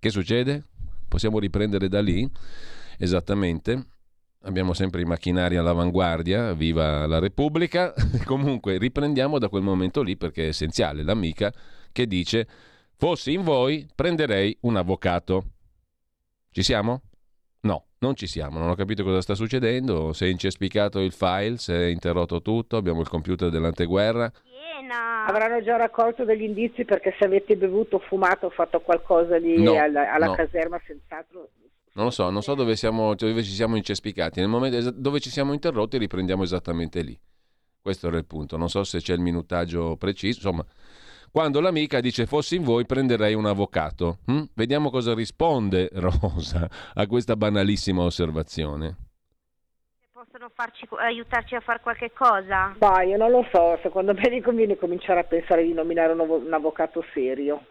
[0.00, 0.64] Che succede?
[1.06, 2.28] Possiamo riprendere da lì?
[2.98, 3.86] Esattamente.
[4.42, 7.94] Abbiamo sempre i macchinari all'avanguardia, viva la Repubblica.
[8.26, 11.04] Comunque riprendiamo da quel momento lì perché è essenziale.
[11.04, 11.54] L'amica
[11.92, 12.46] che dice,
[12.96, 15.44] fossi in voi, prenderei un avvocato.
[16.50, 17.02] Ci siamo?
[18.04, 21.56] No, non ci siamo, non ho capito cosa sta succedendo, se è incespicato il file,
[21.56, 24.30] se è interrotto tutto, abbiamo il computer dell'anteguerra.
[24.30, 25.24] Piena.
[25.24, 30.12] avranno già raccolto degli indizi perché se avete bevuto, fumato, fatto qualcosa di No, alla,
[30.12, 30.34] alla no.
[30.34, 31.48] caserma, senz'altro.
[31.94, 34.40] Non lo so, non so dove, siamo, dove ci siamo incespicati.
[34.40, 37.18] Nel momento es- dove ci siamo interrotti riprendiamo esattamente lì.
[37.80, 38.56] Questo era il punto.
[38.56, 40.38] Non so se c'è il minutaggio preciso.
[40.48, 40.66] Insomma,
[41.34, 44.18] quando l'amica dice fossi in voi prenderei un avvocato.
[44.26, 44.42] hm?
[44.54, 48.94] Vediamo cosa risponde Rosa a questa banalissima osservazione.
[50.12, 52.76] Possono farci, aiutarci a fare qualche cosa?
[52.78, 56.20] Ma io non lo so, secondo me gli conviene cominciare a pensare di nominare un,
[56.20, 57.66] un avvocato serio.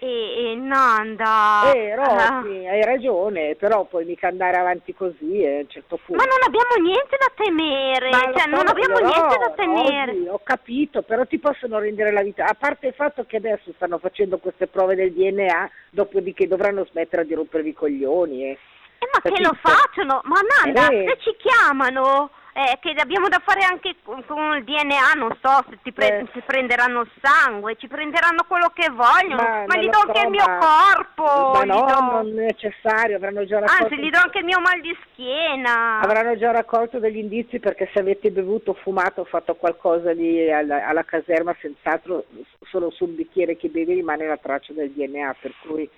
[0.00, 1.72] E, e Nanda...
[1.72, 6.22] eh, Rosy, hai ragione, però puoi mica andare avanti così eh, a un certo punto.
[6.22, 10.12] Ma non abbiamo niente da temere, Ma cioè non abbiamo però, niente da temere.
[10.12, 12.44] Rosy, ho capito, però ti possono rendere la vita.
[12.46, 17.26] A parte il fatto che adesso stanno facendo queste prove del DNA, dopodiché dovranno smettere
[17.26, 18.44] di rompervi i coglioni.
[18.50, 18.58] Eh.
[19.00, 19.48] Eh, ma che Capito?
[19.50, 20.20] lo facciano?
[20.24, 21.06] Ma Nanda, Eh.
[21.08, 25.64] se ci chiamano, eh, che abbiamo da fare anche con, con il DNA, non so
[25.70, 26.42] se ti, pre- Eh.
[26.44, 30.30] prenderanno il sangue, ci prenderanno quello che vogliono, ma, non gli do so, anche il
[30.30, 33.84] mio ma- corpo, Ma no, do- non è necessario, avranno già raccolto.
[33.84, 36.00] anzi gli do anche il mio mal di schiena.
[36.00, 41.04] Avranno già raccolto degli indizi perché se avete bevuto, fumato, fatto qualcosa di, alla, alla
[41.04, 42.24] caserma, senz'altro
[42.62, 45.88] solo sul bicchiere che bevi rimane la traccia del DNA, per cui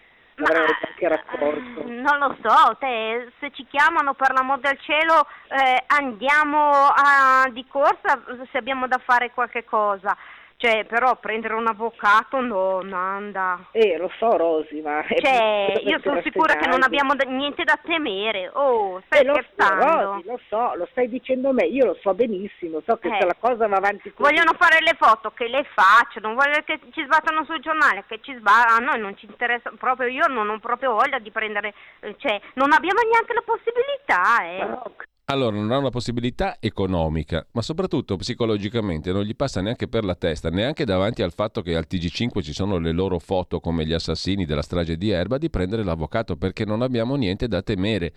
[0.45, 1.83] già anche raccolto.
[1.87, 7.67] Non lo so, te, se ci chiamano per l'amor del cielo eh, andiamo a- di
[7.69, 10.17] corsa se abbiamo da fare qualche cosa.
[10.61, 13.69] Cioè, però prendere un avvocato no, Nanda.
[13.71, 15.03] Eh, lo so Rosy, ma...
[15.09, 18.51] Cioè, io sono sicura che non abbiamo da- niente da temere.
[18.53, 19.75] Oh, stai Eh, lo so?
[19.75, 23.17] Rosy, lo so, lo stai dicendo me, io lo so benissimo, so che Eh.
[23.21, 24.31] se la cosa va avanti così...
[24.31, 28.35] Vogliono fare le foto, che le facciano, vogliono che ci sbattano sul giornale, che ci
[28.37, 32.17] sbattano, a noi non ci interessa proprio, io non ho proprio voglia di prendere, eh,
[32.19, 35.09] cioè, non abbiamo neanche la possibilità, eh.
[35.31, 40.17] Allora, non ha una possibilità economica, ma soprattutto psicologicamente non gli passa neanche per la
[40.17, 43.93] testa, neanche davanti al fatto che al TG5 ci sono le loro foto come gli
[43.93, 48.13] assassini della strage di Erba, di prendere l'avvocato perché non abbiamo niente da temere.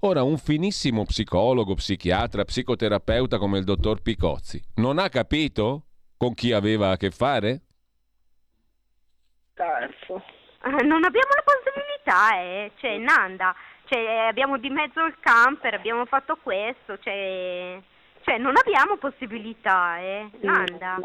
[0.00, 5.84] Ora, un finissimo psicologo, psichiatra, psicoterapeuta come il dottor Picozzi, non ha capito
[6.16, 7.60] con chi aveva a che fare?
[9.52, 10.16] Cazzo.
[10.64, 12.72] Eh, Non abbiamo la possibilità, eh.
[12.76, 13.54] Cioè, Nanda,
[13.86, 17.78] cioè, abbiamo di mezzo il camper, abbiamo fatto questo, cioè,
[18.22, 20.30] cioè non abbiamo possibilità, eh.
[20.40, 20.98] Nanda.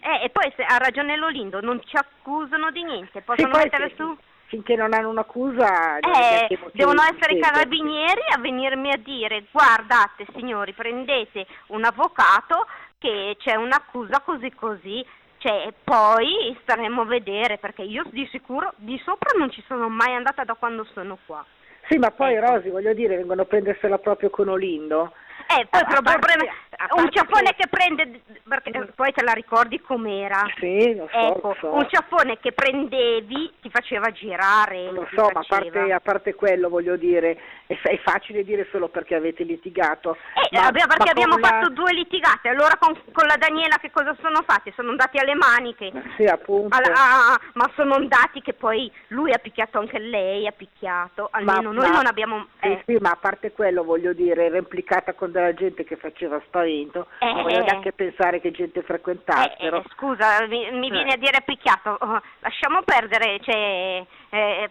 [0.00, 3.88] Eh, e poi se ha ragione Lolindo, non ci accusano di niente, possono poi mettere
[3.90, 4.16] sì, su...
[4.46, 5.98] Finché non hanno un'accusa...
[5.98, 12.68] Eh, devono essere i carabinieri a venirmi a dire guardate signori prendete un avvocato
[12.98, 15.04] che c'è un'accusa così così
[15.38, 20.14] cioè poi staremo a vedere perché io di sicuro di sopra non ci sono mai
[20.14, 21.44] andata da quando sono qua
[21.88, 22.52] Sì, ma poi Ecco.
[22.52, 25.12] Rosy, voglio dire, vengono a prendersela proprio con Olindo.
[25.48, 26.54] eh poi però il parte- problema a
[26.96, 30.44] un ciaffone che prende, perché poi te la ricordi com'era?
[30.58, 31.74] Sì, lo so, ecco, lo so.
[31.74, 34.90] un ciaffone che prendevi ti faceva girare.
[34.90, 38.88] Lo so, ma a parte, a parte, quello voglio dire, è, è, facile dire solo
[38.88, 40.16] perché avete litigato.
[40.50, 41.48] Eh, ma, perché ma abbiamo la...
[41.48, 44.72] fatto due litigate, allora con, con, la Daniela che cosa sono fatti?
[44.76, 45.90] Sono andati alle maniche.
[46.16, 46.76] Sì, appunto.
[46.76, 51.72] Alla, ah, ma sono andati che poi lui ha picchiato anche lei, ha picchiato, almeno
[51.72, 52.46] ma, noi non abbiamo...
[52.60, 52.82] Eh.
[52.84, 56.40] Sì, sì, ma a parte quello voglio dire, era implicata con della gente che faceva
[56.66, 59.76] spavento, eh, non voglio neanche pensare che gente frequentassero.
[59.76, 64.70] Eh, eh, scusa, mi, mi viene a dire picchiato, oh, lasciamo perdere, cioè, eh,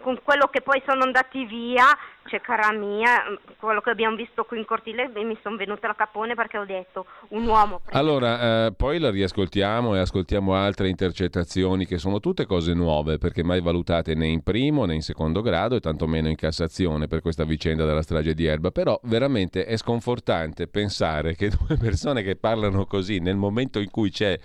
[0.00, 1.86] con quello che poi sono andati via,
[2.28, 3.24] cioè cara mia,
[3.58, 7.06] quello che abbiamo visto qui in cortile mi sono venuta la capone perché ho detto
[7.28, 7.80] un uomo.
[7.90, 13.42] Allora, eh, poi la riascoltiamo e ascoltiamo altre intercettazioni che sono tutte cose nuove perché
[13.42, 17.44] mai valutate né in primo né in secondo grado e tantomeno in Cassazione per questa
[17.44, 22.86] vicenda della strage di Erba, però veramente è sconfortante pensare che due persone che parlano
[22.86, 24.38] così nel momento in cui c'è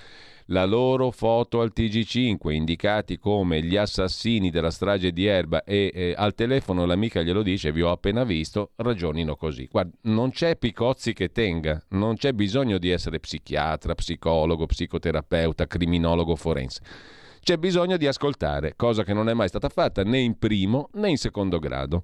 [0.53, 6.13] la loro foto al TG5, indicati come gli assassini della strage di Erba e eh,
[6.15, 9.67] al telefono l'amica glielo dice, vi ho appena visto, ragionino così.
[9.69, 16.35] Guarda, non c'è Picozzi che tenga, non c'è bisogno di essere psichiatra, psicologo, psicoterapeuta, criminologo
[16.35, 16.81] forense.
[17.41, 21.09] C'è bisogno di ascoltare, cosa che non è mai stata fatta né in primo né
[21.09, 22.03] in secondo grado.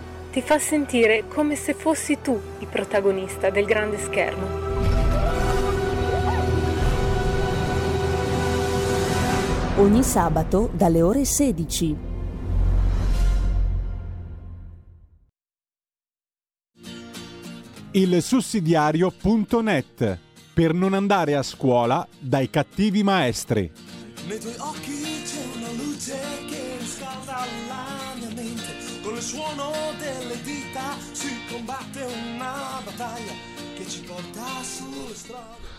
[0.31, 4.71] ti fa sentire come se fossi tu il protagonista del grande schermo.
[9.81, 12.09] ogni sabato dalle ore 16.
[17.93, 20.19] Il sussidiario.net
[20.53, 23.71] per non andare a scuola dai cattivi maestri.
[24.27, 26.50] Nei tuoi occhi c'è una luce
[29.21, 29.69] il suono
[29.99, 33.33] delle dita si combatte una battaglia
[33.75, 35.69] che ci porta sulle strade.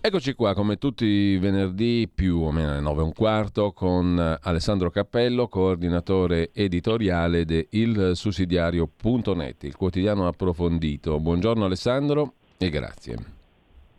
[0.00, 4.38] Eccoci qua come tutti i venerdì più o meno alle 9 e un quarto con
[4.40, 11.20] Alessandro Cappello, coordinatore editoriale di ilsussidiario.net, il quotidiano approfondito.
[11.20, 13.16] Buongiorno Alessandro e grazie.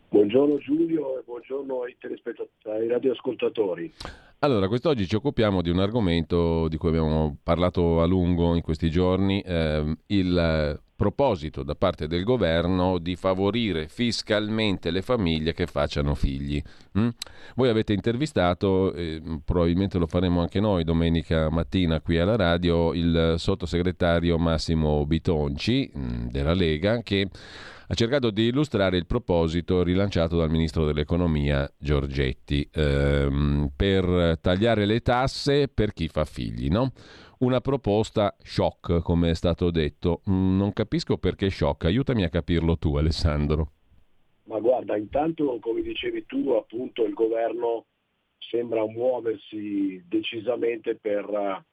[0.08, 1.96] Buongiorno Giulio e buongiorno ai,
[2.64, 3.92] ai radioascoltatori.
[4.42, 8.88] Allora, quest'oggi ci occupiamo di un argomento di cui abbiamo parlato a lungo in questi
[8.90, 16.14] giorni, eh, il proposito da parte del governo di favorire fiscalmente le famiglie che facciano
[16.14, 16.62] figli.
[16.98, 17.08] Mm?
[17.54, 23.34] Voi avete intervistato, eh, probabilmente lo faremo anche noi domenica mattina qui alla radio, il
[23.36, 27.28] sottosegretario Massimo Bitonci mm, della Lega che
[27.90, 35.00] ha cercato di illustrare il proposito rilanciato dal ministro dell'economia Giorgetti ehm, per tagliare le
[35.00, 36.68] tasse per chi fa figli.
[36.68, 36.92] No?
[37.40, 40.20] una proposta shock, come è stato detto.
[40.30, 43.72] Mm, non capisco perché shock, aiutami a capirlo tu Alessandro.
[44.44, 47.86] Ma guarda, intanto come dicevi tu, appunto il governo
[48.38, 51.64] sembra muoversi decisamente per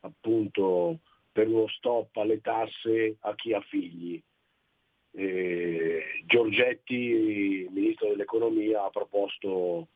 [0.00, 0.98] appunto
[1.32, 4.22] per uno stop alle tasse a chi ha figli.
[5.16, 9.88] Eh, Giorgetti, ministro dell'economia, ha proposto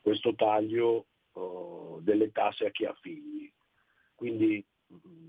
[0.00, 3.52] questo taglio oh, delle tasse a chi ha figli.
[4.14, 5.28] Quindi mm,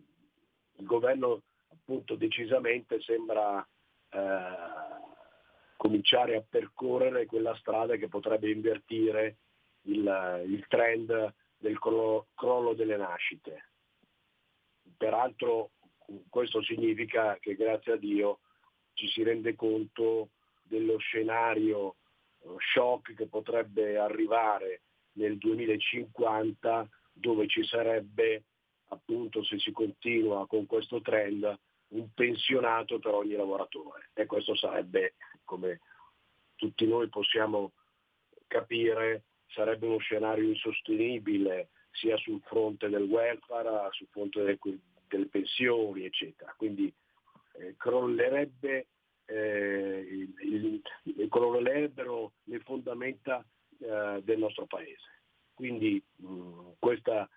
[0.77, 3.67] il governo appunto decisamente sembra
[4.09, 5.01] eh,
[5.77, 9.37] cominciare a percorrere quella strada che potrebbe invertire
[9.83, 13.69] il, il trend del crollo, crollo delle nascite.
[14.95, 15.71] Peraltro
[16.29, 18.39] questo significa che grazie a Dio
[18.93, 20.29] ci si rende conto
[20.61, 21.95] dello scenario
[22.39, 24.81] eh, shock che potrebbe arrivare
[25.13, 28.43] nel 2050 dove ci sarebbe
[28.89, 31.59] appunto se si continua con questo trend
[31.89, 35.81] un pensionato per ogni lavoratore e questo sarebbe, come
[36.55, 37.73] tutti noi possiamo
[38.47, 44.59] capire, sarebbe uno scenario insostenibile sia sul fronte del welfare, sul fronte delle,
[45.07, 46.53] delle pensioni, eccetera.
[46.57, 46.91] Quindi
[47.53, 48.87] eh, crollerebbe,
[49.25, 53.45] eh, il, il, crollerebbero le, fondamenta
[53.79, 55.21] eh, del nostro paese.
[55.53, 57.29] Quindi mh, questa,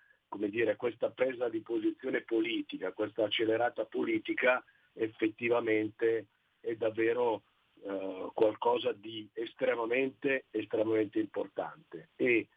[0.49, 4.63] dire, questa presa di posizione politica, questa accelerata politica
[4.93, 6.27] effettivamente
[6.59, 7.43] è davvero
[7.83, 12.09] eh, qualcosa di estremamente, estremamente importante.
[12.15, 12.47] E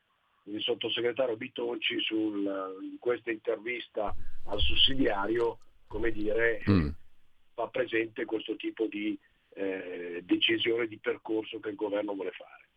[0.45, 4.15] il sottosegretario Bitonci sul, in questa intervista
[4.47, 6.89] al sussidiario, come dire, mm.
[7.61, 9.19] Fa presente questo tipo di
[9.55, 12.69] eh, decisione di percorso che il governo vuole fare.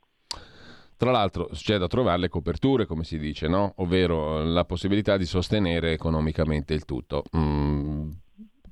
[0.98, 3.74] Tra l'altro c'è da trovare le coperture, come si dice, no?
[3.78, 7.24] ovvero la possibilità di sostenere economicamente il tutto.
[7.36, 8.10] Mm,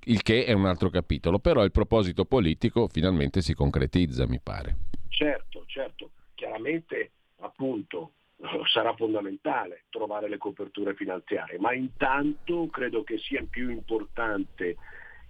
[0.05, 4.77] il che è un altro capitolo, però il proposito politico finalmente si concretizza, mi pare.
[5.09, 8.13] Certo, certo, chiaramente appunto
[8.71, 14.77] sarà fondamentale trovare le coperture finanziarie, ma intanto credo che sia più importante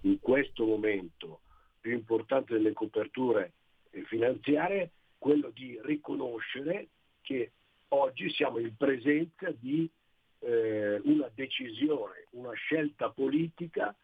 [0.02, 1.40] in questo momento,
[1.80, 3.52] più importante delle coperture
[4.04, 6.88] finanziarie, quello di riconoscere
[7.20, 7.52] che
[7.88, 9.88] oggi siamo in presenza di
[10.40, 13.94] eh, una decisione, una scelta politica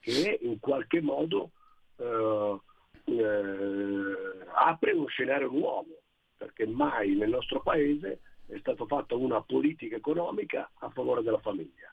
[0.00, 1.50] che in qualche modo
[1.96, 2.60] eh,
[3.04, 4.16] eh,
[4.54, 6.02] apre uno scenario nuovo,
[6.36, 11.92] perché mai nel nostro paese è stata fatta una politica economica a favore della famiglia.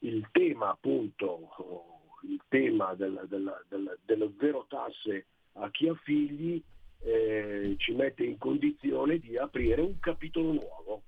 [0.00, 1.91] Il tema appunto,
[2.22, 6.62] il tema del, del, del, dello zero tasse a chi ha figli
[7.00, 11.02] eh, ci mette in condizione di aprire un capitolo nuovo.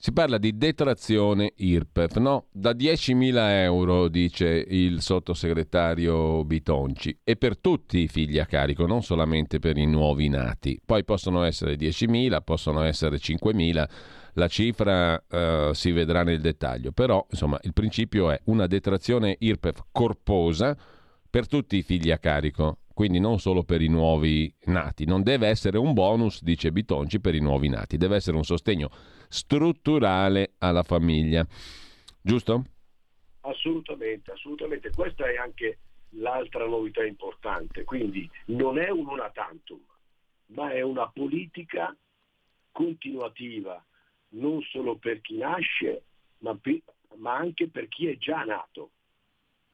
[0.00, 2.46] Si parla di detrazione IRPEF, no?
[2.52, 9.02] Da 10.000 euro, dice il sottosegretario Bitonci, e per tutti i figli a carico, non
[9.02, 10.80] solamente per i nuovi nati.
[10.82, 13.88] Poi possono essere 10.000, possono essere 5.000,
[14.38, 19.86] la cifra uh, si vedrà nel dettaglio, però insomma il principio è una detrazione IRPEF
[19.90, 20.76] corposa
[21.28, 25.04] per tutti i figli a carico, quindi non solo per i nuovi nati.
[25.04, 28.90] Non deve essere un bonus, dice Bitonci, per i nuovi nati, deve essere un sostegno
[29.28, 31.44] strutturale alla famiglia.
[32.22, 32.64] Giusto?
[33.40, 34.90] Assolutamente, assolutamente.
[34.90, 35.78] Questa è anche
[36.10, 37.84] l'altra novità importante.
[37.84, 39.80] Quindi non è un una tantum,
[40.46, 41.94] ma è una politica
[42.70, 43.84] continuativa,
[44.30, 46.02] non solo per chi nasce,
[46.38, 46.58] ma,
[47.16, 48.90] ma anche per chi è già nato.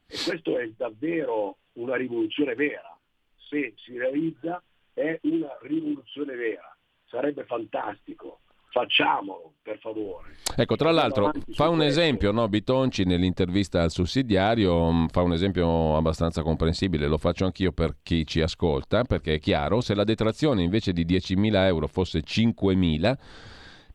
[0.07, 2.97] E questo è davvero una rivoluzione vera.
[3.35, 4.61] Se si realizza
[4.93, 6.75] è una rivoluzione vera.
[7.05, 8.39] Sarebbe fantastico
[8.75, 10.35] facciamolo per favore.
[10.53, 15.95] Ecco, tra l'altro fa un esempio, no, Bitonci nell'intervista al sussidiario mm, fa un esempio
[15.95, 20.61] abbastanza comprensibile, lo faccio anch'io per chi ci ascolta, perché è chiaro, se la detrazione
[20.61, 23.15] invece di 10.000 euro fosse 5.000,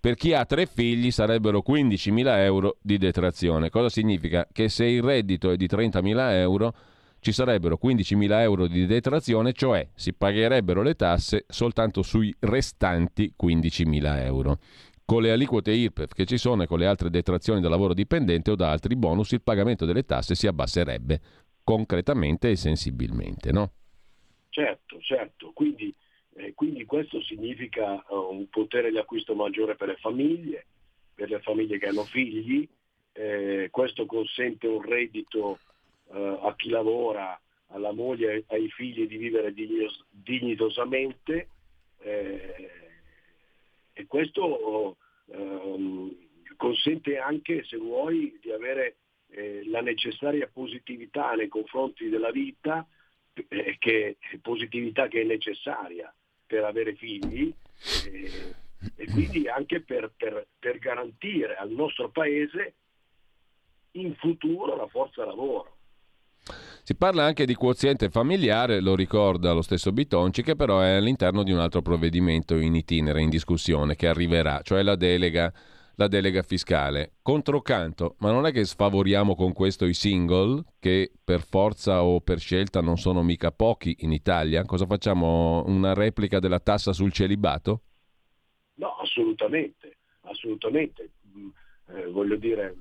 [0.01, 3.68] per chi ha tre figli sarebbero 15.000 euro di detrazione.
[3.68, 4.48] Cosa significa?
[4.51, 6.74] Che se il reddito è di 30.000 euro
[7.20, 14.24] ci sarebbero 15.000 euro di detrazione, cioè si pagherebbero le tasse soltanto sui restanti 15.000
[14.24, 14.59] euro.
[15.05, 18.52] Con le aliquote IRPEF che ci sono e con le altre detrazioni da lavoro dipendente
[18.52, 21.20] o da altri bonus, il pagamento delle tasse si abbasserebbe
[21.62, 23.72] concretamente e sensibilmente, no?
[24.48, 25.51] Certo, certo.
[25.52, 25.94] Quindi,
[26.41, 30.65] eh, quindi questo significa uh, un potere di acquisto maggiore per le famiglie,
[31.15, 32.67] per le famiglie che hanno figli,
[33.12, 35.59] eh, questo consente un reddito
[36.12, 37.39] eh, a chi lavora,
[37.69, 41.49] alla moglie, ai figli di vivere dignos- dignitosamente.
[41.99, 42.71] Eh,
[43.93, 44.97] e questo
[45.27, 46.17] ehm,
[46.57, 48.97] consente anche, se vuoi, di avere
[49.29, 52.87] eh, la necessaria positività nei confronti della vita,
[53.35, 56.11] eh, che, positività che è necessaria
[56.51, 57.55] per avere figli
[58.06, 58.55] eh,
[58.97, 62.74] e quindi anche per, per, per garantire al nostro paese
[63.93, 65.77] in futuro la forza lavoro.
[66.82, 71.44] Si parla anche di quoziente familiare, lo ricorda lo stesso Bitonci, che però è all'interno
[71.44, 75.52] di un altro provvedimento in itinere, in discussione, che arriverà, cioè la delega,
[76.01, 77.12] la delega fiscale.
[77.20, 82.39] Controcanto, ma non è che sfavoriamo con questo i single, che per forza o per
[82.39, 84.64] scelta non sono mica pochi in Italia?
[84.64, 85.62] Cosa facciamo?
[85.66, 87.82] Una replica della tassa sul celibato?
[88.77, 91.10] No, assolutamente, assolutamente.
[91.36, 91.48] Mm,
[91.90, 92.74] eh, voglio dire,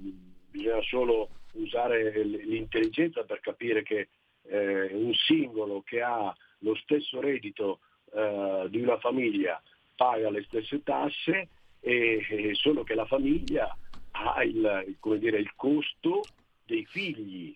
[0.49, 4.07] bisogna solo usare l'intelligenza per capire che
[4.43, 7.79] eh, un singolo che ha lo stesso reddito
[8.13, 9.61] eh, di una famiglia
[9.97, 11.49] paga le stesse tasse
[11.79, 13.75] e, e solo che la famiglia
[14.11, 16.23] ha il, dire, il costo
[16.65, 17.55] dei figli.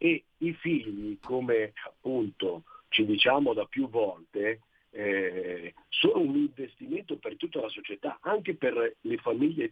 [0.00, 4.60] E i figli, come appunto ci diciamo da più volte,
[4.90, 9.70] eh, sono un investimento per tutta la società, anche per le famiglie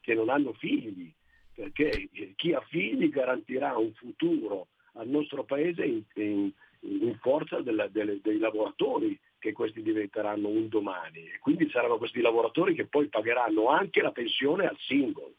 [0.00, 1.12] che non hanno figli
[1.58, 6.52] perché chi ha figli garantirà un futuro al nostro paese in, in,
[6.82, 12.20] in forza della, delle, dei lavoratori che questi diventeranno un domani e quindi saranno questi
[12.20, 15.34] lavoratori che poi pagheranno anche la pensione al singolo.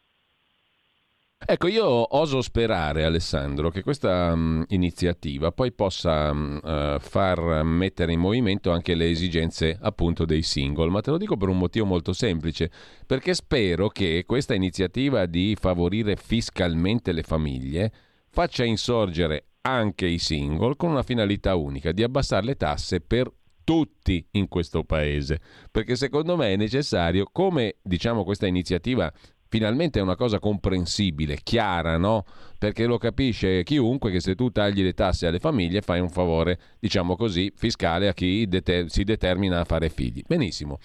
[1.41, 8.11] Ecco, io oso sperare, Alessandro, che questa um, iniziativa poi possa um, uh, far mettere
[8.11, 11.85] in movimento anche le esigenze appunto dei single, ma te lo dico per un motivo
[11.85, 12.69] molto semplice,
[13.07, 17.91] perché spero che questa iniziativa di favorire fiscalmente le famiglie
[18.29, 23.31] faccia insorgere anche i single con una finalità unica, di abbassare le tasse per
[23.69, 25.39] tutti in questo paese,
[25.69, 29.13] perché secondo me è necessario, come diciamo questa iniziativa
[29.47, 32.25] finalmente è una cosa comprensibile, chiara, no?
[32.57, 36.59] Perché lo capisce chiunque che se tu tagli le tasse alle famiglie fai un favore,
[36.79, 40.23] diciamo così, fiscale a chi deter- si determina a fare figli.
[40.25, 40.79] Benissimo.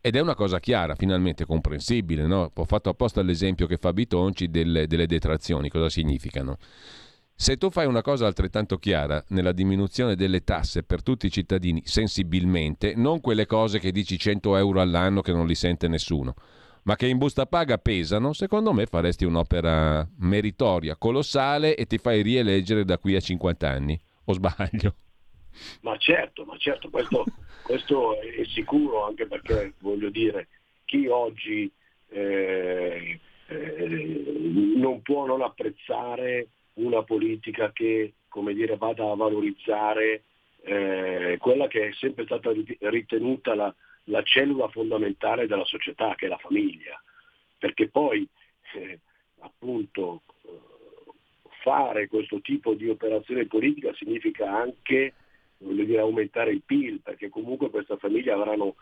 [0.00, 2.50] Ed è una cosa chiara, finalmente comprensibile, no?
[2.54, 6.56] Ho fatto apposta l'esempio che fa Bitonci delle, delle detrazioni, cosa significano?
[7.42, 11.82] Se tu fai una cosa altrettanto chiara nella diminuzione delle tasse per tutti i cittadini
[11.84, 16.36] sensibilmente, non quelle cose che dici 100 euro all'anno che non li sente nessuno,
[16.84, 22.22] ma che in busta paga pesano, secondo me faresti un'opera meritoria, colossale e ti fai
[22.22, 24.00] rieleggere da qui a 50 anni.
[24.26, 24.94] O sbaglio?
[25.80, 27.24] Ma certo, ma certo, questo,
[27.66, 30.46] questo è sicuro, anche perché voglio dire,
[30.84, 31.68] chi oggi
[32.08, 40.22] eh, eh, non può non apprezzare una politica che come dire, vada a valorizzare
[40.62, 43.72] eh, quella che è sempre stata ritenuta la,
[44.04, 47.00] la cellula fondamentale della società, che è la famiglia,
[47.58, 48.26] perché poi
[48.74, 49.00] eh,
[49.40, 50.22] appunto
[51.60, 55.12] fare questo tipo di operazione politica significa anche
[55.58, 58.76] dire, aumentare il PIL, perché comunque queste famiglie avranno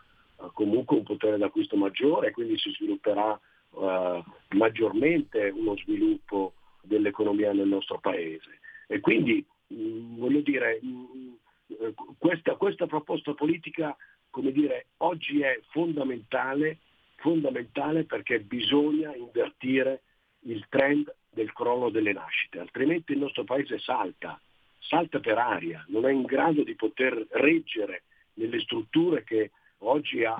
[0.53, 3.39] comunque un potere d'acquisto maggiore e quindi si svilupperà
[3.71, 4.23] uh,
[4.55, 8.59] maggiormente uno sviluppo dell'economia nel nostro paese.
[8.87, 11.33] E quindi mm, voglio dire, mm,
[11.79, 13.95] eh, questa, questa proposta politica
[14.31, 16.79] come dire, oggi è fondamentale,
[17.17, 20.01] fondamentale perché bisogna invertire
[20.45, 24.39] il trend del crollo delle nascite, altrimenti il nostro paese salta,
[24.79, 28.03] salta per aria, non è in grado di poter reggere
[28.35, 30.39] nelle strutture che oggi ha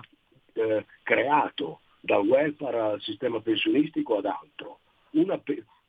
[0.54, 4.80] eh, creato, dal welfare al sistema pensionistico ad altro.
[5.12, 5.40] Una,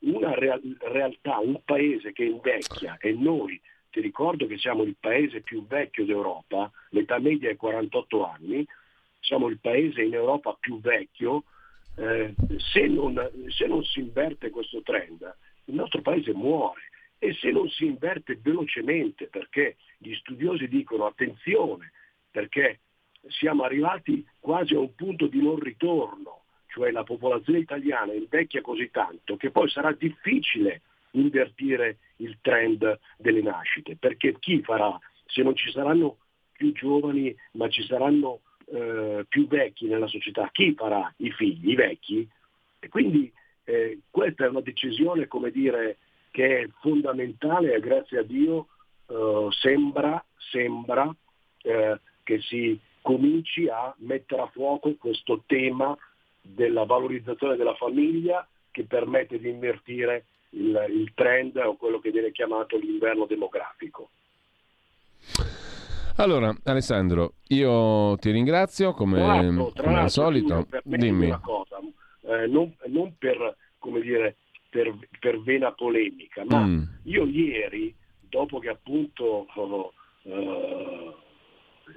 [0.02, 3.60] una real, realtà, un paese che invecchia e noi
[3.90, 8.66] ti ricordo che siamo il paese più vecchio d'Europa, l'età media è 48 anni,
[9.20, 11.44] siamo il paese in Europa più vecchio,
[11.96, 16.80] eh, se, non, se non si inverte questo trend il nostro paese muore.
[17.18, 21.92] E se non si inverte velocemente perché gli studiosi dicono attenzione
[22.28, 22.80] perché
[23.28, 26.41] siamo arrivati quasi a un punto di non ritorno,
[26.72, 30.80] cioè la popolazione italiana invecchia così tanto che poi sarà difficile
[31.12, 36.16] invertire il trend delle nascite, perché chi farà, se non ci saranno
[36.52, 41.74] più giovani ma ci saranno eh, più vecchi nella società, chi farà i figli, i
[41.74, 42.26] vecchi?
[42.78, 43.30] E quindi
[43.64, 45.98] eh, questa è una decisione, come dire,
[46.30, 48.68] che è fondamentale e grazie a Dio
[49.08, 51.14] eh, sembra, sembra
[51.64, 55.94] eh, che si cominci a mettere a fuoco questo tema
[56.42, 62.32] della valorizzazione della famiglia che permette di invertire il, il trend o quello che viene
[62.32, 64.10] chiamato l'inverno demografico.
[66.16, 70.66] Allora, Alessandro, io ti ringrazio come, l'altro, come al solito.
[70.84, 71.78] Dimmi una cosa,
[72.22, 73.56] eh, non, non per,
[74.02, 74.36] dire,
[74.68, 76.82] per, per, vena polemica, ma mm.
[77.04, 81.14] io ieri, dopo che appunto uh,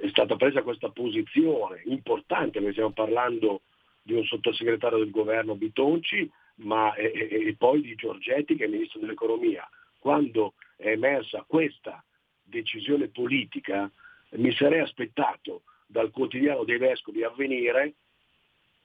[0.01, 3.61] è stata presa questa posizione importante, perché stiamo parlando
[4.05, 7.11] di un sottosegretario del governo Bitonci, ma e,
[7.47, 9.67] e poi di Giorgetti che è ministro dell'economia.
[9.97, 12.03] Quando è emersa questa
[12.43, 13.91] decisione politica
[14.33, 17.95] mi sarei aspettato dal quotidiano dei vescovi avvenire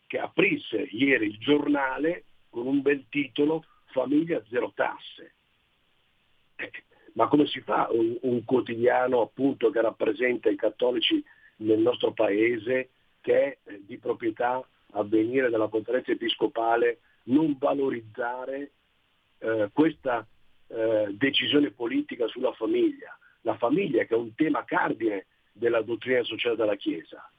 [0.07, 5.35] che aprisse ieri il giornale con un bel titolo Famiglia zero tasse.
[6.57, 6.71] Eh,
[7.13, 11.23] ma come si fa un, un, quotidiano appunto che rappresenta i cattolici
[11.57, 12.91] nel nostro paese
[13.21, 18.71] che è eh, di proprietà avvenire della conferenza episcopale non valorizzare
[19.39, 20.27] eh, questa
[20.69, 23.17] eh, decisione politica sulla famiglia.
[23.43, 27.31] La famiglia che è un tema cardine della dottrina sociale della Chiesa.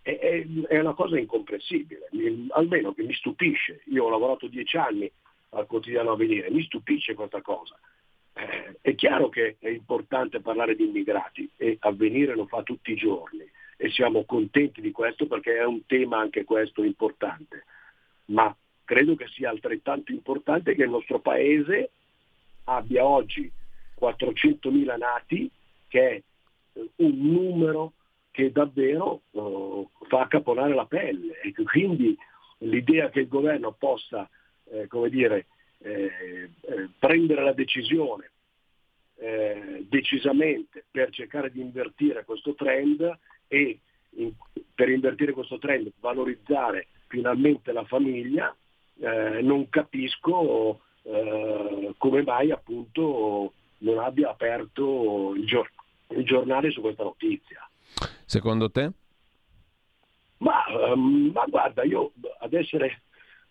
[0.00, 2.08] È, è, è una cosa incomprensibile,
[2.50, 3.82] almeno che mi stupisce.
[3.86, 5.10] Io ho lavorato dieci anni
[5.50, 7.78] al quotidiano Avvenire, mi stupisce questa cosa.
[8.34, 12.96] Eh, è chiaro che è importante parlare di immigrati e Avvenire lo fa tutti i
[12.96, 13.48] giorni
[13.82, 17.64] e siamo contenti di questo perché è un tema anche questo importante.
[18.26, 18.54] Ma
[18.84, 21.90] credo che sia altrettanto importante che il nostro Paese
[22.64, 23.50] abbia oggi
[23.98, 25.50] 400.000 nati,
[25.88, 26.22] che è
[26.74, 27.94] un numero
[28.30, 32.16] che davvero uh, fa caponare la pelle e quindi
[32.58, 34.30] l'idea che il governo possa
[34.70, 35.46] eh, come dire,
[35.78, 36.04] eh,
[36.60, 38.30] eh, prendere la decisione
[39.16, 43.18] eh, decisamente per cercare di invertire questo trend
[43.52, 43.80] e
[44.16, 44.32] in,
[44.74, 48.56] per invertire questo trend valorizzare finalmente la famiglia,
[48.98, 55.70] eh, non capisco eh, come mai appunto non abbia aperto il, gior-
[56.08, 57.68] il giornale su questa notizia.
[58.24, 58.90] Secondo te?
[60.38, 60.64] Ma,
[60.94, 63.02] um, ma guarda, io ad essere,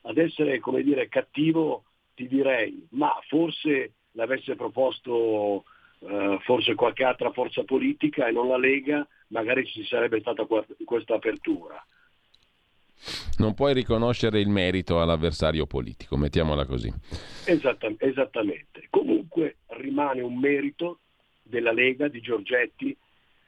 [0.02, 1.84] ad essere, come dire, cattivo
[2.16, 5.66] ti direi, ma forse l'avesse proposto
[6.02, 10.46] uh, forse qualche altra forza politica e non la Lega, magari ci sarebbe stata
[10.86, 11.84] questa apertura.
[13.38, 16.94] Non puoi riconoscere il merito all'avversario politico, mettiamola così.
[17.46, 18.86] Esatta, esattamente.
[18.90, 21.00] Comunque rimane un merito
[21.42, 22.96] della Lega, di Giorgetti,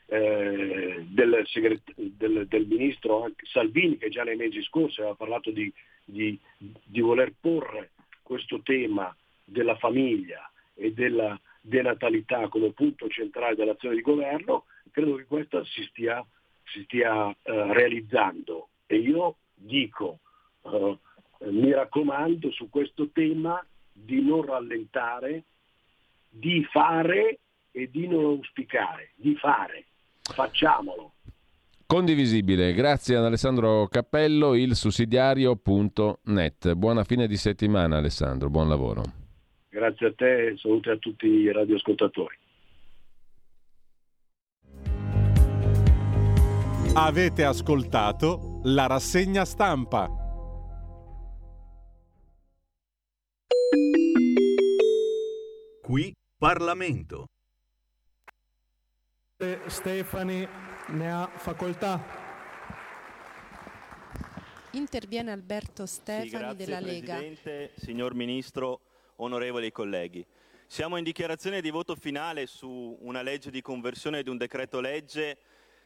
[0.08, 5.72] eh, del, segret- del, del, ministro Salvini che già nei mesi scorsi aveva parlato di,
[6.04, 13.96] di, di voler porre questo tema della famiglia e della denatalità come punto centrale dell'azione
[13.96, 16.24] di governo, credo che questa si stia,
[16.66, 18.68] si stia uh, realizzando.
[18.86, 20.20] E io dico,
[20.62, 20.98] uh,
[21.46, 25.44] mi raccomando su questo tema di non rallentare,
[26.30, 27.40] di fare
[27.72, 29.86] e di non auspicare, di fare.
[30.22, 31.14] Facciamolo.
[31.86, 36.74] Condivisibile, grazie ad Alessandro Cappello, il sussidiario.net.
[36.74, 39.23] Buona fine di settimana Alessandro, buon lavoro.
[39.74, 42.38] Grazie a te e salute a tutti i radioascoltatori.
[46.94, 50.08] Avete ascoltato la rassegna stampa.
[55.82, 57.26] Qui Parlamento.
[59.66, 60.48] Stefani
[60.90, 62.00] ne ha facoltà.
[64.74, 67.16] Interviene Alberto Stefani sì, grazie, della Lega.
[67.16, 68.80] Presidente, signor Ministro,
[69.24, 70.26] onorevoli colleghi.
[70.68, 75.38] Siamo in dichiarazione di voto finale su una legge di conversione di un decreto legge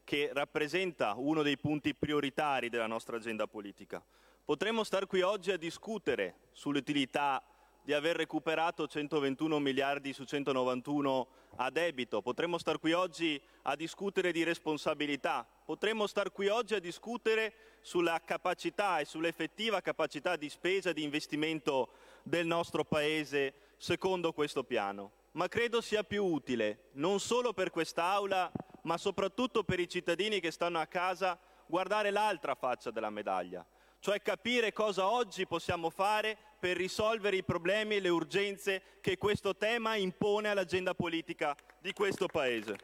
[0.04, 4.02] che rappresenta uno dei punti prioritari della nostra agenda politica.
[4.44, 7.42] Potremmo star qui oggi a discutere sull'utilità
[7.88, 14.30] di aver recuperato 121 miliardi su 191 a debito, potremmo star qui oggi a discutere
[14.30, 20.90] di responsabilità, potremmo star qui oggi a discutere sulla capacità e sull'effettiva capacità di spesa
[20.90, 21.88] e di investimento
[22.22, 25.12] del nostro Paese secondo questo piano.
[25.32, 28.50] Ma credo sia più utile, non solo per quest'Aula,
[28.82, 33.64] ma soprattutto per i cittadini che stanno a casa, guardare l'altra faccia della medaglia,
[34.00, 39.56] cioè capire cosa oggi possiamo fare per risolvere i problemi e le urgenze che questo
[39.56, 42.76] tema impone all'agenda politica di questo Paese.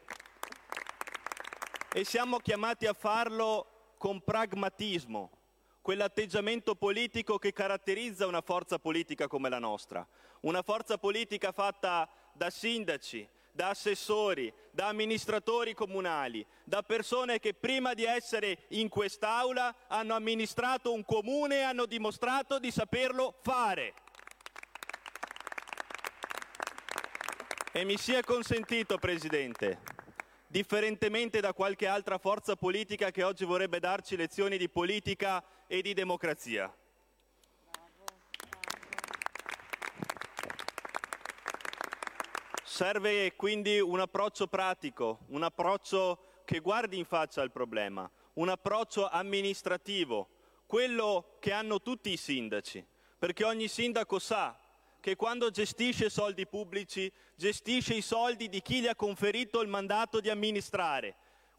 [1.93, 5.31] E siamo chiamati a farlo con pragmatismo,
[5.85, 10.09] quell'atteggiamento politico che caratterizza una forza politica come la nostra,
[10.41, 17.93] una forza politica fatta da sindaci, da assessori, da amministratori comunali, da persone che prima
[17.93, 23.93] di essere in quest'Aula hanno amministrato un comune e hanno dimostrato di saperlo fare.
[27.73, 29.81] E mi sia consentito, Presidente,
[30.47, 35.95] differentemente da qualche altra forza politica che oggi vorrebbe darci lezioni di politica e di
[35.95, 36.73] democrazia.
[42.63, 49.09] Serve quindi un approccio pratico, un approccio che guardi in faccia al problema, un approccio
[49.09, 50.29] amministrativo,
[50.67, 52.85] quello che hanno tutti i sindaci,
[53.19, 54.59] perché ogni sindaco sa
[54.99, 60.19] che quando gestisce soldi pubblici gestisce i soldi di chi gli ha conferito il mandato
[60.19, 61.15] di amministrare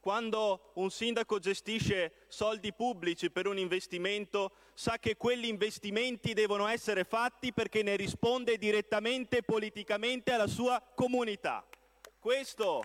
[0.06, 7.06] quando un sindaco gestisce soldi pubblici per un investimento, sa che quegli investimenti devono essere
[7.06, 11.66] fatti perché ne risponde direttamente e politicamente alla sua comunità.
[12.20, 12.84] Questo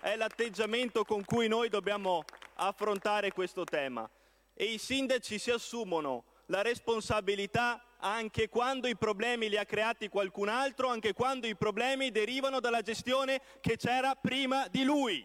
[0.00, 2.24] è l'atteggiamento con cui noi dobbiamo
[2.54, 4.08] affrontare questo tema.
[4.54, 10.48] E i sindaci si assumono la responsabilità anche quando i problemi li ha creati qualcun
[10.48, 15.22] altro, anche quando i problemi derivano dalla gestione che c'era prima di lui.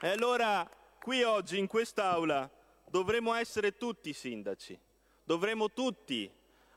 [0.00, 0.68] E allora
[1.00, 2.50] qui oggi in quest'Aula
[2.88, 4.78] dovremo essere tutti sindaci,
[5.22, 6.30] dovremo tutti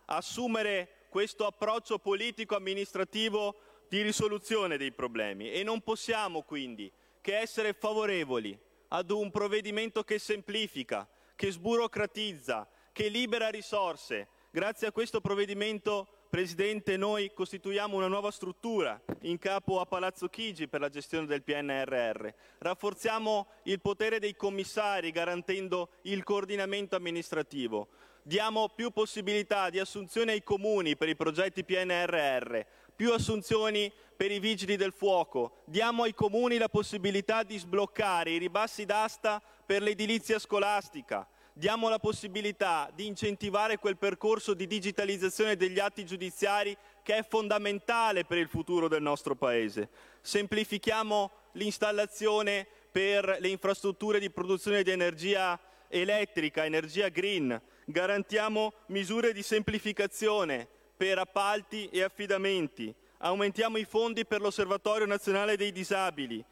[0.05, 3.55] assumere questo approccio politico-amministrativo
[3.89, 6.91] di risoluzione dei problemi e non possiamo quindi
[7.21, 8.57] che essere favorevoli
[8.89, 14.27] ad un provvedimento che semplifica, che sburocratizza, che libera risorse.
[14.51, 20.67] Grazie a questo provvedimento Presidente, noi costituiamo una nuova struttura in capo a Palazzo Chigi
[20.67, 22.27] per la gestione del PNRR.
[22.57, 27.87] Rafforziamo il potere dei commissari garantendo il coordinamento amministrativo.
[28.23, 32.59] Diamo più possibilità di assunzione ai comuni per i progetti PNRR,
[32.93, 35.61] più assunzioni per i vigili del fuoco.
[35.63, 41.25] Diamo ai comuni la possibilità di sbloccare i ribassi d'asta per l'edilizia scolastica
[41.57, 48.25] diamo la possibilità di incentivare quel percorso di digitalizzazione degli atti giudiziari che è fondamentale
[48.25, 49.89] per il futuro del nostro Paese.
[50.21, 57.59] Semplifichiamo l'installazione per le infrastrutture di produzione di energia elettrica, energia green.
[57.85, 62.93] Garantiamo misure di semplificazione per appalti e affidamenti.
[63.19, 66.43] Aumentiamo i fondi per l'Osservatorio nazionale dei disabili.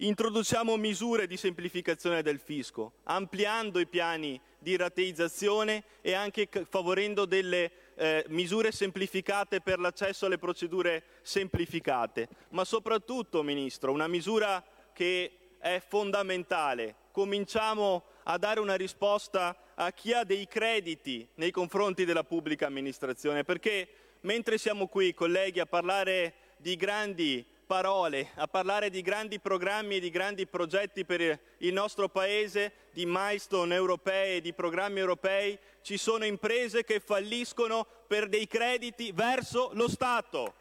[0.00, 7.72] Introduciamo misure di semplificazione del fisco, ampliando i piani di rateizzazione e anche favorendo delle
[7.96, 12.28] eh, misure semplificate per l'accesso alle procedure semplificate.
[12.50, 16.94] Ma soprattutto, Ministro, una misura che è fondamentale.
[17.10, 23.42] Cominciamo a dare una risposta a chi ha dei crediti nei confronti della pubblica amministrazione,
[23.42, 23.88] perché
[24.20, 30.00] mentre siamo qui, colleghi, a parlare di grandi parole, a parlare di grandi programmi e
[30.00, 35.98] di grandi progetti per il nostro Paese, di milestone europei e di programmi europei, ci
[35.98, 40.54] sono imprese che falliscono per dei crediti verso lo Stato.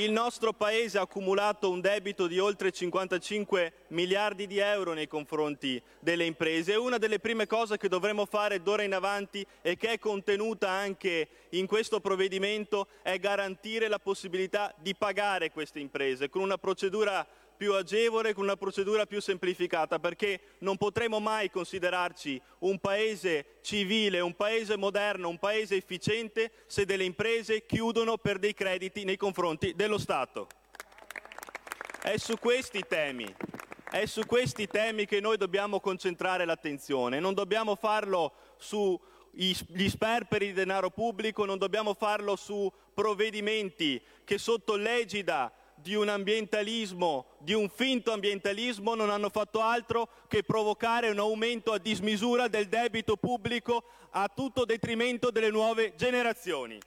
[0.00, 5.82] Il nostro Paese ha accumulato un debito di oltre 55 miliardi di euro nei confronti
[5.98, 6.74] delle imprese.
[6.74, 10.68] E una delle prime cose che dovremo fare d'ora in avanti e che è contenuta
[10.68, 17.26] anche in questo provvedimento è garantire la possibilità di pagare queste imprese con una procedura
[17.58, 24.20] più agevole, con una procedura più semplificata, perché non potremo mai considerarci un paese civile,
[24.20, 29.74] un paese moderno, un paese efficiente se delle imprese chiudono per dei crediti nei confronti
[29.74, 30.46] dello Stato.
[32.00, 33.34] È su questi temi
[33.90, 40.52] è su questi temi che noi dobbiamo concentrare l'attenzione, non dobbiamo farlo sugli sperperi di
[40.52, 47.68] denaro pubblico, non dobbiamo farlo su provvedimenti che sotto l'egida di un ambientalismo, di un
[47.68, 53.84] finto ambientalismo, non hanno fatto altro che provocare un aumento a dismisura del debito pubblico
[54.10, 56.78] a tutto detrimento delle nuove generazioni.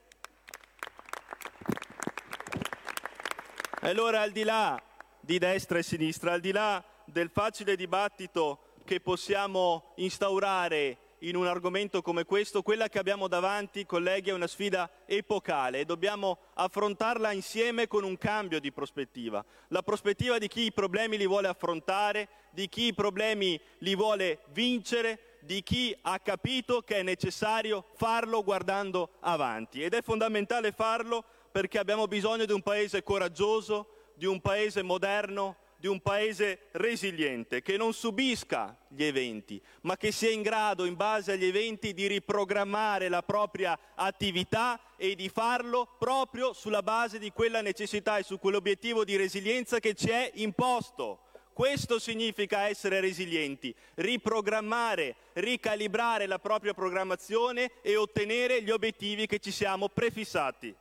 [3.82, 4.82] Allora, al di là
[5.20, 11.46] di destra e sinistra, al di là del facile dibattito che possiamo instaurare in un
[11.46, 17.32] argomento come questo, quella che abbiamo davanti, colleghi, è una sfida epocale e dobbiamo affrontarla
[17.32, 19.44] insieme con un cambio di prospettiva.
[19.68, 24.40] La prospettiva di chi i problemi li vuole affrontare, di chi i problemi li vuole
[24.50, 29.84] vincere, di chi ha capito che è necessario farlo guardando avanti.
[29.84, 35.58] Ed è fondamentale farlo perché abbiamo bisogno di un paese coraggioso, di un paese moderno,
[35.82, 40.96] di un paese resiliente, che non subisca gli eventi, ma che sia in grado, in
[40.96, 47.32] base agli eventi, di riprogrammare la propria attività e di farlo proprio sulla base di
[47.32, 51.24] quella necessità e su quell'obiettivo di resilienza che ci è imposto.
[51.52, 59.52] Questo significa essere resilienti, riprogrammare, ricalibrare la propria programmazione e ottenere gli obiettivi che ci
[59.52, 60.76] siamo prefissati.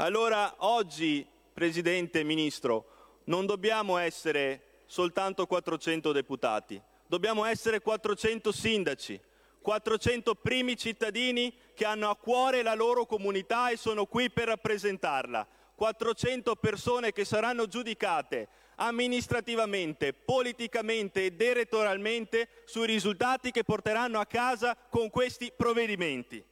[0.00, 9.20] Allora oggi, Presidente e Ministro, non dobbiamo essere soltanto 400 deputati, dobbiamo essere 400 sindaci,
[9.60, 15.46] 400 primi cittadini che hanno a cuore la loro comunità e sono qui per rappresentarla,
[15.74, 24.74] 400 persone che saranno giudicate amministrativamente, politicamente ed elettoralmente sui risultati che porteranno a casa
[24.88, 26.42] con questi provvedimenti.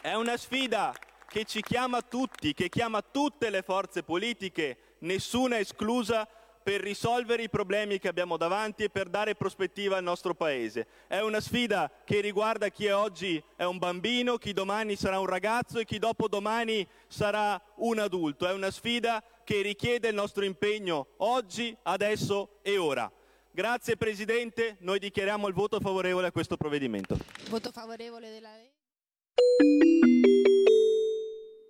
[0.00, 0.94] È una sfida
[1.30, 6.28] che ci chiama tutti, che chiama tutte le forze politiche, nessuna esclusa,
[6.62, 10.86] per risolvere i problemi che abbiamo davanti e per dare prospettiva al nostro Paese.
[11.06, 15.78] È una sfida che riguarda chi oggi è un bambino, chi domani sarà un ragazzo
[15.78, 18.46] e chi dopodomani sarà un adulto.
[18.46, 23.10] È una sfida che richiede il nostro impegno oggi, adesso e ora.
[23.52, 27.16] Grazie Presidente, noi dichiariamo il voto favorevole a questo provvedimento.
[27.48, 28.50] Voto favorevole della.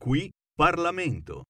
[0.03, 1.45] Qui Parlamento.